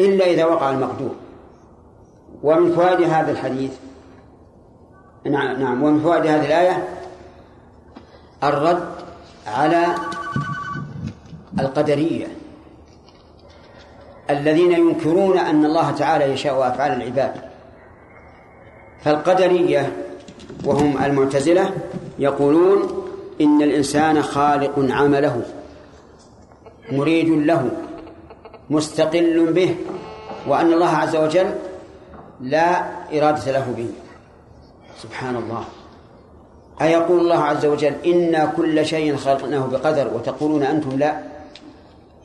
إلا 0.00 0.24
إذا 0.24 0.44
وقع 0.44 0.70
المقدور. 0.70 1.14
ومن 2.42 2.72
فوائد 2.72 3.00
هذا 3.00 3.30
الحديث 3.32 3.70
نعم 5.24 5.60
نعم 5.60 5.82
ومن 5.82 6.00
فوائد 6.00 6.26
هذه 6.26 6.46
الآية 6.46 6.88
الرد 8.42 8.88
على 9.46 9.86
القدرية 11.60 12.26
الذين 14.30 14.72
ينكرون 14.72 15.38
أن 15.38 15.64
الله 15.64 15.90
تعالى 15.90 16.24
يشاء 16.24 16.68
أفعال 16.68 16.92
العباد. 16.92 17.49
فالقدرية 19.04 19.92
وهم 20.64 21.04
المعتزلة 21.04 21.70
يقولون 22.18 23.04
إن 23.40 23.62
الإنسان 23.62 24.22
خالق 24.22 24.72
عمله 24.78 25.42
مريد 26.92 27.28
له 27.28 27.70
مستقل 28.70 29.52
به 29.52 29.76
وأن 30.48 30.72
الله 30.72 30.88
عز 30.88 31.16
وجل 31.16 31.54
لا 32.40 32.80
إرادة 33.12 33.52
له 33.52 33.74
به. 33.76 33.88
سبحان 35.02 35.36
الله. 35.36 35.64
أيقول 36.82 37.20
الله 37.20 37.38
عز 37.38 37.66
وجل 37.66 37.92
إنا 38.06 38.52
كل 38.56 38.86
شيء 38.86 39.16
خلقناه 39.16 39.66
بقدر 39.66 40.10
وتقولون 40.14 40.62
أنتم 40.62 40.98
لا؟ 40.98 41.20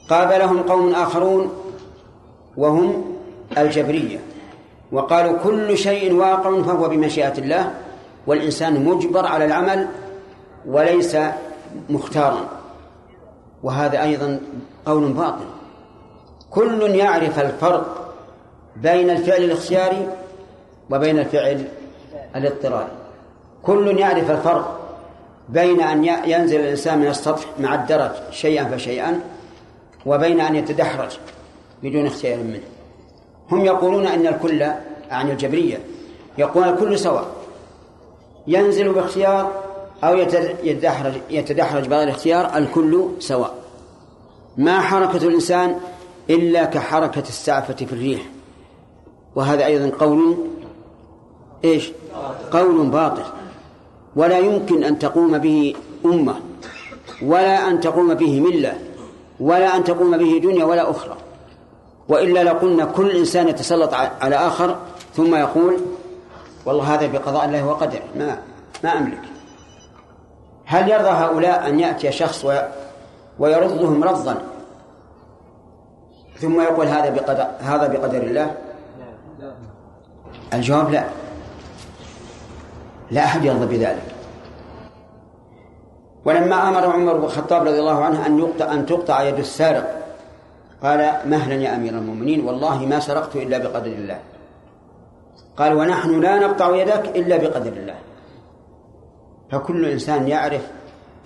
قابلهم 0.09 0.61
قوم 0.61 0.95
آخرون 0.95 1.53
وهم 2.57 3.15
الجبرية. 3.57 4.19
وقالوا 4.91 5.37
كل 5.43 5.77
شيء 5.77 6.13
واقع 6.13 6.61
فهو 6.61 6.89
بمشيئة 6.89 7.37
الله 7.37 7.73
والإنسان 8.27 8.85
مجبر 8.85 9.25
على 9.25 9.45
العمل 9.45 9.87
وليس 10.65 11.17
مختارا. 11.89 12.45
وهذا 13.63 14.01
أيضا 14.01 14.39
قول 14.85 15.13
باطل. 15.13 15.45
كل 16.51 16.95
يعرف 16.95 17.39
الفرق 17.39 18.13
بين 18.75 19.09
الفعل 19.09 19.43
الاختياري 19.43 20.07
وبين 20.89 21.19
الفعل 21.19 21.65
الاضطراري. 22.35 22.91
كل 23.63 23.99
يعرف 23.99 24.31
الفرق 24.31 24.79
بين 25.49 25.81
أن 25.81 26.05
ينزل 26.05 26.59
الإنسان 26.59 26.99
من 26.99 27.07
السطح 27.07 27.45
مع 27.59 27.75
الدرج 27.75 28.11
شيئا 28.31 28.63
فشيئا 28.63 29.19
وبين 30.05 30.39
أن 30.39 30.55
يتدحرج 30.55 31.17
بدون 31.83 32.05
اختيار 32.05 32.37
منه. 32.37 32.74
هم 33.51 33.65
يقولون 33.65 34.07
أن 34.07 34.27
الكل 34.27 34.63
عن 35.11 35.29
الجبرية 35.31 35.79
يقولون 36.37 36.69
الكل 36.69 36.99
سواء. 36.99 37.27
ينزل 38.47 38.93
باختيار 38.93 39.51
أو 40.03 40.17
يتدحرج 40.63 41.13
يتدحرج 41.29 41.87
بغير 41.87 42.09
اختيار 42.09 42.57
الكل 42.57 43.05
سواء. 43.19 43.55
ما 44.57 44.79
حركة 44.81 45.27
الإنسان 45.27 45.79
إلا 46.29 46.65
كحركة 46.65 47.19
السعفة 47.19 47.85
في 47.85 47.93
الريح. 47.93 48.21
وهذا 49.35 49.65
أيضا 49.65 49.97
قول 49.99 50.37
إيش؟ 51.65 51.91
قول 52.51 52.87
باطل. 52.87 53.23
ولا 54.15 54.37
يمكن 54.37 54.83
أن 54.83 54.99
تقوم 54.99 55.37
به 55.37 55.75
أمة 56.05 56.35
ولا 57.21 57.69
أن 57.69 57.79
تقوم 57.79 58.13
به 58.13 58.39
ملة 58.39 58.79
ولا 59.39 59.77
أن 59.77 59.83
تقوم 59.83 60.17
به 60.17 60.39
دنيا 60.43 60.65
ولا 60.65 60.91
أخرى. 60.91 61.17
وإلا 62.09 62.43
لقلنا 62.43 62.85
كل 62.85 63.11
إنسان 63.11 63.47
يتسلط 63.47 63.93
على 64.21 64.35
آخر 64.35 64.75
ثم 65.15 65.35
يقول 65.35 65.77
والله 66.65 66.93
هذا 66.93 67.07
بقضاء 67.07 67.45
الله 67.45 67.65
وقدره 67.65 68.03
ما 68.15 68.37
ما 68.83 68.97
أملك. 68.97 69.21
هل 70.65 70.89
يرضى 70.89 71.09
هؤلاء 71.09 71.69
أن 71.69 71.79
يأتي 71.79 72.11
شخص 72.11 72.45
ويردهم 73.39 74.03
رفضا 74.03 74.37
ثم 76.39 76.61
يقول 76.61 76.87
هذا 76.87 77.09
بقدر 77.09 77.47
هذا 77.59 77.87
بقدر 77.87 78.23
الله؟ 78.23 78.55
الجواب 80.53 80.91
لا. 80.91 81.03
لا 83.11 83.25
أحد 83.25 83.45
يرضى 83.45 83.77
بذلك. 83.77 84.15
ولما 86.25 86.69
أمر 86.69 86.85
عمر 86.85 87.13
بن 87.13 87.23
الخطاب 87.23 87.61
رضي 87.61 87.79
الله 87.79 88.03
عنه 88.03 88.25
أن 88.25 88.39
يقطع 88.39 88.73
أن 88.73 88.85
تقطع 88.85 89.23
يد 89.23 89.39
السارق 89.39 90.04
قال 90.85 91.13
مهلا 91.25 91.55
يا 91.55 91.75
أمير 91.75 91.93
المؤمنين 91.93 92.45
والله 92.45 92.85
ما 92.85 92.99
سرقت 92.99 93.35
إلا 93.35 93.57
بقدر 93.57 93.91
الله. 93.91 94.19
قال 95.57 95.73
ونحن 95.73 96.21
لا 96.21 96.39
نقطع 96.39 96.75
يدك 96.75 97.15
إلا 97.15 97.37
بقدر 97.37 97.73
الله. 97.73 97.95
فكل 99.51 99.85
إنسان 99.85 100.27
يعرف 100.27 100.61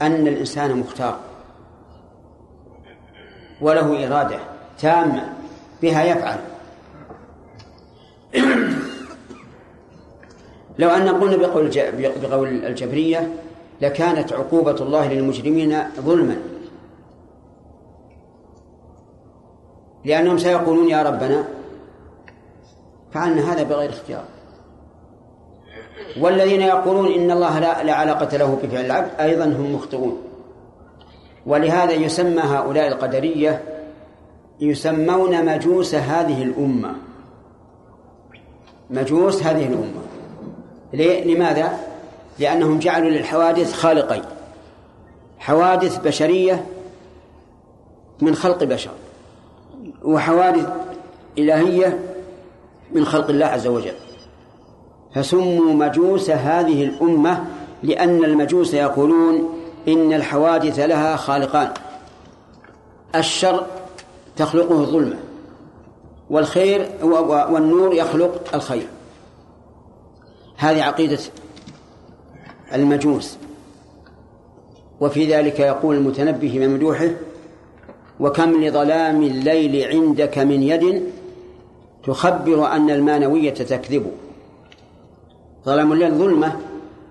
أن 0.01 0.27
الإنسان 0.27 0.77
مختار. 0.77 1.19
وله 3.61 4.07
إرادة 4.07 4.39
تامة 4.79 5.33
بها 5.81 6.03
يفعل. 6.03 6.37
لو 10.79 10.89
أن 10.89 11.09
قلنا 11.09 11.37
بقول 11.37 11.71
بقول 12.21 12.47
الجبرية 12.47 13.29
لكانت 13.81 14.33
عقوبة 14.33 14.75
الله 14.75 15.13
للمجرمين 15.13 15.83
ظلما. 15.99 16.37
لأنهم 20.05 20.37
سيقولون 20.37 20.89
يا 20.89 21.03
ربنا 21.03 21.43
فعلنا 23.11 23.53
هذا 23.53 23.63
بغير 23.63 23.89
اختيار. 23.89 24.23
والذين 26.19 26.61
يقولون 26.61 27.11
إن 27.11 27.31
الله 27.31 27.59
لا, 27.59 27.83
لا 27.83 27.93
علاقة 27.93 28.37
له 28.37 28.59
بفعل 28.63 28.85
العبد 28.85 29.09
أيضا 29.19 29.45
هم 29.45 29.75
مخطئون. 29.75 30.21
ولهذا 31.45 31.91
يسمى 31.91 32.41
هؤلاء 32.41 32.87
القدرية 32.87 33.63
يسمون 34.59 35.45
مجوس 35.45 35.95
هذه 35.95 36.43
الأمة. 36.43 36.95
مجوس 38.89 39.43
هذه 39.43 39.67
الأمة. 39.67 40.01
لماذا؟ 41.33 41.79
لأنهم 42.39 42.79
جعلوا 42.79 43.09
للحوادث 43.09 43.73
خالقين. 43.73 44.23
حوادث 45.39 45.97
بشرية 45.97 46.65
من 48.21 48.35
خلق 48.35 48.63
بشر. 48.63 48.91
وحوادث 50.03 50.67
إلهية 51.37 51.99
من 52.91 53.05
خلق 53.05 53.29
الله 53.29 53.45
عز 53.45 53.67
وجل. 53.67 53.95
فسموا 55.15 55.73
مجوس 55.73 56.29
هذه 56.29 56.83
الأمة 56.83 57.45
لأن 57.83 58.23
المجوس 58.23 58.73
يقولون 58.73 59.59
إن 59.87 60.13
الحوادث 60.13 60.79
لها 60.79 61.15
خالقان. 61.15 61.73
الشر 63.15 63.65
تخلقه 64.37 64.79
الظلمة 64.81 65.17
والخير 66.29 66.89
والنور 67.51 67.93
يخلق 67.93 68.55
الخير. 68.55 68.87
هذه 70.57 70.83
عقيدة 70.83 71.19
المجوس. 72.73 73.37
وفي 74.99 75.33
ذلك 75.33 75.59
يقول 75.59 75.95
المتنبي 75.95 76.59
بمدوحه 76.59 77.09
وكم 78.19 78.63
لظلام 78.63 79.23
الليل 79.23 79.87
عندك 79.87 80.37
من 80.37 80.63
يد 80.63 81.03
تخبر 82.03 82.71
أن 82.71 82.89
المانوية 82.89 83.53
تكذب. 83.53 84.11
ظلام 85.65 85.91
الليل 85.91 86.11
ظلمة 86.11 86.55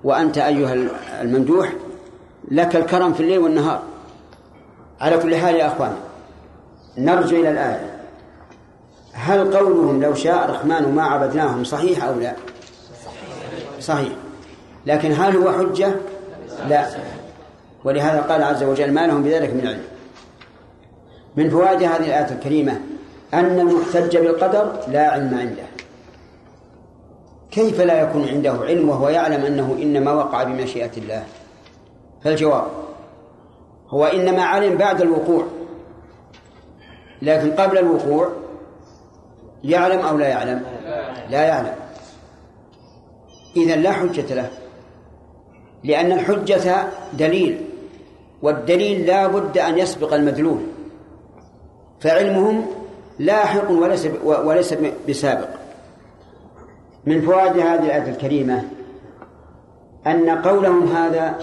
وأنت 0.05 0.39
أيها 0.39 0.75
الممدوح 1.21 1.73
لك 2.51 2.77
الكرم 2.77 3.13
في 3.13 3.21
الليل 3.21 3.39
والنهار. 3.39 3.83
على 5.01 5.19
كل 5.19 5.37
حال 5.37 5.55
يا 5.55 5.67
أخوان 5.67 5.97
نرجع 6.99 7.37
إلى 7.37 7.51
الآية. 7.51 7.99
هل 9.13 9.57
قولهم 9.57 10.03
لو 10.03 10.15
شاء 10.15 10.45
الرحمن 10.45 10.95
ما 10.95 11.03
عبدناهم 11.03 11.65
صحيح 11.65 12.05
أو 12.05 12.21
لا؟ 12.21 12.35
صحيح. 13.81 14.13
لكن 14.87 15.13
هل 15.13 15.37
هو 15.37 15.53
حجة؟ 15.53 15.95
لا. 16.69 16.87
ولهذا 17.85 18.21
قال 18.21 18.43
عز 18.43 18.63
وجل 18.63 18.93
ما 18.93 19.07
لهم 19.07 19.23
بذلك 19.23 19.51
من 19.55 19.67
علم. 19.67 19.98
من 21.37 21.51
فوائد 21.51 21.83
هذه 21.83 22.07
الآية 22.07 22.31
الكريمة 22.31 22.81
أن 23.35 23.61
المحتج 23.61 24.17
بالقدر 24.17 24.73
لا 24.89 25.09
علم 25.11 25.35
عنده. 25.39 25.63
كيف 27.51 27.81
لا 27.81 28.01
يكون 28.01 28.29
عنده 28.29 28.53
علم 28.53 28.89
وهو 28.89 29.09
يعلم 29.09 29.45
أنه 29.45 29.79
إنما 29.83 30.13
وقع 30.13 30.43
بمشيئة 30.43 30.91
الله؟ 30.97 31.25
فالجواب 32.25 32.65
هو 33.89 34.05
إنما 34.05 34.43
علم 34.43 34.77
بعد 34.77 35.01
الوقوع 35.01 35.45
لكن 37.23 37.53
قبل 37.53 37.79
الوقوع 37.79 38.33
يعلم 39.65 40.01
أو 40.01 40.19
لا 40.19 40.29
يعلم؟ 40.29 40.63
لا 41.31 41.43
يعلم. 41.43 41.75
إذا 43.57 43.77
لا 43.77 43.93
حجة 43.93 44.35
له 44.35 44.51
لأن 45.85 46.13
الحجة 46.13 46.89
دليل 47.13 47.61
والدليل 48.43 49.07
لا 49.07 49.27
بد 49.27 49.59
أن 49.59 49.79
يسبق 49.79 50.15
المدلول. 50.15 50.61
فعلمهم 52.01 52.67
لاحق 53.19 53.71
وليس 53.71 54.09
وليس 54.25 54.75
بسابق. 55.09 55.49
من 57.07 57.21
فوائد 57.21 57.53
هذه 57.53 57.85
الآية 57.85 58.11
الكريمة 58.11 58.65
أن 60.07 60.31
قولهم 60.31 60.89
هذا 60.89 61.39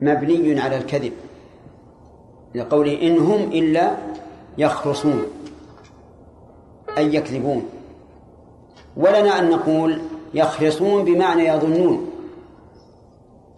مبني 0.00 0.60
على 0.60 0.76
الكذب. 0.76 1.12
لقوله 2.54 3.02
إن 3.02 3.18
هم 3.18 3.40
إلا 3.52 3.96
يخرصون 4.58 5.22
أي 6.98 7.14
يكذبون. 7.14 7.68
ولنا 8.96 9.38
أن 9.38 9.50
نقول 9.50 10.00
يخرصون 10.34 11.04
بمعنى 11.04 11.46
يظنون. 11.46 12.10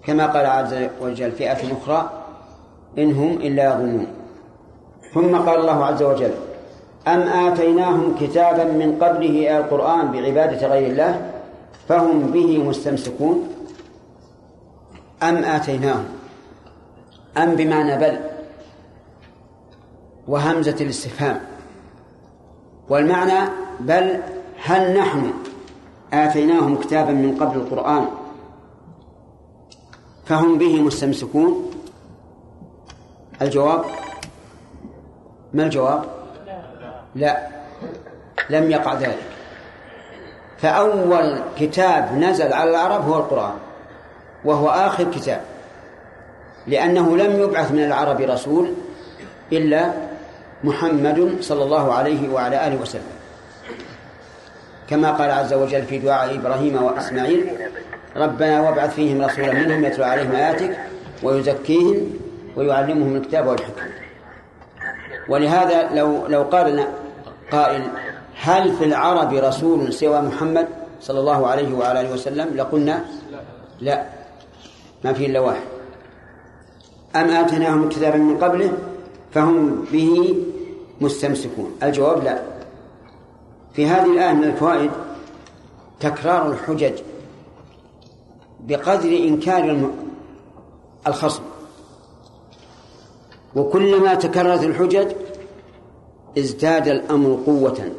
كما 0.04 0.26
قال 0.26 0.46
عز 0.46 0.74
وجل 1.00 1.32
فئة 1.32 1.72
أخرى 1.72 2.24
إن 2.98 3.12
هم 3.12 3.32
إلا 3.32 3.74
يظنون. 3.74 4.23
ثم 5.14 5.36
قال 5.36 5.60
الله 5.60 5.84
عز 5.84 6.02
وجل 6.02 6.34
أم 7.08 7.20
آتيناهم 7.20 8.14
كتابا 8.20 8.64
من 8.64 8.98
قبله 9.00 9.58
القرآن 9.58 10.12
بعبادة 10.12 10.66
غير 10.66 10.90
الله 10.90 11.30
فهم 11.88 12.20
به 12.20 12.58
مستمسكون. 12.58 13.48
أم 15.22 15.36
آتيناهم؟ 15.36 16.04
أم 17.36 17.54
بمعنى 17.54 17.96
بل 17.98 18.18
وهمزة 20.28 20.76
الاستفهام. 20.80 21.40
والمعنى 22.88 23.50
بل 23.80 24.20
هل 24.64 24.98
نحن 24.98 25.32
آتيناهم 26.12 26.76
كتابا 26.76 27.12
من 27.12 27.36
قبل 27.36 27.56
القرآن 27.56 28.06
فهم 30.24 30.58
به 30.58 30.82
مستمسكون؟ 30.82 31.70
الجواب 33.42 33.84
ما 35.54 35.62
الجواب؟ 35.62 36.04
لا. 37.14 37.46
لم 38.50 38.70
يقع 38.70 38.94
ذلك. 38.94 39.18
فأول 40.58 41.40
كتاب 41.58 42.18
نزل 42.18 42.52
على 42.52 42.70
العرب 42.70 43.08
هو 43.08 43.16
القرآن 43.16 43.54
وهو 44.44 44.68
آخر 44.68 45.04
كتاب 45.04 45.40
لأنه 46.66 47.16
لم 47.16 47.40
يبعث 47.40 47.72
من 47.72 47.84
العرب 47.84 48.20
رسول 48.20 48.72
إلا 49.52 49.92
محمد 50.64 51.36
صلى 51.40 51.62
الله 51.64 51.94
عليه 51.94 52.28
وعلى 52.28 52.66
آله 52.66 52.76
وسلم. 52.82 53.14
كما 54.90 55.10
قال 55.10 55.30
عز 55.30 55.52
وجل 55.54 55.82
في 55.82 55.98
دعاء 55.98 56.34
إبراهيم 56.34 56.82
وإسماعيل 56.82 57.46
ربنا 58.16 58.60
وابعث 58.60 58.94
فيهم 58.94 59.22
رسولا 59.22 59.52
منهم 59.52 59.84
يتلو 59.84 60.04
عليهم 60.04 60.32
آياتك 60.32 60.78
ويزكيهم 61.22 62.18
ويعلمهم 62.56 63.16
الكتاب 63.16 63.46
والحكمة. 63.46 64.03
ولهذا 65.28 65.94
لو 65.94 66.26
لو 66.26 66.42
قال 66.42 66.86
قائل 67.52 67.82
هل 68.40 68.76
في 68.76 68.84
العرب 68.84 69.34
رسول 69.34 69.92
سوى 69.92 70.20
محمد 70.20 70.68
صلى 71.00 71.20
الله 71.20 71.46
عليه 71.46 71.74
وعلى 71.74 72.00
آله 72.00 72.12
وسلم؟ 72.12 72.56
لقلنا 72.56 73.04
لا 73.80 74.06
ما 75.04 75.12
في 75.12 75.26
إلا 75.26 75.40
واحد. 75.40 75.66
أم 77.16 77.30
آتيناهم 77.30 77.88
كتابا 77.88 78.16
من 78.16 78.38
قبله 78.38 78.72
فهم 79.32 79.84
به 79.92 80.36
مستمسكون؟ 81.00 81.76
الجواب 81.82 82.24
لا. 82.24 82.42
في 83.72 83.86
هذه 83.86 84.12
الآية 84.12 84.32
من 84.32 84.44
الفوائد 84.44 84.90
تكرار 86.00 86.52
الحجج 86.52 86.92
بقدر 88.60 89.08
إنكار 89.08 89.90
الخصم. 91.06 91.42
وكلما 93.56 94.14
تكررت 94.14 94.64
الحجج 94.64 95.12
ازداد 96.38 96.88
الأمر 96.88 97.38
قوة. 97.46 97.92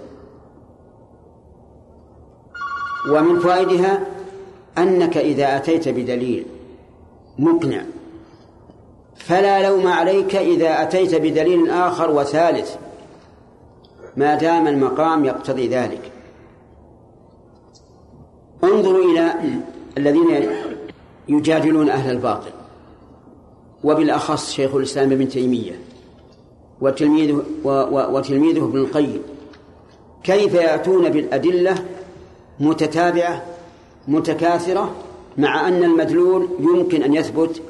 ومن 3.09 3.39
فوائدها 3.39 4.07
أنك 4.77 5.17
إذا 5.17 5.55
أتيت 5.57 5.89
بدليل 5.89 6.45
مقنع. 7.39 7.81
فلا 9.15 9.69
لوم 9.69 9.87
عليك 9.87 10.35
إذا 10.35 10.81
أتيت 10.81 11.15
بدليل 11.15 11.69
آخر 11.69 12.11
وثالث. 12.11 12.75
ما 14.17 14.35
دام 14.35 14.67
المقام 14.67 15.25
يقتضي 15.25 15.67
ذلك. 15.67 16.11
انظروا 18.63 19.11
إلى 19.11 19.33
الذين 19.97 20.49
يجادلون 21.29 21.89
أهل 21.89 22.11
الباطل. 22.11 22.51
وبالأخص 23.85 24.51
شيخ 24.51 24.75
الإسلام 24.75 25.11
ابن 25.11 25.29
تيمية 25.29 25.79
وتلميذه 26.81 27.43
وتلميذه 27.91 28.65
ابن 28.65 28.77
القيم. 28.77 29.21
كيف 30.23 30.53
يأتون 30.53 31.09
بالأدلة 31.09 31.75
متتابعة 32.59 33.45
متكاثرة 34.07 34.95
مع 35.37 35.67
أن 35.67 35.83
المدلول 35.83 36.49
يمكن 36.59 37.03
أن 37.03 37.13
يثبت 37.13 37.61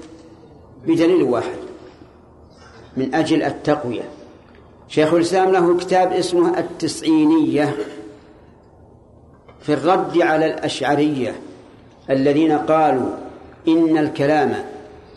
بدليل 0.87 1.23
واحد 1.23 1.57
من 2.97 3.15
أجل 3.15 3.43
التقوية. 3.43 4.09
شيخ 4.87 5.13
الإسلام 5.13 5.51
له 5.51 5.77
كتاب 5.77 6.13
اسمه 6.13 6.59
التسعينية 6.59 7.75
في 9.61 9.73
الرد 9.73 10.21
على 10.21 10.45
الأشعرية 10.45 11.35
الذين 12.09 12.51
قالوا 12.51 13.09
إن 13.67 13.97
الكلام 13.97 14.74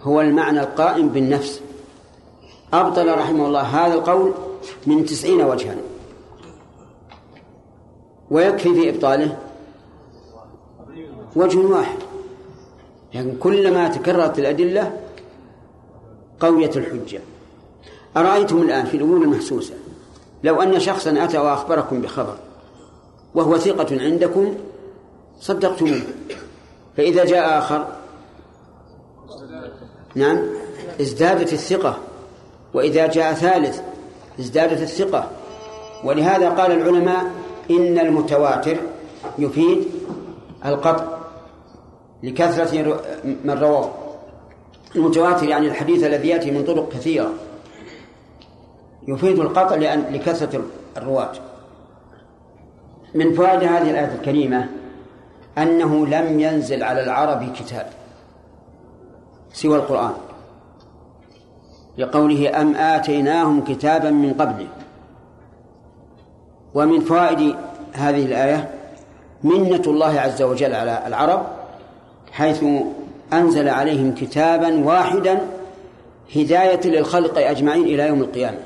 هو 0.08 0.20
المعنى 0.20 0.60
القائم 0.60 1.08
بالنفس. 1.08 1.60
أبطل 2.72 3.18
رحمه 3.18 3.46
الله 3.46 3.60
هذا 3.60 3.94
القول 3.94 4.34
من 4.86 5.04
تسعين 5.04 5.42
وجها. 5.42 5.76
ويكفي 8.30 8.74
في 8.74 8.88
إبطاله 8.88 9.38
وجه 11.36 11.58
واحد. 11.58 11.98
لكن 13.14 13.36
كلما 13.36 13.88
تكررت 13.88 14.38
الأدلة 14.38 15.00
قوية 16.40 16.70
الحجة. 16.76 17.20
أرأيتم 18.16 18.62
الآن 18.62 18.86
في 18.86 18.96
الأمور 18.96 19.22
المحسوسة؟ 19.22 19.74
لو 20.44 20.62
أن 20.62 20.80
شخصا 20.80 21.24
أتى 21.24 21.38
وأخبركم 21.38 22.00
بخبر 22.00 22.36
وهو 23.34 23.58
ثقة 23.58 24.00
عندكم 24.00 24.54
صدقتموه. 25.40 26.00
فإذا 26.96 27.24
جاء 27.24 27.58
آخر 27.58 27.97
نعم. 30.18 30.38
ازدادت 31.00 31.52
الثقة. 31.52 31.98
وإذا 32.74 33.06
جاء 33.06 33.32
ثالث 33.32 33.80
ازدادت 34.40 34.82
الثقة. 34.82 35.30
ولهذا 36.04 36.50
قال 36.50 36.72
العلماء 36.72 37.24
إن 37.70 37.98
المتواتر 37.98 38.76
يفيد 39.38 39.84
القطع 40.66 41.04
لكثرة 42.22 43.00
من 43.44 43.50
رواه. 43.50 43.90
المتواتر 44.96 45.48
يعني 45.48 45.68
الحديث 45.68 46.04
الذي 46.04 46.28
يأتي 46.28 46.50
من 46.50 46.64
طرق 46.64 46.88
كثيرة. 46.88 47.32
يفيد 49.08 49.38
القطع 49.38 49.74
لأن 49.74 50.04
لكثرة 50.12 50.62
الرواة. 50.96 51.32
من 53.14 53.34
فوائد 53.34 53.62
هذه 53.62 53.90
الآية 53.90 54.14
الكريمة 54.14 54.68
أنه 55.58 56.06
لم 56.06 56.40
ينزل 56.40 56.82
على 56.82 57.04
العرب 57.04 57.52
كتاب. 57.52 57.97
سوى 59.52 59.76
القرآن 59.76 60.12
لقوله 61.98 62.60
أم 62.60 62.74
آتيناهم 62.74 63.64
كتابا 63.64 64.10
من 64.10 64.34
قبله 64.34 64.68
ومن 66.74 67.00
فوائد 67.00 67.54
هذه 67.92 68.26
الآية 68.26 68.70
منة 69.44 69.82
الله 69.86 70.20
عز 70.20 70.42
وجل 70.42 70.74
على 70.74 71.02
العرب 71.06 71.46
حيث 72.32 72.64
أنزل 73.32 73.68
عليهم 73.68 74.14
كتابا 74.14 74.84
واحدا 74.84 75.40
هداية 76.36 76.80
للخلق 76.84 77.38
أجمعين 77.38 77.84
إلى 77.84 78.08
يوم 78.08 78.20
القيامة. 78.20 78.58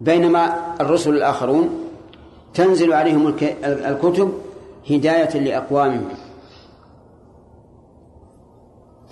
بينما 0.00 0.56
الرسل 0.80 1.10
الآخرون 1.10 1.70
تنزل 2.54 2.92
عليهم 2.92 3.34
الكتب 3.64 4.32
هداية 4.90 5.38
لأقوامهم. 5.38 6.08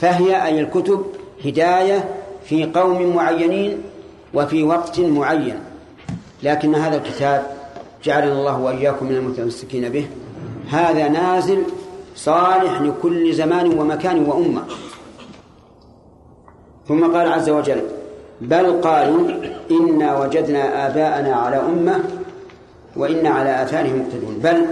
فهي 0.01 0.46
أي 0.46 0.61
الكتب 0.61 1.07
هداية 1.44 2.09
في 2.44 2.64
قوم 2.64 3.16
معينين 3.16 3.82
وفي 4.34 4.62
وقت 4.62 5.01
معين. 5.01 5.59
لكن 6.42 6.74
هذا 6.74 6.96
الكتاب 6.96 7.46
جعلنا 8.05 8.32
الله 8.32 8.61
وإياكم 8.61 9.07
من 9.07 9.16
المتمسكين 9.16 9.88
به. 9.88 10.09
هذا 10.70 11.09
نازل 11.09 11.62
صالح 12.16 12.80
لكل 12.80 13.34
زمان 13.34 13.78
ومكان 13.78 14.26
وأمة. 14.26 14.62
ثم 16.88 17.16
قال 17.16 17.32
عز 17.32 17.51
وجل 17.51 17.82
بل 18.40 18.80
قالوا 18.80 19.30
إنا 19.70 20.18
وجدنا 20.18 20.86
آباءنا 20.86 21.36
على 21.36 21.57
أمة 21.57 22.05
وإنا 22.96 23.30
على 23.30 23.62
آثارهم 23.62 24.01
مقتدون. 24.01 24.38
بل 24.38 24.66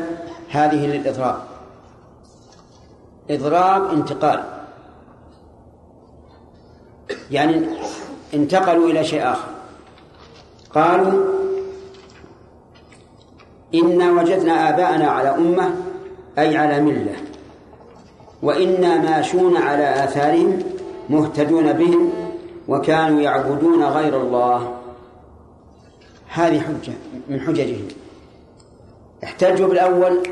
هذه 0.50 0.86
للإضراب. 0.86 1.36
إضراب 3.30 3.90
انتقال. 3.90 4.57
يعني 7.30 7.66
انتقلوا 8.34 8.90
إلى 8.90 9.04
شيء 9.04 9.22
آخر. 9.22 9.48
قالوا 10.74 11.38
إنا 13.74 14.12
وجدنا 14.12 14.68
آباءنا 14.68 15.06
على 15.06 15.28
أمة 15.28 15.74
أي 16.38 16.56
على 16.56 16.80
ملة 16.80 17.16
وإنا 18.42 18.96
ماشون 18.98 19.56
على 19.56 20.04
آثارهم 20.04 20.62
مهتدون 21.10 21.72
بهم 21.72 22.12
وكانوا 22.68 23.20
يعبدون 23.20 23.84
غير 23.84 24.20
الله. 24.20 24.74
هذه 26.28 26.60
حجة 26.60 26.92
من 27.28 27.40
حججهم. 27.40 27.88
احتجوا 29.24 29.68
بالأول 29.68 30.22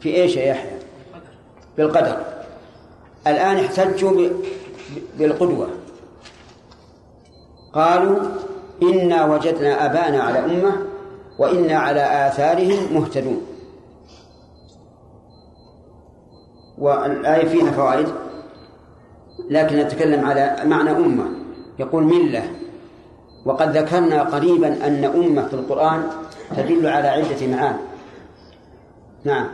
في 0.00 0.14
إيش 0.16 0.36
يا 0.36 0.44
يحيى؟ 0.44 0.78
بالقدر. 1.78 2.24
الآن 3.26 3.56
احتجوا 3.56 4.28
بالقدوة. 5.18 5.68
قالوا 7.72 8.18
إنا 8.82 9.34
وجدنا 9.34 9.86
أبانا 9.86 10.22
على 10.22 10.38
أمة 10.38 10.72
وإنا 11.38 11.78
على 11.78 12.28
آثارهم 12.28 12.94
مهتدون. 12.94 13.46
والآية 16.78 17.48
فيها 17.48 17.70
فوائد 17.70 18.06
لكن 19.50 19.76
نتكلم 19.76 20.24
على 20.24 20.56
معنى 20.64 20.90
أمة. 20.90 21.24
يقول 21.78 22.04
ملة. 22.04 22.50
وقد 23.44 23.76
ذكرنا 23.76 24.22
قريبا 24.22 24.86
أن 24.86 25.04
أمة 25.04 25.48
في 25.48 25.54
القرآن 25.54 26.02
تدل 26.56 26.86
على 26.86 27.08
عدة 27.08 27.46
معاني 27.46 27.78
نعم. 29.24 29.48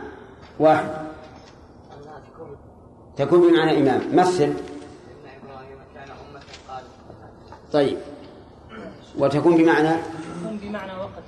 واحد. 0.59 0.85
تكون 3.17 3.41
بمعنى 3.41 3.79
إمام. 3.79 4.01
مثل 4.13 4.53
طيب. 7.73 7.97
وتكون 9.17 9.57
بمعنى؟ 9.57 9.89
تكون 9.89 10.57
بمعنى 10.61 10.91
وقت. 10.91 11.23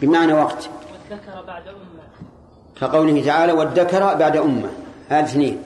بمعنى 0.00 0.32
وقت. 0.32 0.68
والذكر 0.92 1.42
بعد 1.46 1.62
أمة. 1.68 2.02
كقوله 2.80 3.24
تعالى 3.24 3.52
والذكر 3.52 4.14
بعد 4.14 4.36
أمة. 4.36 4.68
هذه 5.08 5.24
اثنين. 5.24 5.62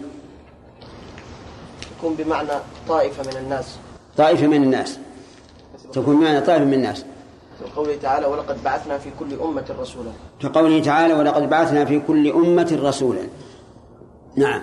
تكون 1.98 2.14
بمعنى 2.14 2.48
طائفة 2.88 3.22
من 3.22 3.36
الناس. 3.36 3.76
طائفة 4.16 4.46
من 4.46 4.62
الناس. 4.62 4.98
تكون 5.92 6.16
بمعنى 6.16 6.40
طائفة 6.40 6.64
من 6.64 6.74
الناس. 6.74 7.04
وقوله 7.62 7.96
تعالى 7.96 8.26
ولقد 8.26 8.62
بعثنا 8.62 8.98
في 8.98 9.10
كل 9.18 9.40
أمة 9.40 9.64
رسولا. 9.80 10.10
كقوله 10.40 10.82
تعالى 10.82 11.14
ولقد 11.14 11.50
بعثنا 11.50 11.84
في 11.84 12.00
كل 12.00 12.30
أمة 12.30 12.78
رسولا. 12.82 13.22
نعم. 14.36 14.62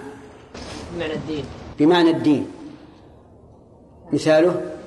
بمعنى 0.93 1.13
الدين. 1.13 1.45
بمعنى 1.79 2.09
الدين. 2.09 2.47
مثاله؟ 4.13 4.78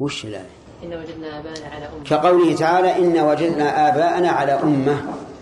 وش 0.00 0.24
الآية 0.24 0.46
إن 0.84 0.94
وجدنا 0.94 1.38
آباءنا 1.38 1.68
على 1.68 1.86
أمة. 1.86 2.04
كقوله 2.04 2.56
تعالى 2.56 2.96
إن 2.98 3.20
وجدنا 3.20 3.88
آباءنا 3.88 4.30
على 4.30 4.52
أمة 4.52 4.96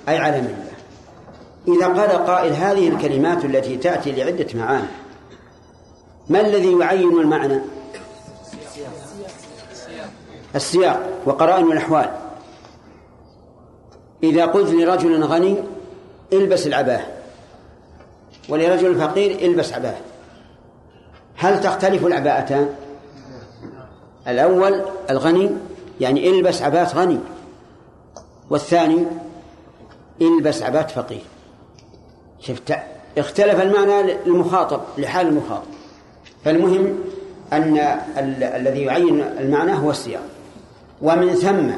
أي 0.08 0.18
على 0.18 0.40
ملة. 0.40 0.72
إذا 1.68 1.86
قال 1.86 2.26
قائل 2.26 2.52
هذه 2.52 2.88
الكلمات 2.88 3.44
التي 3.44 3.76
تأتي 3.76 4.12
لعدة 4.12 4.46
معاني 4.54 4.86
ما 6.28 6.40
الذي 6.40 6.78
يعين 6.78 7.20
المعنى؟ 7.20 7.60
السياق 10.54 11.08
وقرائن 11.26 11.72
الأحوال. 11.72 12.10
إذا 14.22 14.46
قلت 14.46 14.70
لرجل 14.70 15.24
غني 15.24 15.56
إلبس 16.32 16.66
العباة. 16.66 17.00
ولرجل 18.48 19.00
فقير 19.00 19.30
إلبس 19.30 19.72
عباة. 19.72 19.96
هل 21.36 21.60
تختلف 21.60 22.06
العباءتان؟ 22.06 22.74
الأول 24.28 24.82
الغني 25.10 25.50
يعني 26.00 26.30
إلبس 26.30 26.62
عباة 26.62 26.94
غني. 26.94 27.18
والثاني 28.50 29.06
إلبس 30.20 30.62
عباة 30.62 30.82
فقير. 30.86 31.22
شفت؟ 32.40 32.74
اختلف 33.18 33.60
المعنى 33.62 34.02
للمخاطب 34.26 34.80
لحال 34.98 35.26
المخاطب. 35.28 35.66
فالمهم 36.44 36.98
أن 37.52 37.76
ال- 38.18 38.44
الذي 38.44 38.82
يعين 38.82 39.20
المعنى 39.20 39.78
هو 39.78 39.90
السياق. 39.90 40.22
ومن 41.02 41.34
ثم 41.34 41.70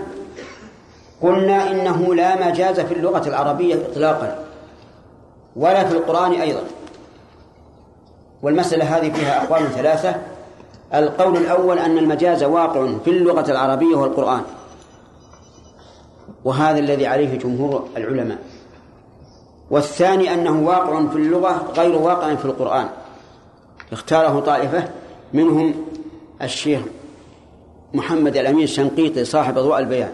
قلنا 1.22 1.70
إنه 1.70 2.14
لا 2.14 2.48
مجاز 2.48 2.80
في 2.80 2.94
اللغة 2.94 3.28
العربية 3.28 3.74
إطلاقا 3.74 4.44
ولا 5.56 5.84
في 5.84 5.94
القرآن 5.94 6.32
أيضا. 6.32 6.62
والمسألة 8.42 8.96
هذه 8.96 9.12
فيها 9.12 9.44
أقوال 9.44 9.70
ثلاثة. 9.72 10.14
القول 10.94 11.36
الأول 11.36 11.78
أن 11.78 11.98
المجاز 11.98 12.44
واقع 12.44 12.98
في 13.04 13.10
اللغة 13.10 13.50
العربية 13.50 13.96
والقرآن. 13.96 14.42
وهذا 16.44 16.78
الذي 16.78 17.06
عليه 17.06 17.38
جمهور 17.38 17.88
العلماء. 17.96 18.38
والثاني 19.70 20.34
أنه 20.34 20.68
واقع 20.68 21.06
في 21.06 21.16
اللغة 21.16 21.72
غير 21.76 21.98
واقع 21.98 22.34
في 22.34 22.44
القرآن. 22.44 22.88
اختاره 23.92 24.40
طائفة 24.40 24.88
منهم 25.32 25.74
الشيخ 26.42 26.80
محمد 27.94 28.36
الأمين 28.36 28.64
الشنقيطي 28.64 29.24
صاحب 29.24 29.58
أضواء 29.58 29.78
البيان. 29.78 30.12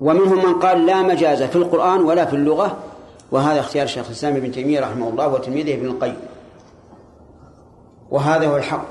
ومنهم 0.00 0.46
من 0.46 0.54
قال 0.54 0.86
لا 0.86 1.02
مجاز 1.02 1.42
في 1.42 1.56
القرآن 1.56 2.00
ولا 2.00 2.24
في 2.24 2.36
اللغة 2.36 2.76
وهذا 3.32 3.60
اختيار 3.60 3.84
الشيخ 3.84 4.06
الإسلام 4.06 4.36
ابن 4.36 4.52
تيمية 4.52 4.80
رحمه 4.80 5.08
الله 5.08 5.28
وتلميذه 5.28 5.74
ابن 5.74 5.86
القيم. 5.86 6.16
وهذا 8.10 8.48
هو 8.48 8.56
الحق. 8.56 8.86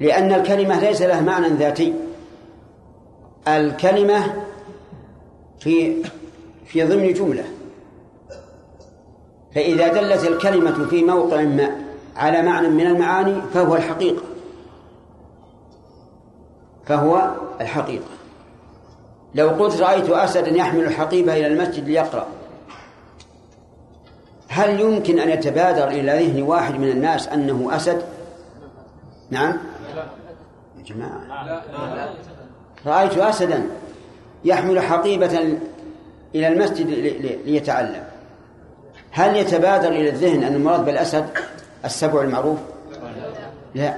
لأن 0.00 0.32
الكلمة 0.32 0.80
ليس 0.80 1.02
لها 1.02 1.20
معنى 1.20 1.48
ذاتي. 1.48 1.94
الكلمة 3.48 4.44
في 5.60 6.02
في 6.66 6.84
ضمن 6.84 7.12
جملة. 7.12 7.44
فإذا 9.54 9.88
دلت 9.88 10.24
الكلمة 10.24 10.86
في 10.86 11.04
موقع 11.04 11.42
ما 11.42 11.76
على 12.16 12.42
معنى 12.42 12.68
من 12.68 12.86
المعاني 12.86 13.42
فهو 13.54 13.76
الحقيقة. 13.76 14.22
فهو 16.86 17.30
الحقيقة. 17.60 18.04
لو 19.34 19.48
قلت 19.48 19.80
رأيت 19.80 20.10
أسدا 20.10 20.50
يحمل 20.50 20.92
حقيبة 20.92 21.36
إلى 21.36 21.46
المسجد 21.46 21.88
ليقرأ. 21.88 22.26
هل 24.52 24.80
يمكن 24.80 25.18
أن 25.18 25.28
يتبادر 25.28 25.88
إلى 25.88 26.12
ذهن 26.12 26.42
واحد 26.42 26.74
من 26.74 26.88
الناس 26.88 27.28
أنه 27.28 27.76
أسد؟ 27.76 28.02
نعم. 29.30 29.58
يا 30.78 30.84
جماعة. 30.84 31.20
رأيت 32.86 33.18
أسدا 33.18 33.62
يحمل 34.44 34.80
حقيبة 34.80 35.58
إلى 36.34 36.48
المسجد 36.48 36.86
ليتعلم. 37.46 38.04
هل 39.10 39.36
يتبادر 39.36 39.88
إلى 39.88 40.08
الذهن 40.08 40.44
أن 40.44 40.54
المراد 40.54 40.84
بالأسد 40.84 41.26
السبع 41.84 42.22
المعروف؟ 42.22 42.58
لا. 43.74 43.94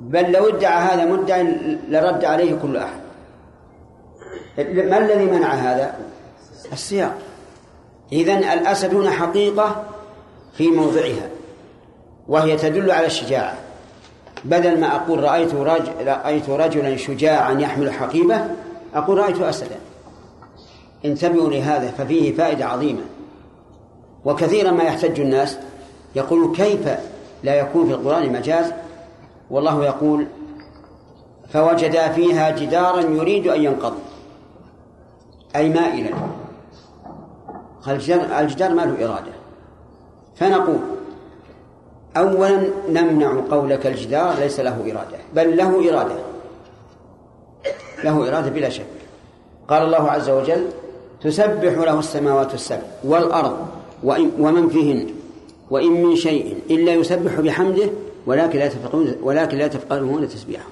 بل 0.00 0.32
لو 0.32 0.48
ادعى 0.48 0.82
هذا 0.82 1.04
مدعي 1.04 1.42
لرد 1.88 2.24
عليه 2.24 2.58
كل 2.62 2.76
أحد. 2.76 3.00
ما 4.58 4.98
الذي 4.98 5.24
منع 5.24 5.54
هذا؟ 5.54 5.94
السياق. 6.72 7.18
إذن 8.12 8.44
الأسد 8.44 8.94
هنا 8.94 9.10
حقيقة 9.10 9.84
في 10.54 10.68
موضعها 10.68 11.28
وهي 12.28 12.56
تدل 12.56 12.90
على 12.90 13.06
الشجاعة. 13.06 13.58
بدل 14.44 14.80
ما 14.80 14.96
أقول 14.96 15.22
رأيت 15.22 15.54
رجل 15.54 15.92
رأيت 16.06 16.50
رجلا 16.50 16.96
شجاعا 16.96 17.52
يحمل 17.52 17.92
حقيبة 17.92 18.46
أقول 18.94 19.18
رأيت 19.18 19.40
أسدا. 19.40 19.76
انتبهوا 21.04 21.50
لهذا 21.50 21.90
ففيه 21.90 22.34
فائدة 22.34 22.66
عظيمة. 22.66 23.02
وكثيرا 24.24 24.70
ما 24.70 24.84
يحتج 24.84 25.20
الناس 25.20 25.58
يقول 26.14 26.56
كيف 26.56 26.88
لا 27.42 27.54
يكون 27.54 27.86
في 27.86 27.92
القرآن 27.92 28.32
مجاز؟ 28.32 28.72
والله 29.50 29.84
يقول 29.84 30.26
فوجدا 31.52 32.08
فيها 32.08 32.50
جدارا 32.50 33.00
يريد 33.00 33.46
أن 33.46 33.64
ينقض 33.64 33.94
أي 35.56 35.68
مائلا. 35.68 36.10
الجدار 37.88 38.74
ما 38.74 38.82
له 38.82 39.04
إرادة. 39.04 39.32
فنقول 40.36 40.78
أولا 42.16 42.68
نمنع 42.88 43.40
قولك 43.50 43.86
الجدار 43.86 44.34
ليس 44.38 44.60
له 44.60 44.70
إرادة 44.70 45.18
بل 45.34 45.56
له 45.56 45.90
إرادة. 45.90 46.16
له 48.04 48.28
إرادة 48.28 48.50
بلا 48.50 48.68
شك. 48.68 48.86
قال 49.68 49.82
الله 49.82 50.10
عز 50.10 50.30
وجل 50.30 50.66
تسبح 51.20 51.72
له 51.78 51.98
السماوات 51.98 52.54
السبع 52.54 52.82
والأرض 53.04 53.66
ومن 54.38 54.68
فيهن 54.68 55.06
وإن 55.70 55.90
من 56.02 56.16
شيء 56.16 56.56
إلا 56.70 56.94
يسبح 56.94 57.40
بحمده 57.40 57.90
ولكن 58.26 58.58
لا 58.58 58.68
تفقهون 58.68 59.16
ولكن 59.22 59.58
لا 59.58 59.68
تفقهون 59.68 60.28
تسبيحه. 60.28 60.68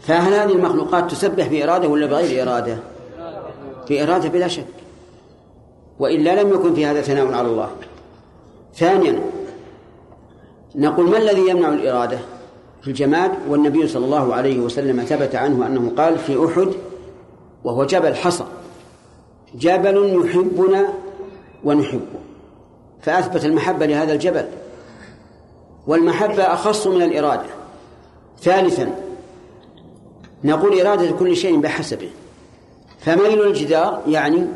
فهل 0.00 0.34
هذه 0.34 0.52
المخلوقات 0.52 1.10
تسبح 1.10 1.46
بإرادة 1.48 1.88
ولا 1.88 2.06
بغير 2.06 2.42
إرادة؟ 2.42 2.78
بإرادة 3.88 4.28
بلا 4.28 4.48
شك. 4.48 4.64
وإلا 5.98 6.42
لم 6.42 6.54
يكن 6.54 6.74
في 6.74 6.86
هذا 6.86 7.00
ثناء 7.00 7.32
على 7.32 7.48
الله. 7.48 7.70
ثانيا 8.74 9.20
نقول 10.74 11.10
ما 11.10 11.16
الذي 11.18 11.48
يمنع 11.48 11.68
الإرادة؟ 11.68 12.18
في 12.82 12.88
الجماد 12.88 13.30
والنبي 13.48 13.88
صلى 13.88 14.04
الله 14.04 14.34
عليه 14.34 14.60
وسلم 14.60 15.04
ثبت 15.04 15.34
عنه 15.34 15.66
أنه 15.66 15.92
قال 15.96 16.18
في 16.18 16.46
أحد 16.46 16.68
وهو 17.64 17.84
جبل 17.84 18.14
حصى 18.14 18.44
جبل 19.54 20.24
يحبنا 20.24 20.88
ونحبه. 21.64 22.20
فأثبت 23.02 23.44
المحبة 23.44 23.86
لهذا 23.86 24.12
الجبل. 24.12 24.44
والمحبة 25.86 26.42
أخص 26.42 26.86
من 26.86 27.02
الإرادة. 27.02 27.46
ثالثا 28.40 28.94
نقول 30.44 30.80
إرادة 30.80 31.10
كل 31.10 31.36
شيء 31.36 31.60
بحسبه. 31.60 32.10
فميل 32.98 33.42
الجدار 33.46 34.02
يعني 34.08 34.46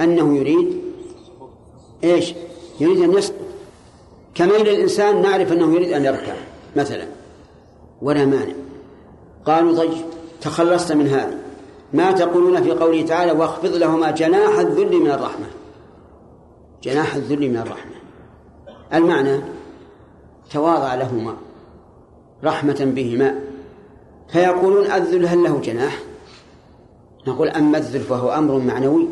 أنه 0.00 0.36
يريد 0.36 0.82
إيش؟ 2.04 2.34
يريد 2.80 3.02
أن 3.02 3.12
يسقط. 3.12 3.34
كميل 4.34 4.68
الإنسان 4.68 5.22
نعرف 5.22 5.52
أنه 5.52 5.74
يريد 5.74 5.92
أن 5.92 6.04
يركع 6.04 6.34
مثلا. 6.76 7.06
ولا 8.02 8.24
مانع. 8.24 8.54
قالوا 9.44 9.76
طيب 9.76 10.04
تخلصت 10.40 10.92
من 10.92 11.06
هذا. 11.06 11.38
ما 11.92 12.12
تقولون 12.12 12.62
في 12.62 12.70
قوله 12.70 13.06
تعالى 13.06 13.32
واخفض 13.32 13.74
لهما 13.74 14.10
جناح 14.10 14.58
الذل 14.58 14.96
من 15.00 15.10
الرحمة 15.10 15.46
جناح 16.82 17.14
الذل 17.14 17.50
من 17.50 17.56
الرحمة. 17.56 17.92
المعنى 18.94 19.40
تواضع 20.50 20.94
لهما 20.94 21.36
رحمة 22.44 22.92
بهما. 22.96 23.40
فيقولون 24.28 24.86
الذل 24.86 25.26
هل 25.26 25.42
له 25.42 25.60
جناح؟ 25.60 25.98
نقول 27.26 27.48
أما 27.48 27.78
الذل 27.78 28.00
فهو 28.00 28.30
أمر 28.30 28.58
معنوي. 28.58 29.08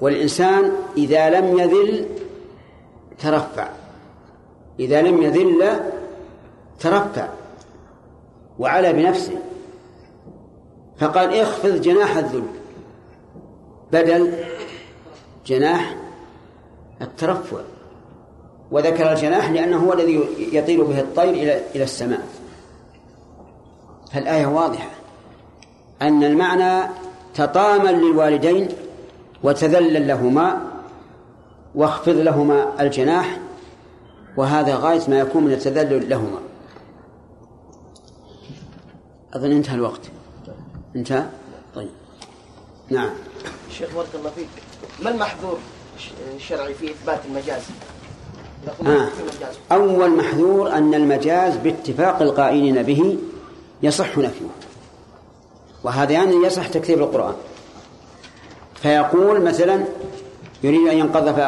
والإنسان 0.00 0.72
إذا 0.96 1.30
لم 1.30 1.58
يذل 1.58 2.06
ترفع. 3.18 3.68
إذا 4.80 5.02
لم 5.02 5.22
يذل 5.22 5.80
ترفع 6.80 7.28
وعلى 8.58 8.92
بنفسه. 8.92 9.38
فقال 10.98 11.34
اخفض 11.34 11.80
جناح 11.80 12.16
الذل. 12.16 12.46
بدل 13.92 14.32
جناح 15.46 15.96
الترفع. 17.02 17.60
وذكر 18.70 19.12
الجناح 19.12 19.50
لأنه 19.50 19.76
هو 19.76 19.92
الذي 19.92 20.28
يطير 20.52 20.84
به 20.84 21.00
الطير 21.00 21.30
إلى 21.30 21.60
إلى 21.74 21.84
السماء. 21.84 22.26
فالآية 24.12 24.46
واضحة. 24.46 24.90
أن 26.02 26.24
المعنى 26.24 26.88
تطامن 27.34 28.00
للوالدين 28.00 28.68
وتذلل 29.42 30.08
لهما 30.08 30.62
واخفض 31.74 32.16
لهما 32.16 32.82
الجناح 32.82 33.38
وهذا 34.36 34.76
غاية 34.76 35.02
ما 35.08 35.18
يكون 35.18 35.44
من 35.44 35.52
التذلل 35.52 36.10
لهما. 36.10 36.38
أظن 39.34 39.52
انتهى 39.52 39.74
الوقت. 39.74 40.00
انتهى؟ 40.96 41.26
طيب. 41.74 41.90
نعم. 42.90 43.10
شيخ 43.70 43.94
بارك 43.94 44.08
الله 44.14 44.30
فيك. 44.30 44.48
ما 45.02 45.10
المحظور 45.10 45.58
الشرعي 46.36 46.74
في 46.74 46.90
إثبات 46.90 47.20
المجاز؟ 47.28 47.62
آه. 48.86 49.08
أول 49.72 50.16
محذور 50.16 50.72
أن 50.72 50.94
المجاز 50.94 51.56
باتفاق 51.56 52.22
القائلين 52.22 52.82
به 52.82 53.18
يصح 53.82 54.18
نفيه. 54.18 54.46
وهذا 55.84 56.12
يعني 56.12 56.34
يصح 56.34 56.66
تكذيب 56.68 56.98
القرآن. 56.98 57.34
فيقول 58.82 59.40
مثلا 59.40 59.84
يريد 60.62 60.88
أن 60.88 60.96
ينقض 60.96 61.38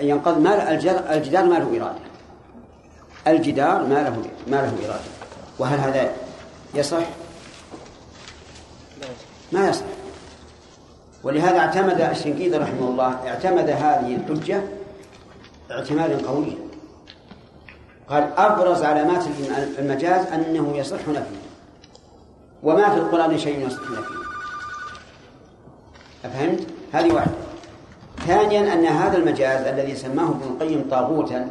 أن 0.00 0.04
ينقض 0.04 0.38
ما 0.38 0.72
الجدار 1.14 1.44
ما 1.44 1.54
له 1.54 1.76
إرادة. 1.76 1.98
الجدار 3.26 3.82
ما 3.82 3.94
له 3.94 4.22
ما 4.46 4.56
له 4.56 4.72
إرادة. 4.86 5.00
وهل 5.58 5.78
هذا 5.78 6.10
يصح؟ 6.74 7.06
ما 9.52 9.68
يصح. 9.68 9.84
ولهذا 11.22 11.58
اعتمد 11.58 12.00
الشنقيطي 12.00 12.56
رحمه 12.56 12.88
الله 12.88 13.28
اعتمد 13.28 13.70
هذه 13.70 14.16
الحجة 14.16 14.62
اعتمادا 15.70 16.28
قويا. 16.28 16.56
قال 18.08 18.32
أبرز 18.36 18.82
علامات 18.82 19.24
المجاز 19.78 20.26
أنه 20.26 20.76
يصح 20.76 21.08
نفيه. 21.08 21.48
وما 22.62 22.90
في 22.90 22.96
القرآن 22.96 23.38
شيء 23.38 23.66
يصح 23.66 23.82
نفيه. 23.82 24.27
أفهمت؟ 26.28 26.66
هذه 26.92 27.12
واحدة 27.12 27.32
ثانيا 28.26 28.74
أن 28.74 28.84
هذا 28.84 29.16
المجاز 29.16 29.66
الذي 29.66 29.94
سماه 29.94 30.28
ابن 30.28 30.42
القيم 30.42 30.84
طاغوتا 30.90 31.48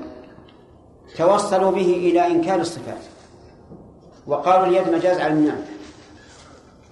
توصلوا 1.18 1.72
به 1.72 1.94
إلى 1.94 2.28
إنكار 2.28 2.60
الصفات 2.60 3.02
وقالوا 4.28 4.68
اليد 4.68 4.94
مجاز 4.94 5.18
على 5.20 5.34
النعم 5.34 5.62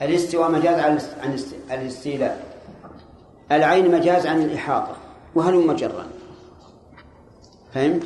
الاستواء 0.01 0.51
مجاز 0.51 0.79
عن 0.79 1.39
الاستيلاء 1.71 2.43
العين 3.51 3.91
مجاز 3.91 4.25
عن 4.25 4.41
الإحاطة 4.41 4.95
وهل 5.35 5.67
مجرا 5.67 6.05
فهمت؟ 7.73 8.03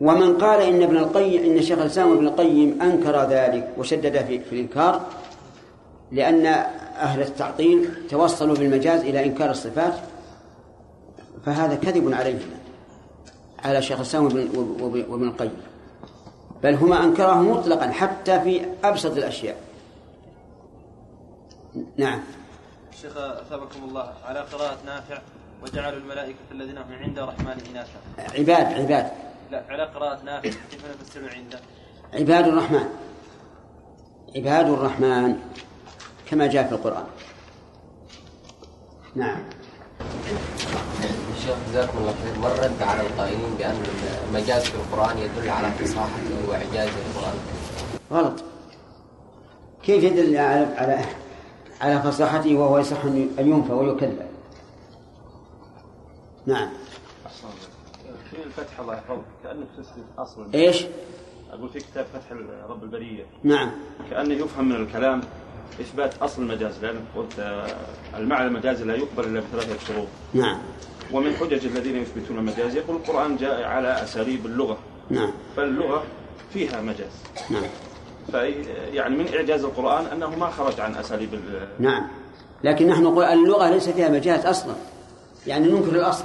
ومن 0.00 0.38
قال 0.38 0.60
إن 0.60 0.82
ابن 0.82 0.96
القيم 0.96 1.44
إن 1.44 1.62
شيخ 1.62 1.78
الإسلام 1.78 2.12
ابن 2.12 2.26
القيم 2.26 2.82
أنكر 2.82 3.24
ذلك 3.24 3.70
وشدد 3.78 4.24
في, 4.24 4.40
في 4.40 4.52
الإنكار 4.52 5.00
لأن 6.12 6.46
أهل 6.46 7.20
التعطيل 7.22 8.08
توصلوا 8.08 8.56
بالمجاز 8.56 9.00
إلى 9.00 9.24
إنكار 9.24 9.50
الصفات 9.50 9.94
فهذا 11.46 11.74
كذب 11.74 12.12
عليهم. 12.12 12.50
على 13.64 13.82
شيخ 13.82 13.96
الإسلام 13.96 14.24
وابن 15.08 15.28
القيم. 15.28 15.56
بل 16.62 16.74
هما 16.74 17.04
أنكره 17.04 17.42
مطلقا 17.42 17.90
حتى 17.90 18.40
في 18.40 18.66
أبسط 18.84 19.16
الأشياء. 19.16 19.56
نعم. 21.96 22.20
شيخ 23.02 23.16
أثابكم 23.16 23.84
الله. 23.88 24.12
على 24.24 24.40
قراءة 24.40 24.78
نافع 24.86 25.18
وجعلوا 25.62 25.98
الملائكة 25.98 26.38
الذين 26.52 26.78
هم 26.78 26.92
عند 27.00 27.18
الرحمن 27.18 27.56
إناثا 27.70 28.34
عباد 28.38 28.66
عباد. 28.80 29.10
لا 29.50 29.64
على 29.68 29.84
قراءة 29.84 30.22
نافع 30.22 30.50
كيف 30.70 30.84
نفسر 31.00 31.20
عند 31.34 31.60
عباد 32.14 32.48
الرحمن. 32.48 32.88
عباد 34.36 34.68
الرحمن. 34.68 35.36
كما 36.34 36.46
جاء 36.46 36.68
في 36.68 36.72
القرآن. 36.74 37.04
نعم. 39.14 39.42
الشيخ 41.36 41.56
جزاكم 41.68 41.98
الله 41.98 42.14
خير. 42.24 42.38
ما 42.38 42.46
الرد 42.46 42.82
على 42.82 43.00
القائلين 43.00 43.54
بأن 43.58 43.82
المجاز 44.28 44.62
في 44.62 44.74
القرآن 44.74 45.18
يدل 45.18 45.50
على 45.50 45.70
فصاحته 45.70 46.48
وإعجاز 46.48 46.88
القرآن؟ 46.88 47.34
غلط. 48.12 48.44
كيف 49.82 50.04
يدل 50.04 50.36
على 50.36 50.66
على 50.76 51.04
على 51.80 52.02
فصاحته 52.02 52.54
وهو 52.54 52.78
يصح 52.78 53.04
أن 53.04 53.28
ينفى 53.38 53.72
ويكذب؟ 53.72 54.28
نعم. 56.46 56.68
في 58.30 58.36
الفتح 58.44 58.80
الله 58.80 58.94
يحفظك. 58.94 59.24
كأنك 59.42 59.66
تثبت 59.78 60.04
أصل 60.18 60.46
إيش؟ 60.54 60.86
أقول 61.50 61.68
في 61.68 61.78
كتاب 61.78 62.06
فتح 62.06 62.32
رب 62.68 62.82
البرية. 62.82 63.26
نعم. 63.44 63.70
كأنه 64.10 64.34
يفهم 64.34 64.68
من 64.68 64.76
الكلام. 64.76 65.20
إثبات 65.80 66.22
أصل 66.22 66.42
المجاز 66.42 66.84
لأن 66.84 67.00
قلت 67.16 67.38
آه، 67.38 67.66
المعنى 68.16 68.46
المجازي 68.46 68.84
لا 68.84 68.94
يقبل 68.94 69.24
إلا 69.24 69.40
بثلاثة 69.40 69.86
شروط. 69.86 70.06
نعم. 70.34 70.58
ومن 71.12 71.36
حجج 71.36 71.66
الذين 71.66 71.96
يثبتون 71.96 72.38
المجاز 72.38 72.74
يقول 72.76 72.96
القرآن 72.96 73.36
جاء 73.36 73.62
على 73.62 74.02
أساليب 74.02 74.46
اللغة. 74.46 74.78
نعم. 75.10 75.30
فاللغة 75.56 76.02
فيها 76.52 76.80
مجاز. 76.80 77.12
نعم. 77.50 77.62
في 78.30 78.64
يعني 78.92 79.16
من 79.16 79.34
إعجاز 79.34 79.64
القرآن 79.64 80.06
أنه 80.06 80.30
ما 80.36 80.50
خرج 80.50 80.80
عن 80.80 80.94
أساليب 80.94 81.34
ال- 81.34 81.68
نعم. 81.78 82.06
لكن 82.64 82.88
نحن 82.88 83.02
نقول 83.02 83.24
اللغة 83.24 83.70
ليس 83.70 83.88
فيها 83.88 84.08
مجاز 84.08 84.46
أصلا. 84.46 84.74
يعني 85.46 85.68
ننكر 85.68 85.92
الأصل. 85.96 86.24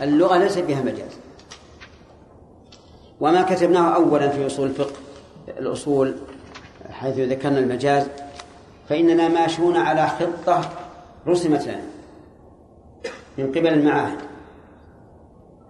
اللغة 0.00 0.38
ليس 0.38 0.58
فيها 0.58 0.82
مجاز. 0.82 1.10
وما 3.20 3.42
كتبناه 3.42 3.94
أولا 3.94 4.28
في 4.28 4.46
أصول 4.46 4.66
الفقه 4.68 4.92
الأصول 5.48 6.14
حيث 7.00 7.18
ذكرنا 7.18 7.58
المجاز 7.58 8.06
فإننا 8.88 9.28
ماشون 9.28 9.76
على 9.76 10.06
خطة 10.06 10.70
رسمت 11.26 11.66
لنا 11.66 11.80
من 13.38 13.46
قبل 13.46 13.66
المعاهد. 13.66 14.18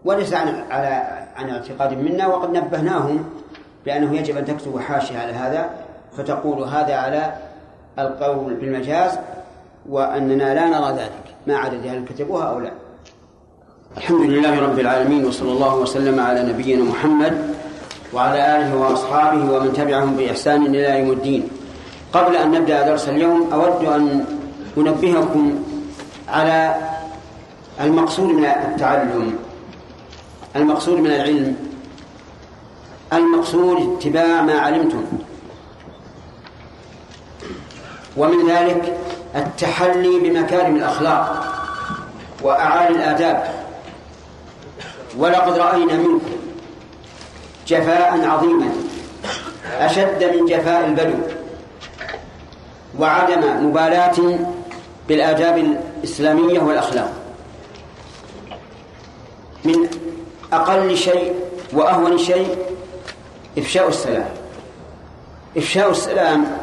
وليس 0.05 0.35
عن 0.35 0.49
على 0.71 1.27
عن 1.37 1.51
اعتقاد 1.51 1.93
منا 1.93 2.27
وقد 2.27 2.57
نبهناهم 2.57 3.25
بأنه 3.87 4.17
يجب 4.17 4.37
أن 4.37 4.45
تكتبوا 4.45 4.81
حاشية 4.81 5.19
على 5.19 5.33
هذا 5.33 5.71
فتقول 6.17 6.63
هذا 6.63 6.95
على 6.95 7.33
القول 7.99 8.55
بالمجاز 8.55 9.19
وأننا 9.89 10.55
لا 10.55 10.67
نرى 10.67 10.93
ذلك 10.93 11.35
ما 11.47 11.57
عدد 11.57 11.87
هل 11.87 12.05
كتبوها 12.05 12.45
أو 12.45 12.61
لا 12.61 12.71
الحمد 13.97 14.21
لله 14.21 14.61
رب 14.61 14.79
العالمين 14.79 15.25
وصلى 15.25 15.53
الله 15.53 15.77
وسلم 15.77 16.21
على 16.21 16.43
نبينا 16.43 16.85
محمد 16.85 17.55
وعلى 18.13 18.57
آله 18.57 18.77
وأصحابه 18.77 19.53
ومن 19.53 19.73
تبعهم 19.73 20.17
بإحسان 20.17 20.67
إلى 20.67 20.99
يوم 20.99 21.11
الدين. 21.13 21.49
قبل 22.13 22.37
أن 22.37 22.51
نبدأ 22.51 22.83
درس 22.83 23.09
اليوم 23.09 23.53
أود 23.53 23.85
أن 23.85 24.25
أنبهكم 24.77 25.63
على 26.29 26.75
المقصود 27.81 28.29
من 28.29 28.45
التعلم 28.45 29.39
المقصود 30.57 30.99
من 30.99 31.07
العلم 31.07 31.57
المقصود 33.13 33.97
اتباع 33.97 34.43
ما 34.43 34.55
علمتم 34.55 35.05
ومن 38.17 38.49
ذلك 38.49 38.99
التحلي 39.37 40.19
بمكارم 40.19 40.77
الأخلاق 40.77 41.53
وأعالي 42.43 42.97
الآداب. 42.97 43.55
ولقد 45.19 45.59
رأينا 45.59 45.95
منكم 45.97 46.36
جفاء 47.67 48.29
عظيما 48.29 48.71
أشد 49.81 50.25
من 50.25 50.47
جفاء 50.47 50.87
البدو 50.87 51.19
وعدم 52.99 53.67
مبالاة 53.67 54.39
بالآداب 55.09 55.59
الإسلامية 55.59 56.61
والأخلاق. 56.61 57.13
من 59.65 59.89
أقل 60.53 60.97
شيء 60.97 61.35
وأهون 61.73 62.19
شيء 62.19 62.57
إفشاء 63.59 63.89
السلام. 63.89 64.29
إفشاء 65.57 65.91
السلام 65.91 66.59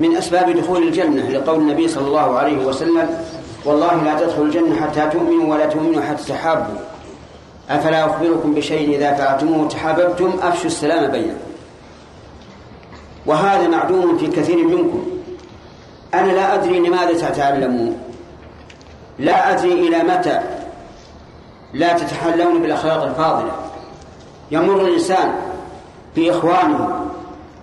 من 0.00 0.16
أسباب 0.16 0.50
دخول 0.50 0.82
الجنة 0.82 1.28
لقول 1.28 1.58
النبي 1.58 1.88
صلى 1.88 2.06
الله 2.06 2.38
عليه 2.38 2.66
وسلم 2.66 3.24
والله 3.64 4.02
لا 4.02 4.20
تدخل 4.20 4.42
الجنة 4.42 4.80
حتى 4.80 5.08
تؤمنوا 5.12 5.54
ولا 5.54 5.66
تؤمنوا 5.66 6.02
حتى 6.02 6.24
تحابوا. 6.24 6.78
أفلا 7.70 8.06
أخبركم 8.06 8.54
بشيء 8.54 8.96
إذا 8.96 9.14
فعلتموه 9.14 9.68
تحاببتم؟ 9.68 10.38
أفشوا 10.42 10.66
السلام 10.66 11.10
بينكم. 11.10 11.50
وهذا 13.26 13.68
معدوم 13.68 14.18
في 14.18 14.26
كثير 14.26 14.56
منكم. 14.56 15.06
أنا 16.14 16.32
لا 16.32 16.54
أدري 16.54 16.78
لماذا 16.78 17.28
تتعلمون 17.28 17.98
لا 19.18 19.52
أدري 19.52 19.72
إلى 19.72 20.02
متى 20.02 20.40
لا 21.72 21.92
تتحلون 21.92 22.62
بالأخلاق 22.62 23.02
الفاضلة. 23.02 23.52
يمر 24.50 24.80
الإنسان 24.80 25.32
بإخوانه 26.16 27.06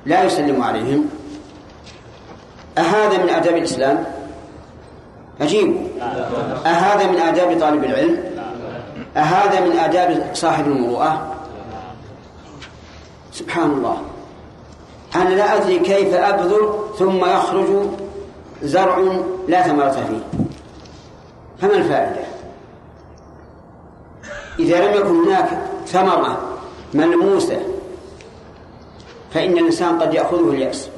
لا 0.05 0.23
يسلم 0.23 0.61
عليهم. 0.63 1.09
أهذا 2.77 3.17
من 3.23 3.29
آداب 3.29 3.57
الإسلام؟ 3.57 4.03
أجيب 5.41 5.77
أهذا 6.65 7.11
من 7.11 7.17
آداب 7.17 7.59
طالب 7.59 7.83
العلم؟ 7.83 8.26
أهذا 9.17 9.59
من 9.59 9.77
آداب 9.77 10.29
صاحب 10.33 10.67
المروءة؟ 10.67 11.35
سبحان 13.31 13.71
الله 13.71 13.97
أنا 15.15 15.29
لا 15.29 15.55
أدري 15.55 15.79
كيف 15.79 16.13
أبذر 16.13 16.89
ثم 16.99 17.25
يخرج 17.25 17.87
زرع 18.63 18.97
لا 19.47 19.61
ثمرة 19.61 19.89
فيه 19.89 20.39
فما 21.61 21.73
الفائدة؟ 21.73 22.27
إذا 24.59 24.87
لم 24.87 24.93
يكن 24.93 25.25
هناك 25.25 25.49
ثمرة 25.87 26.37
ملموسة 26.93 27.59
فإن 29.33 29.57
الإنسان 29.57 29.99
قد 29.99 30.13
يأخذه 30.13 30.49
اليأس 30.49 30.89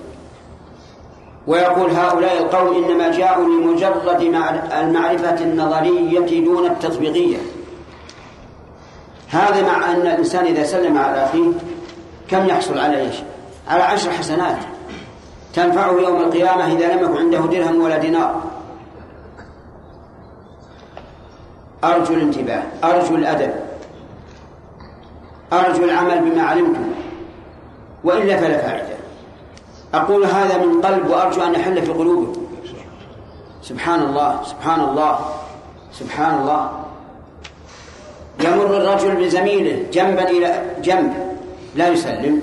ويقول 1.47 1.91
هؤلاء 1.91 2.37
القوم 2.37 2.83
إنما 2.83 3.11
جاءوا 3.11 3.45
لمجرد 3.45 4.21
المعرفة 4.81 5.43
النظرية 5.43 6.45
دون 6.45 6.65
التطبيقية 6.65 7.37
هذا 9.30 9.61
مع 9.61 9.91
أن 9.91 10.01
الإنسان 10.01 10.45
إذا 10.45 10.64
سلم 10.64 10.97
على 10.97 11.26
أخيه 11.26 11.51
كم 12.30 12.45
يحصل 12.45 12.77
على 12.77 13.01
إيش؟ 13.01 13.15
على 13.68 13.84
عشر 13.84 14.11
حسنات. 14.11 14.57
تنفعه 15.53 15.91
يوم 15.91 16.15
القيامة 16.15 16.65
إذا 16.65 16.93
لم 16.93 17.03
يكن 17.03 17.18
عنده 17.18 17.39
درهم 17.39 17.81
ولا 17.81 17.97
دينار. 17.97 18.41
أرجو 21.84 22.14
الانتباه 22.14 22.64
أرجو 22.84 23.15
الأدب. 23.15 23.51
أرجو 25.53 25.84
العمل 25.84 26.30
بما 26.30 26.43
علمتم 26.43 26.91
وإلا 28.03 28.38
فلا 28.38 28.57
فائدة 28.57 28.95
أقول 29.93 30.26
هذا 30.26 30.57
من 30.57 30.81
قلب 30.81 31.10
وأرجو 31.10 31.41
أن 31.41 31.53
يحل 31.56 31.81
في 31.81 31.91
قلوبكم. 31.91 32.41
سبحان 33.61 34.01
الله 34.01 34.43
سبحان 34.43 34.80
الله 34.80 35.19
سبحان 35.93 36.41
الله. 36.41 36.89
يمر 38.44 38.78
الرجل 38.78 39.16
بزميله 39.16 39.86
جنبا 39.94 40.30
إلى 40.30 40.61
جنب 40.84 41.14
لا 41.76 41.88
يسلم 41.88 42.41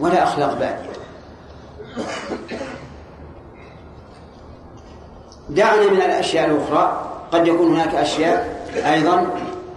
ولا 0.00 0.22
أخلاق 0.22 0.58
بادية. 0.58 0.92
دعنا 5.48 5.90
من 5.90 5.96
الأشياء 5.96 6.50
الأخرى 6.50 7.10
قد 7.32 7.46
يكون 7.46 7.74
هناك 7.74 7.94
أشياء 7.94 8.66
أيضا 8.74 9.26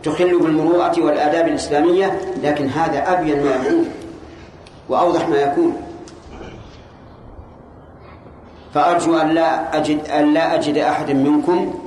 تخل 0.03 0.39
بالمروءة 0.39 1.01
والآداب 1.01 1.47
الإسلامية 1.47 2.19
لكن 2.43 2.69
هذا 2.69 3.11
أبين 3.13 3.43
ما 3.43 3.55
يكون 3.55 3.89
وأوضح 4.89 5.27
ما 5.29 5.37
يكون. 5.37 5.81
فأرجو 8.73 9.17
أن 9.17 9.29
لا 9.29 9.77
أجد 9.77 10.07
أن 10.07 10.33
لا 10.33 10.55
أجد 10.55 10.77
أحد 10.77 11.11
منكم 11.11 11.84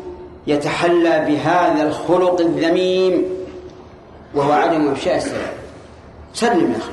يتحلى 0.48 1.24
بهذا 1.28 1.82
الخلق 1.88 2.40
الذميم 2.40 3.24
وهو 4.34 4.52
عدم 4.52 4.88
إفشاء 4.88 5.16
السلام. 5.16 5.52
سلم 6.34 6.72
يا 6.72 6.76
أخي. 6.76 6.92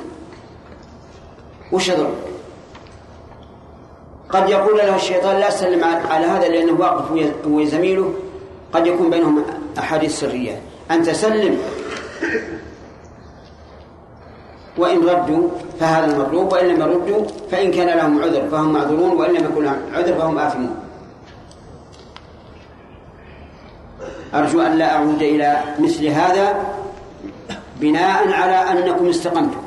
وش 1.71 1.87
يضر 1.87 2.09
قد 4.29 4.49
يقول 4.49 4.77
له 4.77 4.95
الشيطان 4.95 5.39
لا 5.39 5.49
سلم 5.49 5.83
على 5.83 6.25
هذا 6.25 6.47
لأنه 6.47 6.79
واقف 6.79 7.11
هو 7.47 7.63
زميله 7.63 8.13
قد 8.73 8.87
يكون 8.87 9.09
بينهم 9.09 9.43
أحاديث 9.79 10.19
سرية. 10.19 10.61
أنت 10.91 11.09
سلم. 11.09 11.57
وإن 14.77 14.97
ردوا 14.97 15.49
فهذا 15.79 16.05
المطلوب 16.05 16.53
وإن 16.53 16.67
لم 16.67 16.81
يردوا 16.81 17.25
فإن 17.51 17.71
كان 17.71 17.97
لهم 17.97 18.21
عذر 18.23 18.47
فهم 18.51 18.73
معذورون 18.73 19.11
وإن 19.11 19.31
لم 19.33 19.45
يكن 19.45 19.63
لهم 19.63 19.79
عذر 19.93 20.13
فهم 20.13 20.37
آثمون. 20.37 20.84
أرجو 24.33 24.61
أن 24.61 24.77
لا 24.77 24.95
أعود 24.95 25.21
إلى 25.21 25.63
مثل 25.79 26.05
هذا 26.07 26.65
بناء 27.79 28.31
على 28.31 28.55
أنكم 28.71 29.09
استقمتم. 29.09 29.63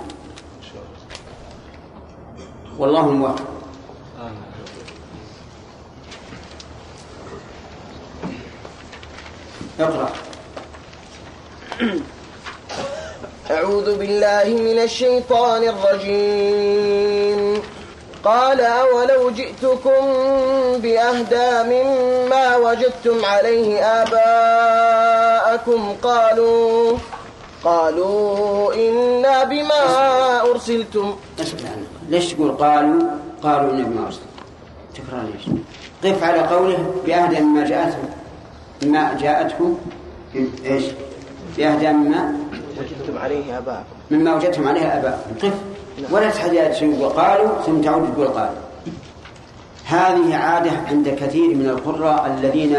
والله 2.78 3.06
الموفق 3.06 3.46
اقرأ. 9.80 10.12
أعوذ 13.50 13.98
بالله 13.98 14.44
من 14.44 14.78
الشيطان 14.78 15.62
الرجيم. 15.68 17.62
قال 18.24 18.60
أولو 18.60 19.30
جئتكم 19.30 20.06
بأهدى 20.78 21.62
مما 21.70 22.56
وجدتم 22.56 23.24
عليه 23.24 23.80
آباءكم 24.02 25.80
قالوا 26.02 26.96
قالوا 27.64 28.74
إنا 28.74 29.44
بما 29.44 30.40
أرسلتم 30.50 31.16
ليش 32.08 32.32
تقول 32.32 32.50
قالوا؟ 32.50 33.02
قالوا 33.42 33.70
إنا 33.72 33.82
بما 33.82 34.06
أرسلتم. 34.06 34.26
تكرار 34.94 35.24
ليش 35.34 35.46
قف 36.04 36.24
على 36.24 36.40
قوله 36.40 36.94
بأهدى 37.06 37.40
مما 37.40 37.64
جاءتهم. 37.64 38.08
ما 38.82 39.16
جاءتكم 39.20 39.78
إيش؟ 40.64 40.84
بأهدى 41.56 41.92
مما 41.92 42.34
وجدتم 42.78 43.18
عليه 43.18 43.58
آباءكم. 43.58 43.96
مما 44.10 44.34
وجدتم 44.34 44.68
عليه 44.68 44.80
آباءكم. 44.80 45.34
قف. 45.42 45.77
ولا 46.10 46.30
تحتاج 46.30 46.78
تقول 46.78 47.08
قالوا 47.08 47.62
ثم 47.66 47.80
تعود 47.80 48.14
تقول 48.14 48.28
قالوا. 48.28 48.58
هذه 49.86 50.36
عادة 50.36 50.70
عند 50.88 51.08
كثير 51.08 51.54
من 51.54 51.68
القراء 51.68 52.26
الذين 52.26 52.76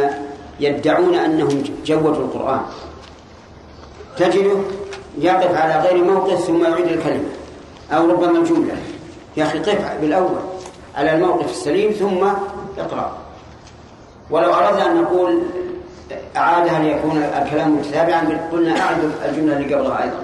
يدعون 0.60 1.16
أنهم 1.16 1.64
جودوا 1.86 2.24
القرآن. 2.24 2.62
تجده 4.18 4.58
يقف 5.18 5.56
على 5.56 5.88
غير 5.88 6.04
موقف 6.04 6.40
ثم 6.40 6.64
يعيد 6.64 6.88
الكلمة 6.88 7.30
أو 7.91 8.12
ربما 8.12 8.40
الجملة. 8.40 8.76
يا 9.38 9.44
أخي 9.44 9.60
قف 9.60 9.98
بالأول 10.02 10.40
على 10.96 11.16
الموقف 11.16 11.52
السليم 11.52 11.91
ثم 11.91 12.28
اقرأ. 12.78 13.18
ولو 14.30 14.54
أردنا 14.54 14.91
أن 14.91 15.02
نقول 15.02 15.41
أعادها 16.38 16.80
ليكون 16.80 17.18
الكلام 17.18 17.78
متتابعا 17.78 18.50
قلنا 18.52 18.82
أعد 18.82 19.12
الجملة 19.26 19.58
اللي 19.58 19.76
قبلها 19.76 20.04
أيضا. 20.04 20.24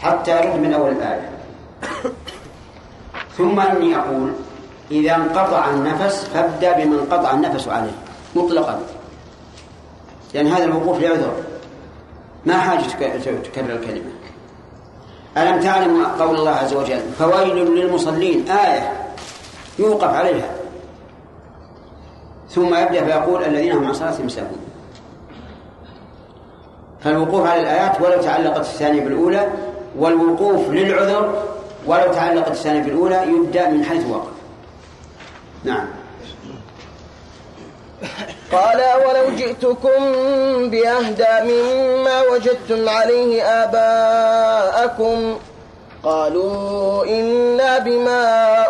حتى 0.00 0.30
يرد 0.30 0.60
من 0.60 0.72
أول 0.72 0.90
الآية. 0.90 1.37
ثم 3.38 3.60
إني 3.60 3.96
أقول 3.96 4.32
إذا 4.90 5.16
انقطع 5.16 5.70
النفس 5.70 6.24
فابدأ 6.24 6.72
بمن 6.72 6.98
انقطع 6.98 7.30
النفس 7.30 7.68
عليه 7.68 7.92
مطلقا. 8.36 8.80
لأن 10.34 10.46
هذا 10.46 10.64
الوقوف 10.64 11.00
لعذر 11.00 11.32
ما 12.46 12.58
حاجة 12.58 12.82
تكرر 13.44 13.72
الكلمة. 13.72 14.10
ألم 15.36 15.60
تعلم 15.60 16.04
قول 16.04 16.36
الله 16.36 16.50
عز 16.50 16.74
وجل 16.74 17.00
فويل 17.18 17.56
للمصلين؟ 17.56 18.48
آية 18.48 18.92
يوقف 19.78 20.14
عليها. 20.14 20.50
ثم 22.50 22.74
يبدأ 22.74 23.04
فيقول 23.04 23.44
الذين 23.44 23.72
هم 23.72 23.86
عن 23.86 23.92
صلاتهم 23.92 24.28
ساهون 24.28 24.58
فالوقوف 27.00 27.46
على 27.46 27.60
الآيات 27.60 28.00
ولو 28.00 28.22
تعلقت 28.22 28.60
الثانية 28.60 29.00
بالأولى 29.00 29.48
والوقوف 29.98 30.68
للعذر 30.68 31.42
ولو 31.88 32.12
تعلقت 32.12 32.50
الثانية 32.50 32.82
بالأولى 32.82 33.22
يبدأ 33.22 33.68
من 33.68 33.84
حيث 33.84 34.06
وقف. 34.06 34.36
نعم. 35.64 35.86
قال 38.52 38.80
ولو 39.06 39.36
جئتكم 39.36 40.00
بأهدى 40.70 41.34
مما 41.52 42.22
وجدتم 42.22 42.88
عليه 42.88 43.42
آباءكم. 43.42 45.38
قالوا 46.02 47.04
إنا 47.06 47.78
بما 47.78 48.24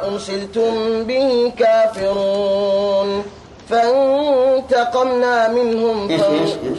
أرسلتم 0.07 1.05
به 1.05 1.53
كافرون. 1.59 3.25
فانتقمنا 3.71 5.49
منهم 5.49 6.11
إيش 6.11 6.23
إيش 6.23 6.51
إيش؟ 6.51 6.79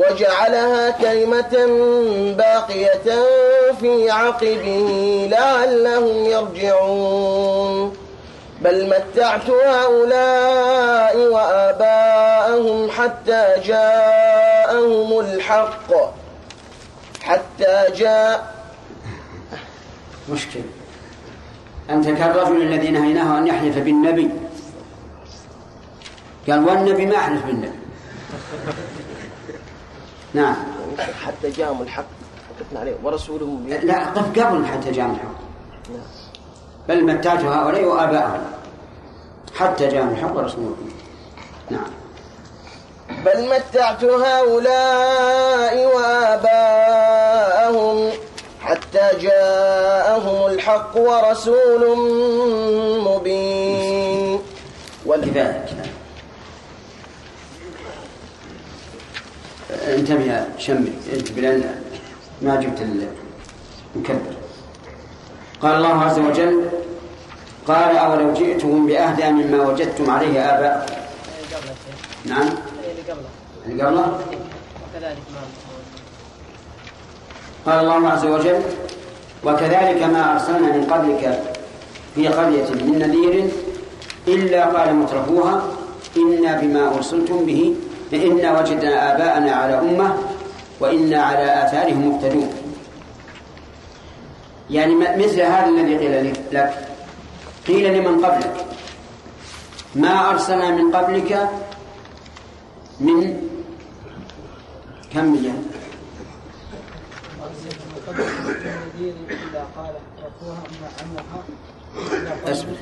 وجعلها 0.00 0.90
كلمة 0.90 1.54
باقية 2.36 3.08
في 3.80 4.10
عقبه 4.10 5.28
لعلهم 5.30 6.24
يرجعون. 6.24 7.96
بل 8.60 8.86
متعت 8.86 9.50
هؤلاء 9.50 11.16
وآباءهم 11.16 12.90
حتى 12.90 13.54
جاءهم 13.64 15.20
الحق. 15.20 15.90
حتى 17.22 17.84
جاء 17.96 18.54
مشكلة 20.30 20.62
أنت 21.90 22.08
كالرجل 22.08 22.62
الذي 22.62 22.90
نهيناه 22.90 23.38
أن 23.38 23.46
يحلف 23.46 23.78
بالنبي. 23.78 24.30
قال 26.48 26.64
والنبي 26.68 27.06
ما 27.06 27.16
أحلف 27.16 27.44
بالنبي. 27.46 27.78
نعم. 30.34 30.56
حتى 31.26 31.50
جاءهم 31.50 31.82
الحق 31.82 32.04
وقفنا 32.50 32.80
عليه 32.80 32.94
ورسولهم 33.04 33.68
لا 33.68 34.04
قف 34.04 34.38
قبل 34.38 34.66
حتى 34.66 34.90
جاءهم 34.90 35.14
الحق. 35.14 35.40
بل 36.88 37.04
متعت 37.04 37.44
هؤلاء 37.44 37.84
وآباءهم 37.84 38.40
حتى 39.58 39.88
جاءهم 39.88 40.10
الحق 40.10 40.36
ورسوله 40.36 40.76
نعم. 41.70 41.90
بل 43.24 43.48
متعت 43.48 44.04
هؤلاء 44.04 45.86
وآباءهم 45.96 48.10
حتى 48.60 49.10
جاءهم 49.20 50.46
الحق 50.46 50.96
ورسول 50.96 51.98
مبين. 53.04 54.40
ولذلك 55.06 55.89
انتبه 59.96 60.24
يا 60.24 60.48
شمي 60.58 60.92
انتبه 61.12 61.40
لأن 61.40 61.74
ما 62.42 62.56
جبت 62.56 62.80
المكبر. 63.96 64.34
قال 65.62 65.74
الله 65.74 66.04
عز 66.04 66.18
وجل 66.18 66.64
قال 67.68 67.96
أولو 67.96 68.32
جئتهم 68.32 68.86
بأهدى 68.86 69.30
مما 69.30 69.66
وجدتم 69.66 70.10
عليه 70.10 70.40
آباءكم؟ 70.40 70.94
نعم. 72.24 72.48
اللي 73.66 73.82
قبله. 73.82 74.18
قال 77.66 77.78
الله 77.78 78.08
عز 78.08 78.24
وجل 78.24 78.60
وكذلك 79.44 80.02
ما 80.02 80.32
أرسلنا 80.32 80.76
من 80.76 80.84
قبلك 80.84 81.42
في 82.14 82.28
قرية 82.28 82.70
من 82.70 82.98
نذير 82.98 83.48
إلا 84.28 84.64
قال 84.66 84.94
مترفوها 84.94 85.62
إنا 86.16 86.60
بما 86.60 86.94
أرسلتم 86.94 87.46
به 87.46 87.74
إنا 88.12 88.60
وجدنا 88.60 89.14
آباءنا 89.14 89.52
على 89.52 89.78
أمة 89.78 90.14
وإنا 90.80 91.22
على 91.22 91.64
آثارهم 91.64 92.08
مقتدون 92.08 92.50
يعني 94.70 94.94
مثل 94.94 95.40
هذا 95.40 95.66
الذي 95.68 95.96
قيل 95.96 96.34
لك. 96.52 96.86
قيل 97.66 97.98
لمن 97.98 98.24
قبلك. 98.24 98.66
ما 99.94 100.30
أرسلنا 100.30 100.70
من 100.70 100.96
قبلك 100.96 101.48
من 103.00 103.48
كم 105.12 105.24
مليون؟ 105.24 105.70
أسمع. 112.46 112.72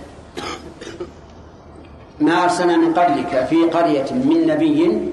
ما 2.20 2.44
أرسلنا 2.44 2.76
من 2.76 2.94
قبلك 2.94 3.46
في 3.50 3.56
قرية 3.56 4.06
من 4.12 4.46
نبي 4.46 5.08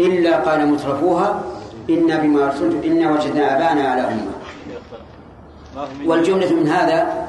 إلا 0.00 0.36
قال 0.36 0.66
مترفوها 0.66 1.42
إنا 1.90 2.16
بما 2.16 2.46
أرسلتم 2.46 2.80
إنا 2.84 3.12
وجدنا 3.12 3.56
آباءنا 3.56 3.88
على 3.88 4.00
أمة. 4.00 4.32
والجملة 6.06 6.52
من 6.52 6.68
هذا 6.68 7.28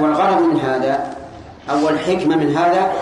والغرض 0.00 0.42
من 0.42 0.60
هذا 0.60 1.16
أو 1.70 1.88
الحكمة 1.88 2.36
من 2.36 2.56
هذا 2.56 2.92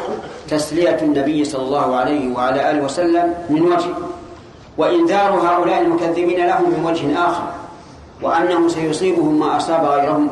تسلية 0.49 0.99
النبي 1.03 1.45
صلى 1.45 1.63
الله 1.63 1.97
عليه 1.97 2.35
وعلى 2.35 2.71
آله 2.71 2.85
وسلم 2.85 3.35
من 3.51 3.63
وجه. 3.63 3.91
وإنذار 4.79 5.31
هؤلاء 5.31 5.81
المكذبين 5.81 6.47
لهم 6.47 6.71
من 6.71 6.85
وجه 6.85 7.25
آخر 7.27 7.45
وأنه 8.23 8.69
سيصيبهم 8.69 9.39
ما 9.39 9.57
أصاب 9.57 9.85
غيرهم 9.85 10.31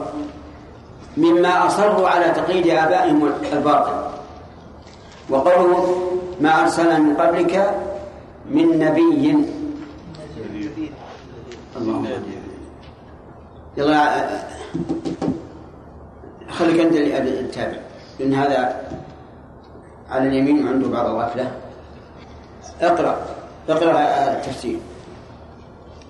مما 1.16 1.66
أصروا 1.66 2.09
على 2.09 2.24
تقليد 2.24 2.69
آبائهم 2.69 3.32
الباطل. 3.52 4.10
وقوله 5.31 5.97
ما 6.40 6.62
أرسلنا 6.62 6.98
من 6.98 7.16
قبلك 7.16 7.55
من 8.51 8.78
نبي. 8.78 9.24
الله. 11.77 12.20
يلا 13.77 14.01
خليك 16.51 16.81
أنت 16.81 16.94
اللي 16.97 17.43
تتابع 17.48 17.78
لأن 18.19 18.35
هذا 18.35 18.61
على 20.11 20.28
اليمين 20.28 20.66
وعنده 20.66 20.89
بعض 20.89 21.07
الغفلة. 21.07 21.47
اقرأ 22.81 23.15
اقرأ 23.69 23.94
التفسير. 24.32 24.78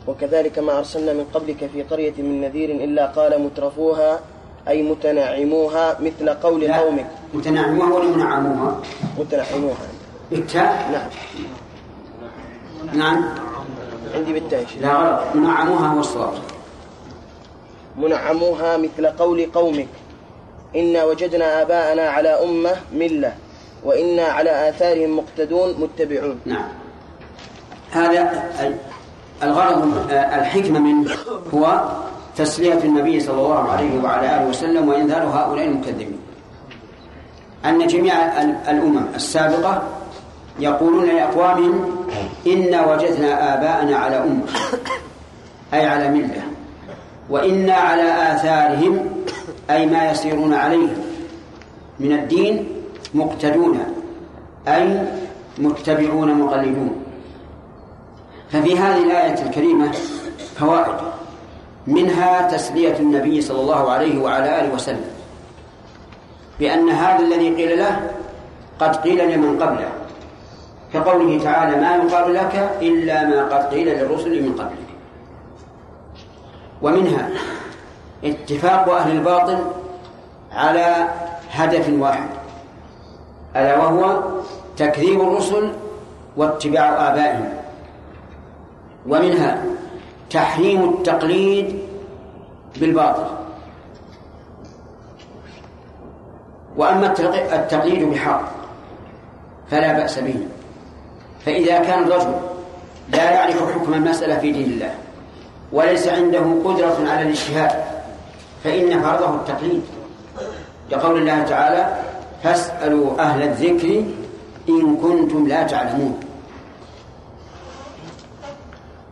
وكذلك 0.09 0.59
ما 0.59 0.79
أرسلنا 0.79 1.13
من 1.13 1.25
قبلك 1.35 1.71
في 1.73 1.83
قرية 1.83 2.17
من 2.19 2.41
نذير 2.41 2.71
إلا 2.71 3.07
قال 3.07 3.43
مترفوها 3.43 4.21
أي 4.69 4.83
متنعموها 4.83 5.97
مثل 6.01 6.31
قول. 6.31 6.73
قومك. 6.73 7.07
متنعموها 7.35 7.93
ولا 7.93 8.17
منعموها؟ 8.17 8.81
متنعموها. 9.19 9.87
بالتاء؟ 10.31 10.91
نعم. 10.93 11.11
نعم. 12.99 13.25
عندي 14.15 14.33
بالتاء 14.33 14.65
لا 14.81 14.95
غلط. 14.95 15.37
منعموها 15.37 15.89
هو 15.89 16.01
الصواب 16.01 16.33
منعموها 17.99 18.77
مثل 18.77 19.07
قول 19.07 19.51
قومك. 19.55 19.89
إنا 20.77 21.05
وجدنا 21.05 21.63
آباءنا 21.63 22.03
على 22.03 22.29
أمة 22.29 22.77
ملة 22.95 23.35
وإنا 23.85 24.23
على 24.23 24.69
آثارهم 24.69 25.17
مقتدون 25.17 25.75
متبعون. 25.81 26.41
نعم. 26.47 26.69
هذا 27.93 28.43
الغرض 29.43 30.11
الحكمة 30.11 30.79
منه 30.79 31.11
هو 31.55 31.91
تسلية 32.41 32.81
النبي 32.85 33.21
صلى 33.21 33.37
الله 33.37 33.63
عليه 33.73 34.03
وعلى 34.05 34.37
آله 34.37 34.49
وسلم 34.49 34.89
وإنذار 34.89 35.23
هؤلاء 35.23 35.67
المكذبين. 35.67 36.19
أن 37.65 37.87
جميع 37.87 38.15
الأمم 38.71 39.01
السابقة 39.15 39.83
يقولون 40.59 41.05
لأقوامهم 41.05 42.07
إنا 42.47 42.93
وجدنا 42.93 43.55
آباءنا 43.55 43.97
على 43.97 44.17
أمة 44.17 44.49
أي 45.75 45.87
على 45.87 46.09
ملة 46.09 46.43
وإنا 47.31 47.75
على 47.75 48.33
آثارهم 48.33 48.95
أي 49.71 49.87
ما 49.87 50.11
يسيرون 50.11 50.55
عليه 50.55 50.89
من 52.01 52.13
الدين 52.13 52.69
مقتدون 53.15 53.79
أي 54.69 55.05
متبعون 55.59 56.35
مقلدون. 56.35 56.93
ففي 58.51 58.79
هذه 58.79 59.03
الآية 59.05 59.43
الكريمة 59.43 59.93
فوائد. 60.57 61.20
منها 61.91 62.49
تسلية 62.55 62.97
النبي 63.03 63.41
صلى 63.41 63.61
الله 63.61 63.91
عليه 63.91 64.23
وعلى 64.23 64.61
آله 64.61 64.75
وسلم. 64.75 65.11
بأن 66.59 66.87
هذا 66.89 67.19
الذي 67.19 67.49
قيل 67.59 67.79
له 67.79 68.11
قد 68.79 68.97
قيل 68.97 69.35
لمن 69.35 69.63
قبله. 69.63 69.91
كقوله 70.93 71.45
تعالى 71.45 71.75
ما 71.77 71.91
يقال 71.97 72.35
لك 72.35 72.55
إلا 72.83 73.25
ما 73.25 73.39
قد 73.51 73.75
قيل 73.75 73.89
للرسل 73.99 74.43
من 74.43 74.53
قبلك. 74.55 74.91
ومنها 76.83 77.29
اتفاق 78.25 78.89
أهل 78.89 79.11
الباطل 79.11 79.59
على 80.53 81.09
هدف 81.51 81.91
واحد 81.99 82.29
ألا 83.57 83.79
وهو 83.79 84.23
تكذيب 84.77 85.21
الرسل 85.21 85.73
واتباع 86.37 87.13
آبائهم. 87.13 87.49
ومنها 89.09 89.63
تحريم 90.31 90.89
التقليد 90.89 91.79
بالباطل. 92.77 93.27
وأما 96.77 97.07
التقليد 97.53 98.03
بحق 98.11 98.43
فلا 99.71 99.93
بأس 99.93 100.19
به. 100.19 100.47
فإذا 101.47 101.79
كان 101.79 102.03
الرجل 102.03 102.35
لا 103.13 103.31
يعرف 103.31 103.75
حكم 103.75 103.95
المسألة 103.95 104.39
في 104.39 104.53
دين 104.53 104.71
الله 104.71 104.95
وليس 105.73 106.09
عنده 106.09 106.45
قدرة 106.65 106.97
على 107.09 107.23
الاجتهاد 107.23 107.85
فإن 108.65 109.03
فرضه 109.03 109.35
التقليد. 109.35 109.83
لقول 110.91 111.19
الله 111.19 111.43
تعالى 111.43 111.97
فاسألوا 112.43 113.21
أهل 113.21 113.43
الذكر 113.43 114.05
إن 114.69 114.97
كنتم 114.97 115.47
لا 115.47 115.63
تعلمون. 115.63 116.21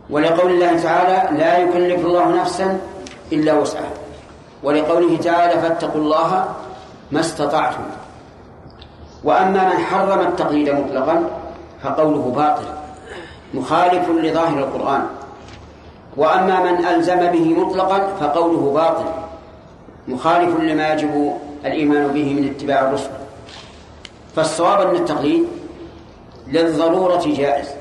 ولقول 0.09 0.51
الله 0.51 0.79
تعالى 0.79 1.37
لا 1.37 1.57
يكلف 1.57 2.05
الله 2.05 2.41
نفسا 2.41 2.79
إلا 3.31 3.53
وسعها. 3.53 3.93
ولقوله 4.63 5.17
تعالى 5.17 5.61
فاتقوا 5.61 6.01
الله 6.01 6.45
ما 7.11 7.19
استطعتم. 7.19 7.83
وأما 9.23 9.63
من 9.73 9.77
حرم 9.77 10.19
التقليد 10.27 10.69
مطلقا 10.69 11.29
فقوله 11.83 12.33
باطل 12.35 12.63
مخالف 13.53 14.09
لظاهر 14.09 14.57
القرآن. 14.59 15.05
وأما 16.17 16.71
من 16.71 16.85
ألزم 16.85 17.31
به 17.31 17.53
مطلقا 17.59 18.07
فقوله 18.19 18.71
باطل 18.73 19.05
مخالف 20.07 20.59
لما 20.59 20.93
يجب 20.93 21.33
الإيمان 21.65 22.07
به 22.07 22.33
من 22.33 22.49
اتباع 22.49 22.81
الرسل. 22.81 23.09
فالصواب 24.35 24.87
أن 24.89 24.95
التقليد 24.95 25.47
للضرورة 26.47 27.23
جائز. 27.25 27.78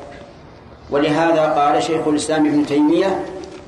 ولهذا 0.91 1.47
قال 1.47 1.83
شيخ 1.83 2.09
الإسلام 2.09 2.47
ابن 2.47 2.67
تيمية 2.67 3.25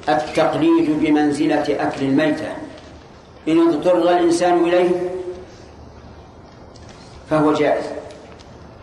التقليد 0.08 0.90
بمنزلة 1.00 1.62
أكل 1.68 2.02
الميتة. 2.02 2.48
إن 3.48 3.68
اضطر 3.68 3.96
الإنسان 3.96 4.64
إليه 4.64 4.90
فهو 7.30 7.52
جائز 7.52 7.84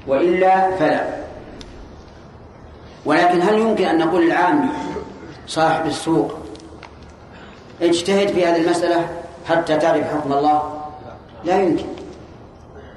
وإلا 0.07 0.75
فلا. 0.75 1.17
ولكن 3.05 3.41
هل 3.41 3.59
يمكن 3.59 3.85
أن 3.85 3.97
نقول 3.97 4.23
العامي 4.23 4.69
صاحب 5.47 5.85
السوق 5.85 6.33
اجتهد 7.81 8.27
في 8.27 8.45
هذه 8.45 8.61
المسألة 8.61 9.07
حتى 9.49 9.77
تعرف 9.77 10.13
حكم 10.13 10.33
الله؟ 10.33 10.81
لا 11.43 11.61
يمكن. 11.61 11.85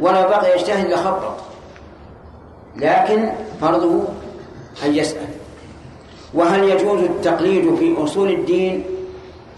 ولو 0.00 0.22
بقي 0.22 0.56
يجتهد 0.56 0.86
لخبط 0.86 1.34
لكن 2.76 3.32
فرضه 3.60 4.04
أن 4.84 4.94
يسأل؟ 4.94 5.26
وهل 6.34 6.64
يجوز 6.64 7.00
التقليد 7.00 7.74
في 7.74 8.04
أصول 8.04 8.30
الدين 8.30 8.84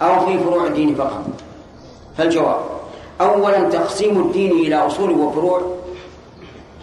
أو 0.02 0.26
في 0.26 0.38
فروع 0.38 0.66
الدين 0.66 0.94
فقط؟ 0.94 1.24
فالجواب 2.18 2.60
أولا 3.20 3.68
تقسيم 3.68 4.20
الدين 4.20 4.50
إلى 4.50 4.74
أصول 4.74 5.10
وفروع. 5.10 5.76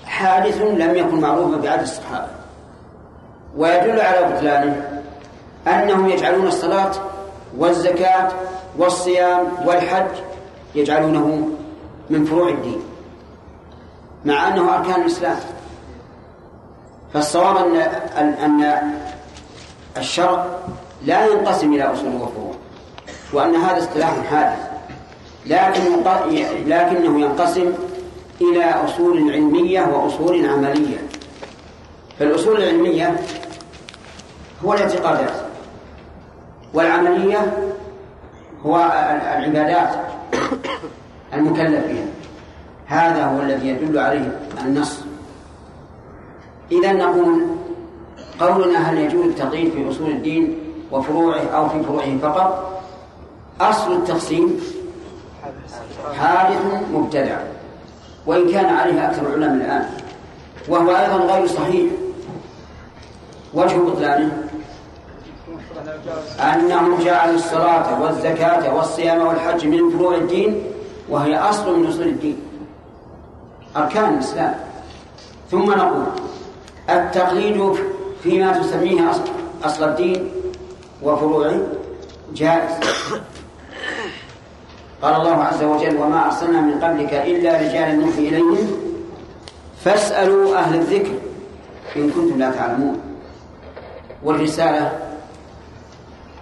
حادث 0.06 0.61
لم 0.61 0.95
يكن 0.95 1.20
معروفا 1.20 1.57
بعد 1.57 1.82
الصحابة. 1.82 2.28
ويدل 3.57 3.99
على 3.99 4.34
بطلانه 4.34 5.02
أنهم 5.68 6.10
يجعلون 6.10 6.48
الصلاة 6.48 6.91
والزكاة 7.57 8.32
والصيام 8.78 9.48
والحج 9.66 10.11
يجعلونه 10.76 11.49
من 12.10 12.26
فروع 12.26 12.49
الدين 12.49 12.82
مع 14.26 14.48
أنه 14.48 14.76
أركان 14.76 15.02
الإسلام. 15.02 15.40
فالصواب 17.14 17.57
أن 18.18 18.34
أن 18.34 18.81
الشرع 19.98 20.45
لا 21.06 21.26
ينقسم 21.26 21.73
إلى 21.73 21.84
أصول 21.84 22.15
وفروع 22.15 22.53
وأن 23.34 23.56
هذا 23.56 23.77
اصطلاح 23.77 24.14
حادث 24.30 24.60
لكن 25.45 25.81
لكنه 26.65 27.22
ينقسم 27.22 27.73
إلى 28.41 28.64
أصول 28.64 29.31
علمية 29.31 29.81
وأصول 29.81 30.49
عملية. 30.49 30.98
فالأصول 32.19 32.64
العلمية 32.64 33.15
هو 34.65 34.73
الاعتقادات 34.73 35.34
والعملية 36.73 37.57
هو 38.65 38.76
العبادات 39.38 39.90
المكلف 41.34 41.86
بها 41.86 42.06
هذا 42.86 43.26
هو 43.26 43.41
الذي 43.41 43.68
يدل 43.68 43.99
عليه 43.99 44.40
النص. 44.65 45.09
إذا 46.72 46.91
نقول 46.91 47.46
قولنا 48.40 48.80
هل 48.80 48.98
يجوز 48.98 49.26
التقييد 49.26 49.72
في 49.72 49.90
أصول 49.90 50.10
الدين 50.10 50.58
وفروعه 50.91 51.41
أو 51.41 51.70
في 51.70 51.84
فروعه 51.84 52.18
فقط؟ 52.18 52.82
أصل 53.62 53.91
التقسيم 53.96 54.62
حادث 56.20 56.58
مبتدع 56.94 57.38
وإن 58.26 58.52
كان 58.52 58.66
عليه 58.66 59.06
أكثر 59.08 59.28
العلماء 59.28 59.56
الآن 59.56 59.90
وهو 60.70 60.90
أيضا 60.90 61.34
غير 61.34 61.48
صحيح. 61.48 61.91
وجه 63.54 63.78
بطلانه 63.78 64.44
أنهم 66.40 67.00
جعلوا 67.04 67.36
الصلاة 67.36 68.02
والزكاة 68.02 68.76
والصيام 68.76 69.28
والحج 69.28 69.68
من 69.68 69.90
فروع 69.90 70.16
الدين 70.16 70.64
وهي 71.10 71.38
أصل 71.38 71.80
من 71.80 71.88
أصول 71.88 72.08
الدين 72.08 72.38
أركان 73.78 74.14
الإسلام. 74.14 74.56
ثم 75.52 75.72
نقول 75.72 76.06
التقليد 76.90 77.76
فيما 78.24 78.60
تسميه 78.60 79.11
أصل, 79.11 79.22
أصل 79.64 79.90
الدين 79.90 80.32
وفروعه 81.03 81.60
جائز. 82.36 82.72
قال 85.02 85.16
الله 85.16 85.44
عز 85.44 85.64
وجل 85.64 85.98
وما 85.98 86.26
أرسلنا 86.26 86.61
من 86.61 86.80
قبلك 86.84 87.14
إلا 87.14 87.52
رجالا 87.52 87.94
نوحي 87.94 88.20
إليهم. 88.20 88.68
فاسألوا 89.84 90.56
أهل 90.56 90.76
الذكر 90.76 91.14
إن 91.95 92.10
كنتم 92.10 92.40
لا 92.40 92.52
تعلمون. 92.52 92.99
والرسالة 94.24 94.99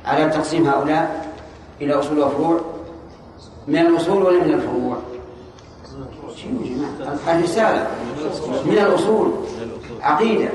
على 0.06 0.30
تقسيم 0.30 0.68
هؤلاء 0.68 1.34
إلى 1.82 1.94
أصول 1.94 2.19
وفروع. 2.19 2.61
من 3.68 3.78
الأصول 3.78 4.24
ولا 4.24 4.44
من 4.44 4.53
الفروع؟ 4.53 4.98
الرسالة 7.28 7.88
من 8.65 8.78
الأصول. 8.78 9.34
عقيدة. 10.02 10.49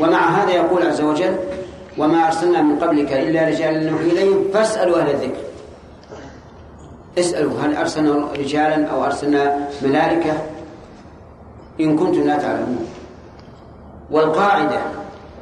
ومع 0.00 0.28
هذا 0.28 0.50
يقول 0.50 0.86
عز 0.86 1.00
وجل 1.00 1.36
وما 1.98 2.26
أرسلنا 2.26 2.62
من 2.62 2.78
قبلك 2.78 3.12
إلا 3.12 3.48
رجالا 3.48 3.90
نوحي 3.90 4.04
إليهم. 4.04 4.44
فاسألوا 4.54 4.98
أهل 4.98 5.10
الذكر. 5.10 5.40
اسألوا 7.18 7.60
هل 7.60 7.76
أرسلنا 7.76 8.28
رجالا 8.38 8.86
أو 8.86 9.04
أرسلنا 9.04 9.68
ملائكة؟ 9.82 10.32
إن 11.80 11.96
كنتم 11.96 12.22
لا 12.22 12.36
تعلمون. 12.36 12.86
والقاعدة 14.10 14.80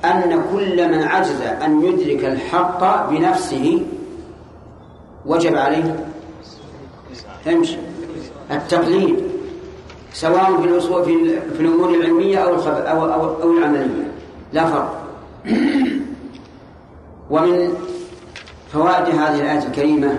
أن 0.04 0.42
كل 0.52 0.88
من 0.88 1.02
عجز 1.02 1.40
أن 1.64 1.84
يدرك 1.84 2.24
الحق 2.24 3.10
بنفسه 3.10 3.82
وجب 5.26 5.56
عليه 5.56 6.04
امشي 7.46 7.76
التقليد. 8.50 9.23
سواء 10.14 10.60
في 10.60 10.68
الأصول 10.68 11.04
في, 11.04 11.40
في 11.56 11.60
الأمور 11.60 11.94
العلمية 11.94 12.38
أو 12.38 12.54
أو, 12.54 13.12
أو, 13.12 13.42
أو 13.42 13.50
العملية. 13.58 14.12
لا 14.52 14.66
فرق. 14.66 15.00
ومن 17.30 17.74
فوائد 18.72 19.14
هذه 19.14 19.40
الآية 19.40 19.66
الكريمة 19.66 20.18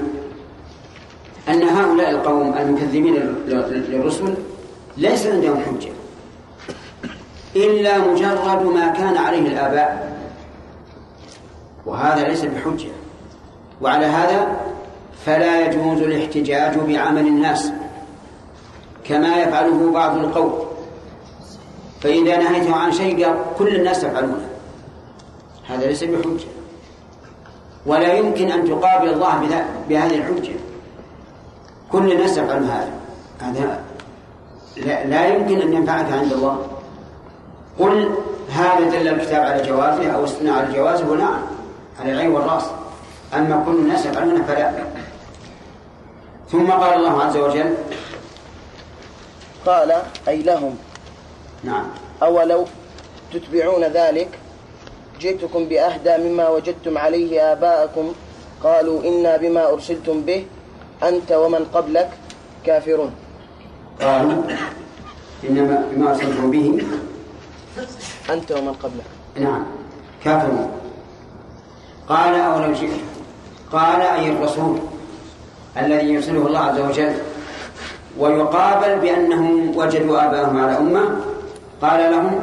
أن 1.50 1.64
هؤلاء 1.64 2.12
القوم 2.12 2.54
المكذبين 2.58 3.16
للرسل 3.48 4.34
ليس 4.98 5.28
عندهم 5.28 5.58
حجة 5.60 5.92
إلا 7.56 7.98
مجرد 7.98 8.66
ما 8.66 8.88
كان 8.88 9.18
عليه 9.18 9.48
الآباء. 9.48 10.16
وهذا 11.86 12.28
ليس 12.28 12.46
بحجة. 12.46 12.92
وعلى 13.82 14.06
هذا 14.06 14.58
فلا 15.26 15.68
يجوز 15.68 16.02
الاحتجاج 16.02 16.78
بعمل 16.78 17.28
الناس. 17.28 17.72
كما 19.10 19.38
يفعله 19.38 19.92
بعض 19.92 20.18
القوم. 20.18 20.66
فإذا 22.02 22.38
نهيته 22.38 22.76
عن 22.76 22.92
شيء 22.92 23.26
قال 23.26 23.36
كل 23.58 23.76
الناس 23.76 24.04
يفعلونه. 24.04 24.48
هذا 25.68 25.88
ليس 25.88 26.04
بحجة. 26.04 26.48
ولا 27.86 28.14
يمكن 28.14 28.52
أن 28.52 28.66
تقابل 28.70 29.10
الله 29.10 29.64
بهذه 29.90 30.16
الحجة. 30.16 30.54
كل 31.92 32.12
الناس 32.12 32.38
يفعل 32.38 32.64
هذا. 32.64 32.90
هذا 33.40 33.84
لا, 34.78 35.06
لا 35.06 35.28
يمكن 35.28 35.62
أن 35.62 35.74
ينفعك 35.74 36.12
عند 36.12 36.34
الله. 36.34 36.68
قل 37.80 38.10
هذا 38.50 38.90
دل 38.90 39.08
الكتاب 39.08 39.46
على 39.46 39.68
جوازه 39.68 40.12
أو 40.12 40.24
السنة 40.24 40.52
على 40.52 40.74
جوازه 40.74 41.10
ونعم 41.10 41.42
على 42.00 42.12
العين 42.12 42.32
والرأس. 42.32 42.64
أما 43.34 43.64
كل 43.66 43.72
الناس 43.76 44.06
يفعلونه 44.06 44.44
فلا. 44.44 44.72
ثم 46.52 46.72
قال 46.72 46.94
الله 46.94 47.24
عز 47.24 47.38
وجل 47.38 47.74
قال 49.66 49.92
أي 50.28 50.42
لهم. 50.42 50.78
نعم. 51.64 51.88
أولو 52.24 52.66
تتبعون 53.34 53.84
ذلك؟ 53.84 54.30
جئتكم 55.20 55.66
بأهدى 55.66 56.18
مما 56.18 56.50
وجدتم 56.50 56.98
عليه 56.98 57.52
آباءكم 57.52 58.14
قالوا 58.64 59.04
إنا 59.04 59.38
بما 59.38 59.70
أرسلتم 59.70 60.22
به 60.22 60.46
أنت 61.04 61.32
ومن 61.32 61.66
قبلك 61.74 62.10
كافرون. 62.66 63.12
قالوا 64.02 64.44
إنما 65.50 65.88
بما 65.92 66.10
أرسلتم 66.10 66.52
به 66.52 66.84
أنت 68.30 68.52
ومن 68.52 68.74
قبلك. 68.74 69.06
نعم 69.40 69.64
كافرون. 70.24 70.72
قال 72.10 72.36
أولو 72.36 72.74
جئت. 72.74 73.00
قال 73.72 74.02
أي 74.02 74.30
الرسول 74.32 74.80
الذي 75.78 76.14
يرسله 76.14 76.48
الله 76.48 76.60
عز 76.60 76.80
وجل 76.80 77.14
ويقابل 78.20 79.00
بأنهم 79.00 79.78
وجدوا 79.78 80.26
آباءهم 80.26 80.58
على 80.58 80.78
أمة. 80.78 81.02
قال 81.82 82.12
لهم 82.12 82.40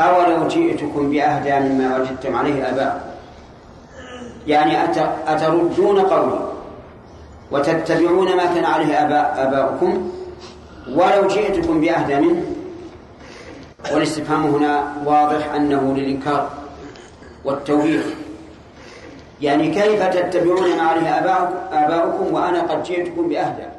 أولو 0.00 0.48
جئتكم 0.48 1.10
بأهدى 1.10 1.68
مما 1.68 1.98
وجدتم 1.98 2.36
عليه 2.36 2.68
آباءكم 2.70 3.08
يعني 4.46 4.84
أتردون 5.26 6.00
قولي 6.00 6.40
وتتبعون 7.50 8.36
ما 8.36 8.44
كان 8.44 8.64
عليه 8.64 9.04
آباء 9.04 9.48
آباؤكم؟ 9.48 10.10
ولو 10.88 11.28
جئتكم 11.28 11.80
بأهدى 11.80 12.16
منه. 12.16 12.42
والاستفهام 13.92 14.46
هنا 14.46 14.92
واضح 15.04 15.54
أنه 15.54 15.94
للإنكار 15.96 16.50
والتوبيخ 17.44 18.04
يعني 19.40 19.70
كيف 19.70 20.02
تتبعون 20.02 20.76
ما 20.76 20.82
عليه 20.82 21.18
آباؤكم 21.72 22.34
وأنا 22.34 22.62
قد 22.62 22.82
جئتكم 22.82 23.28
بأهدى؟ 23.28 23.77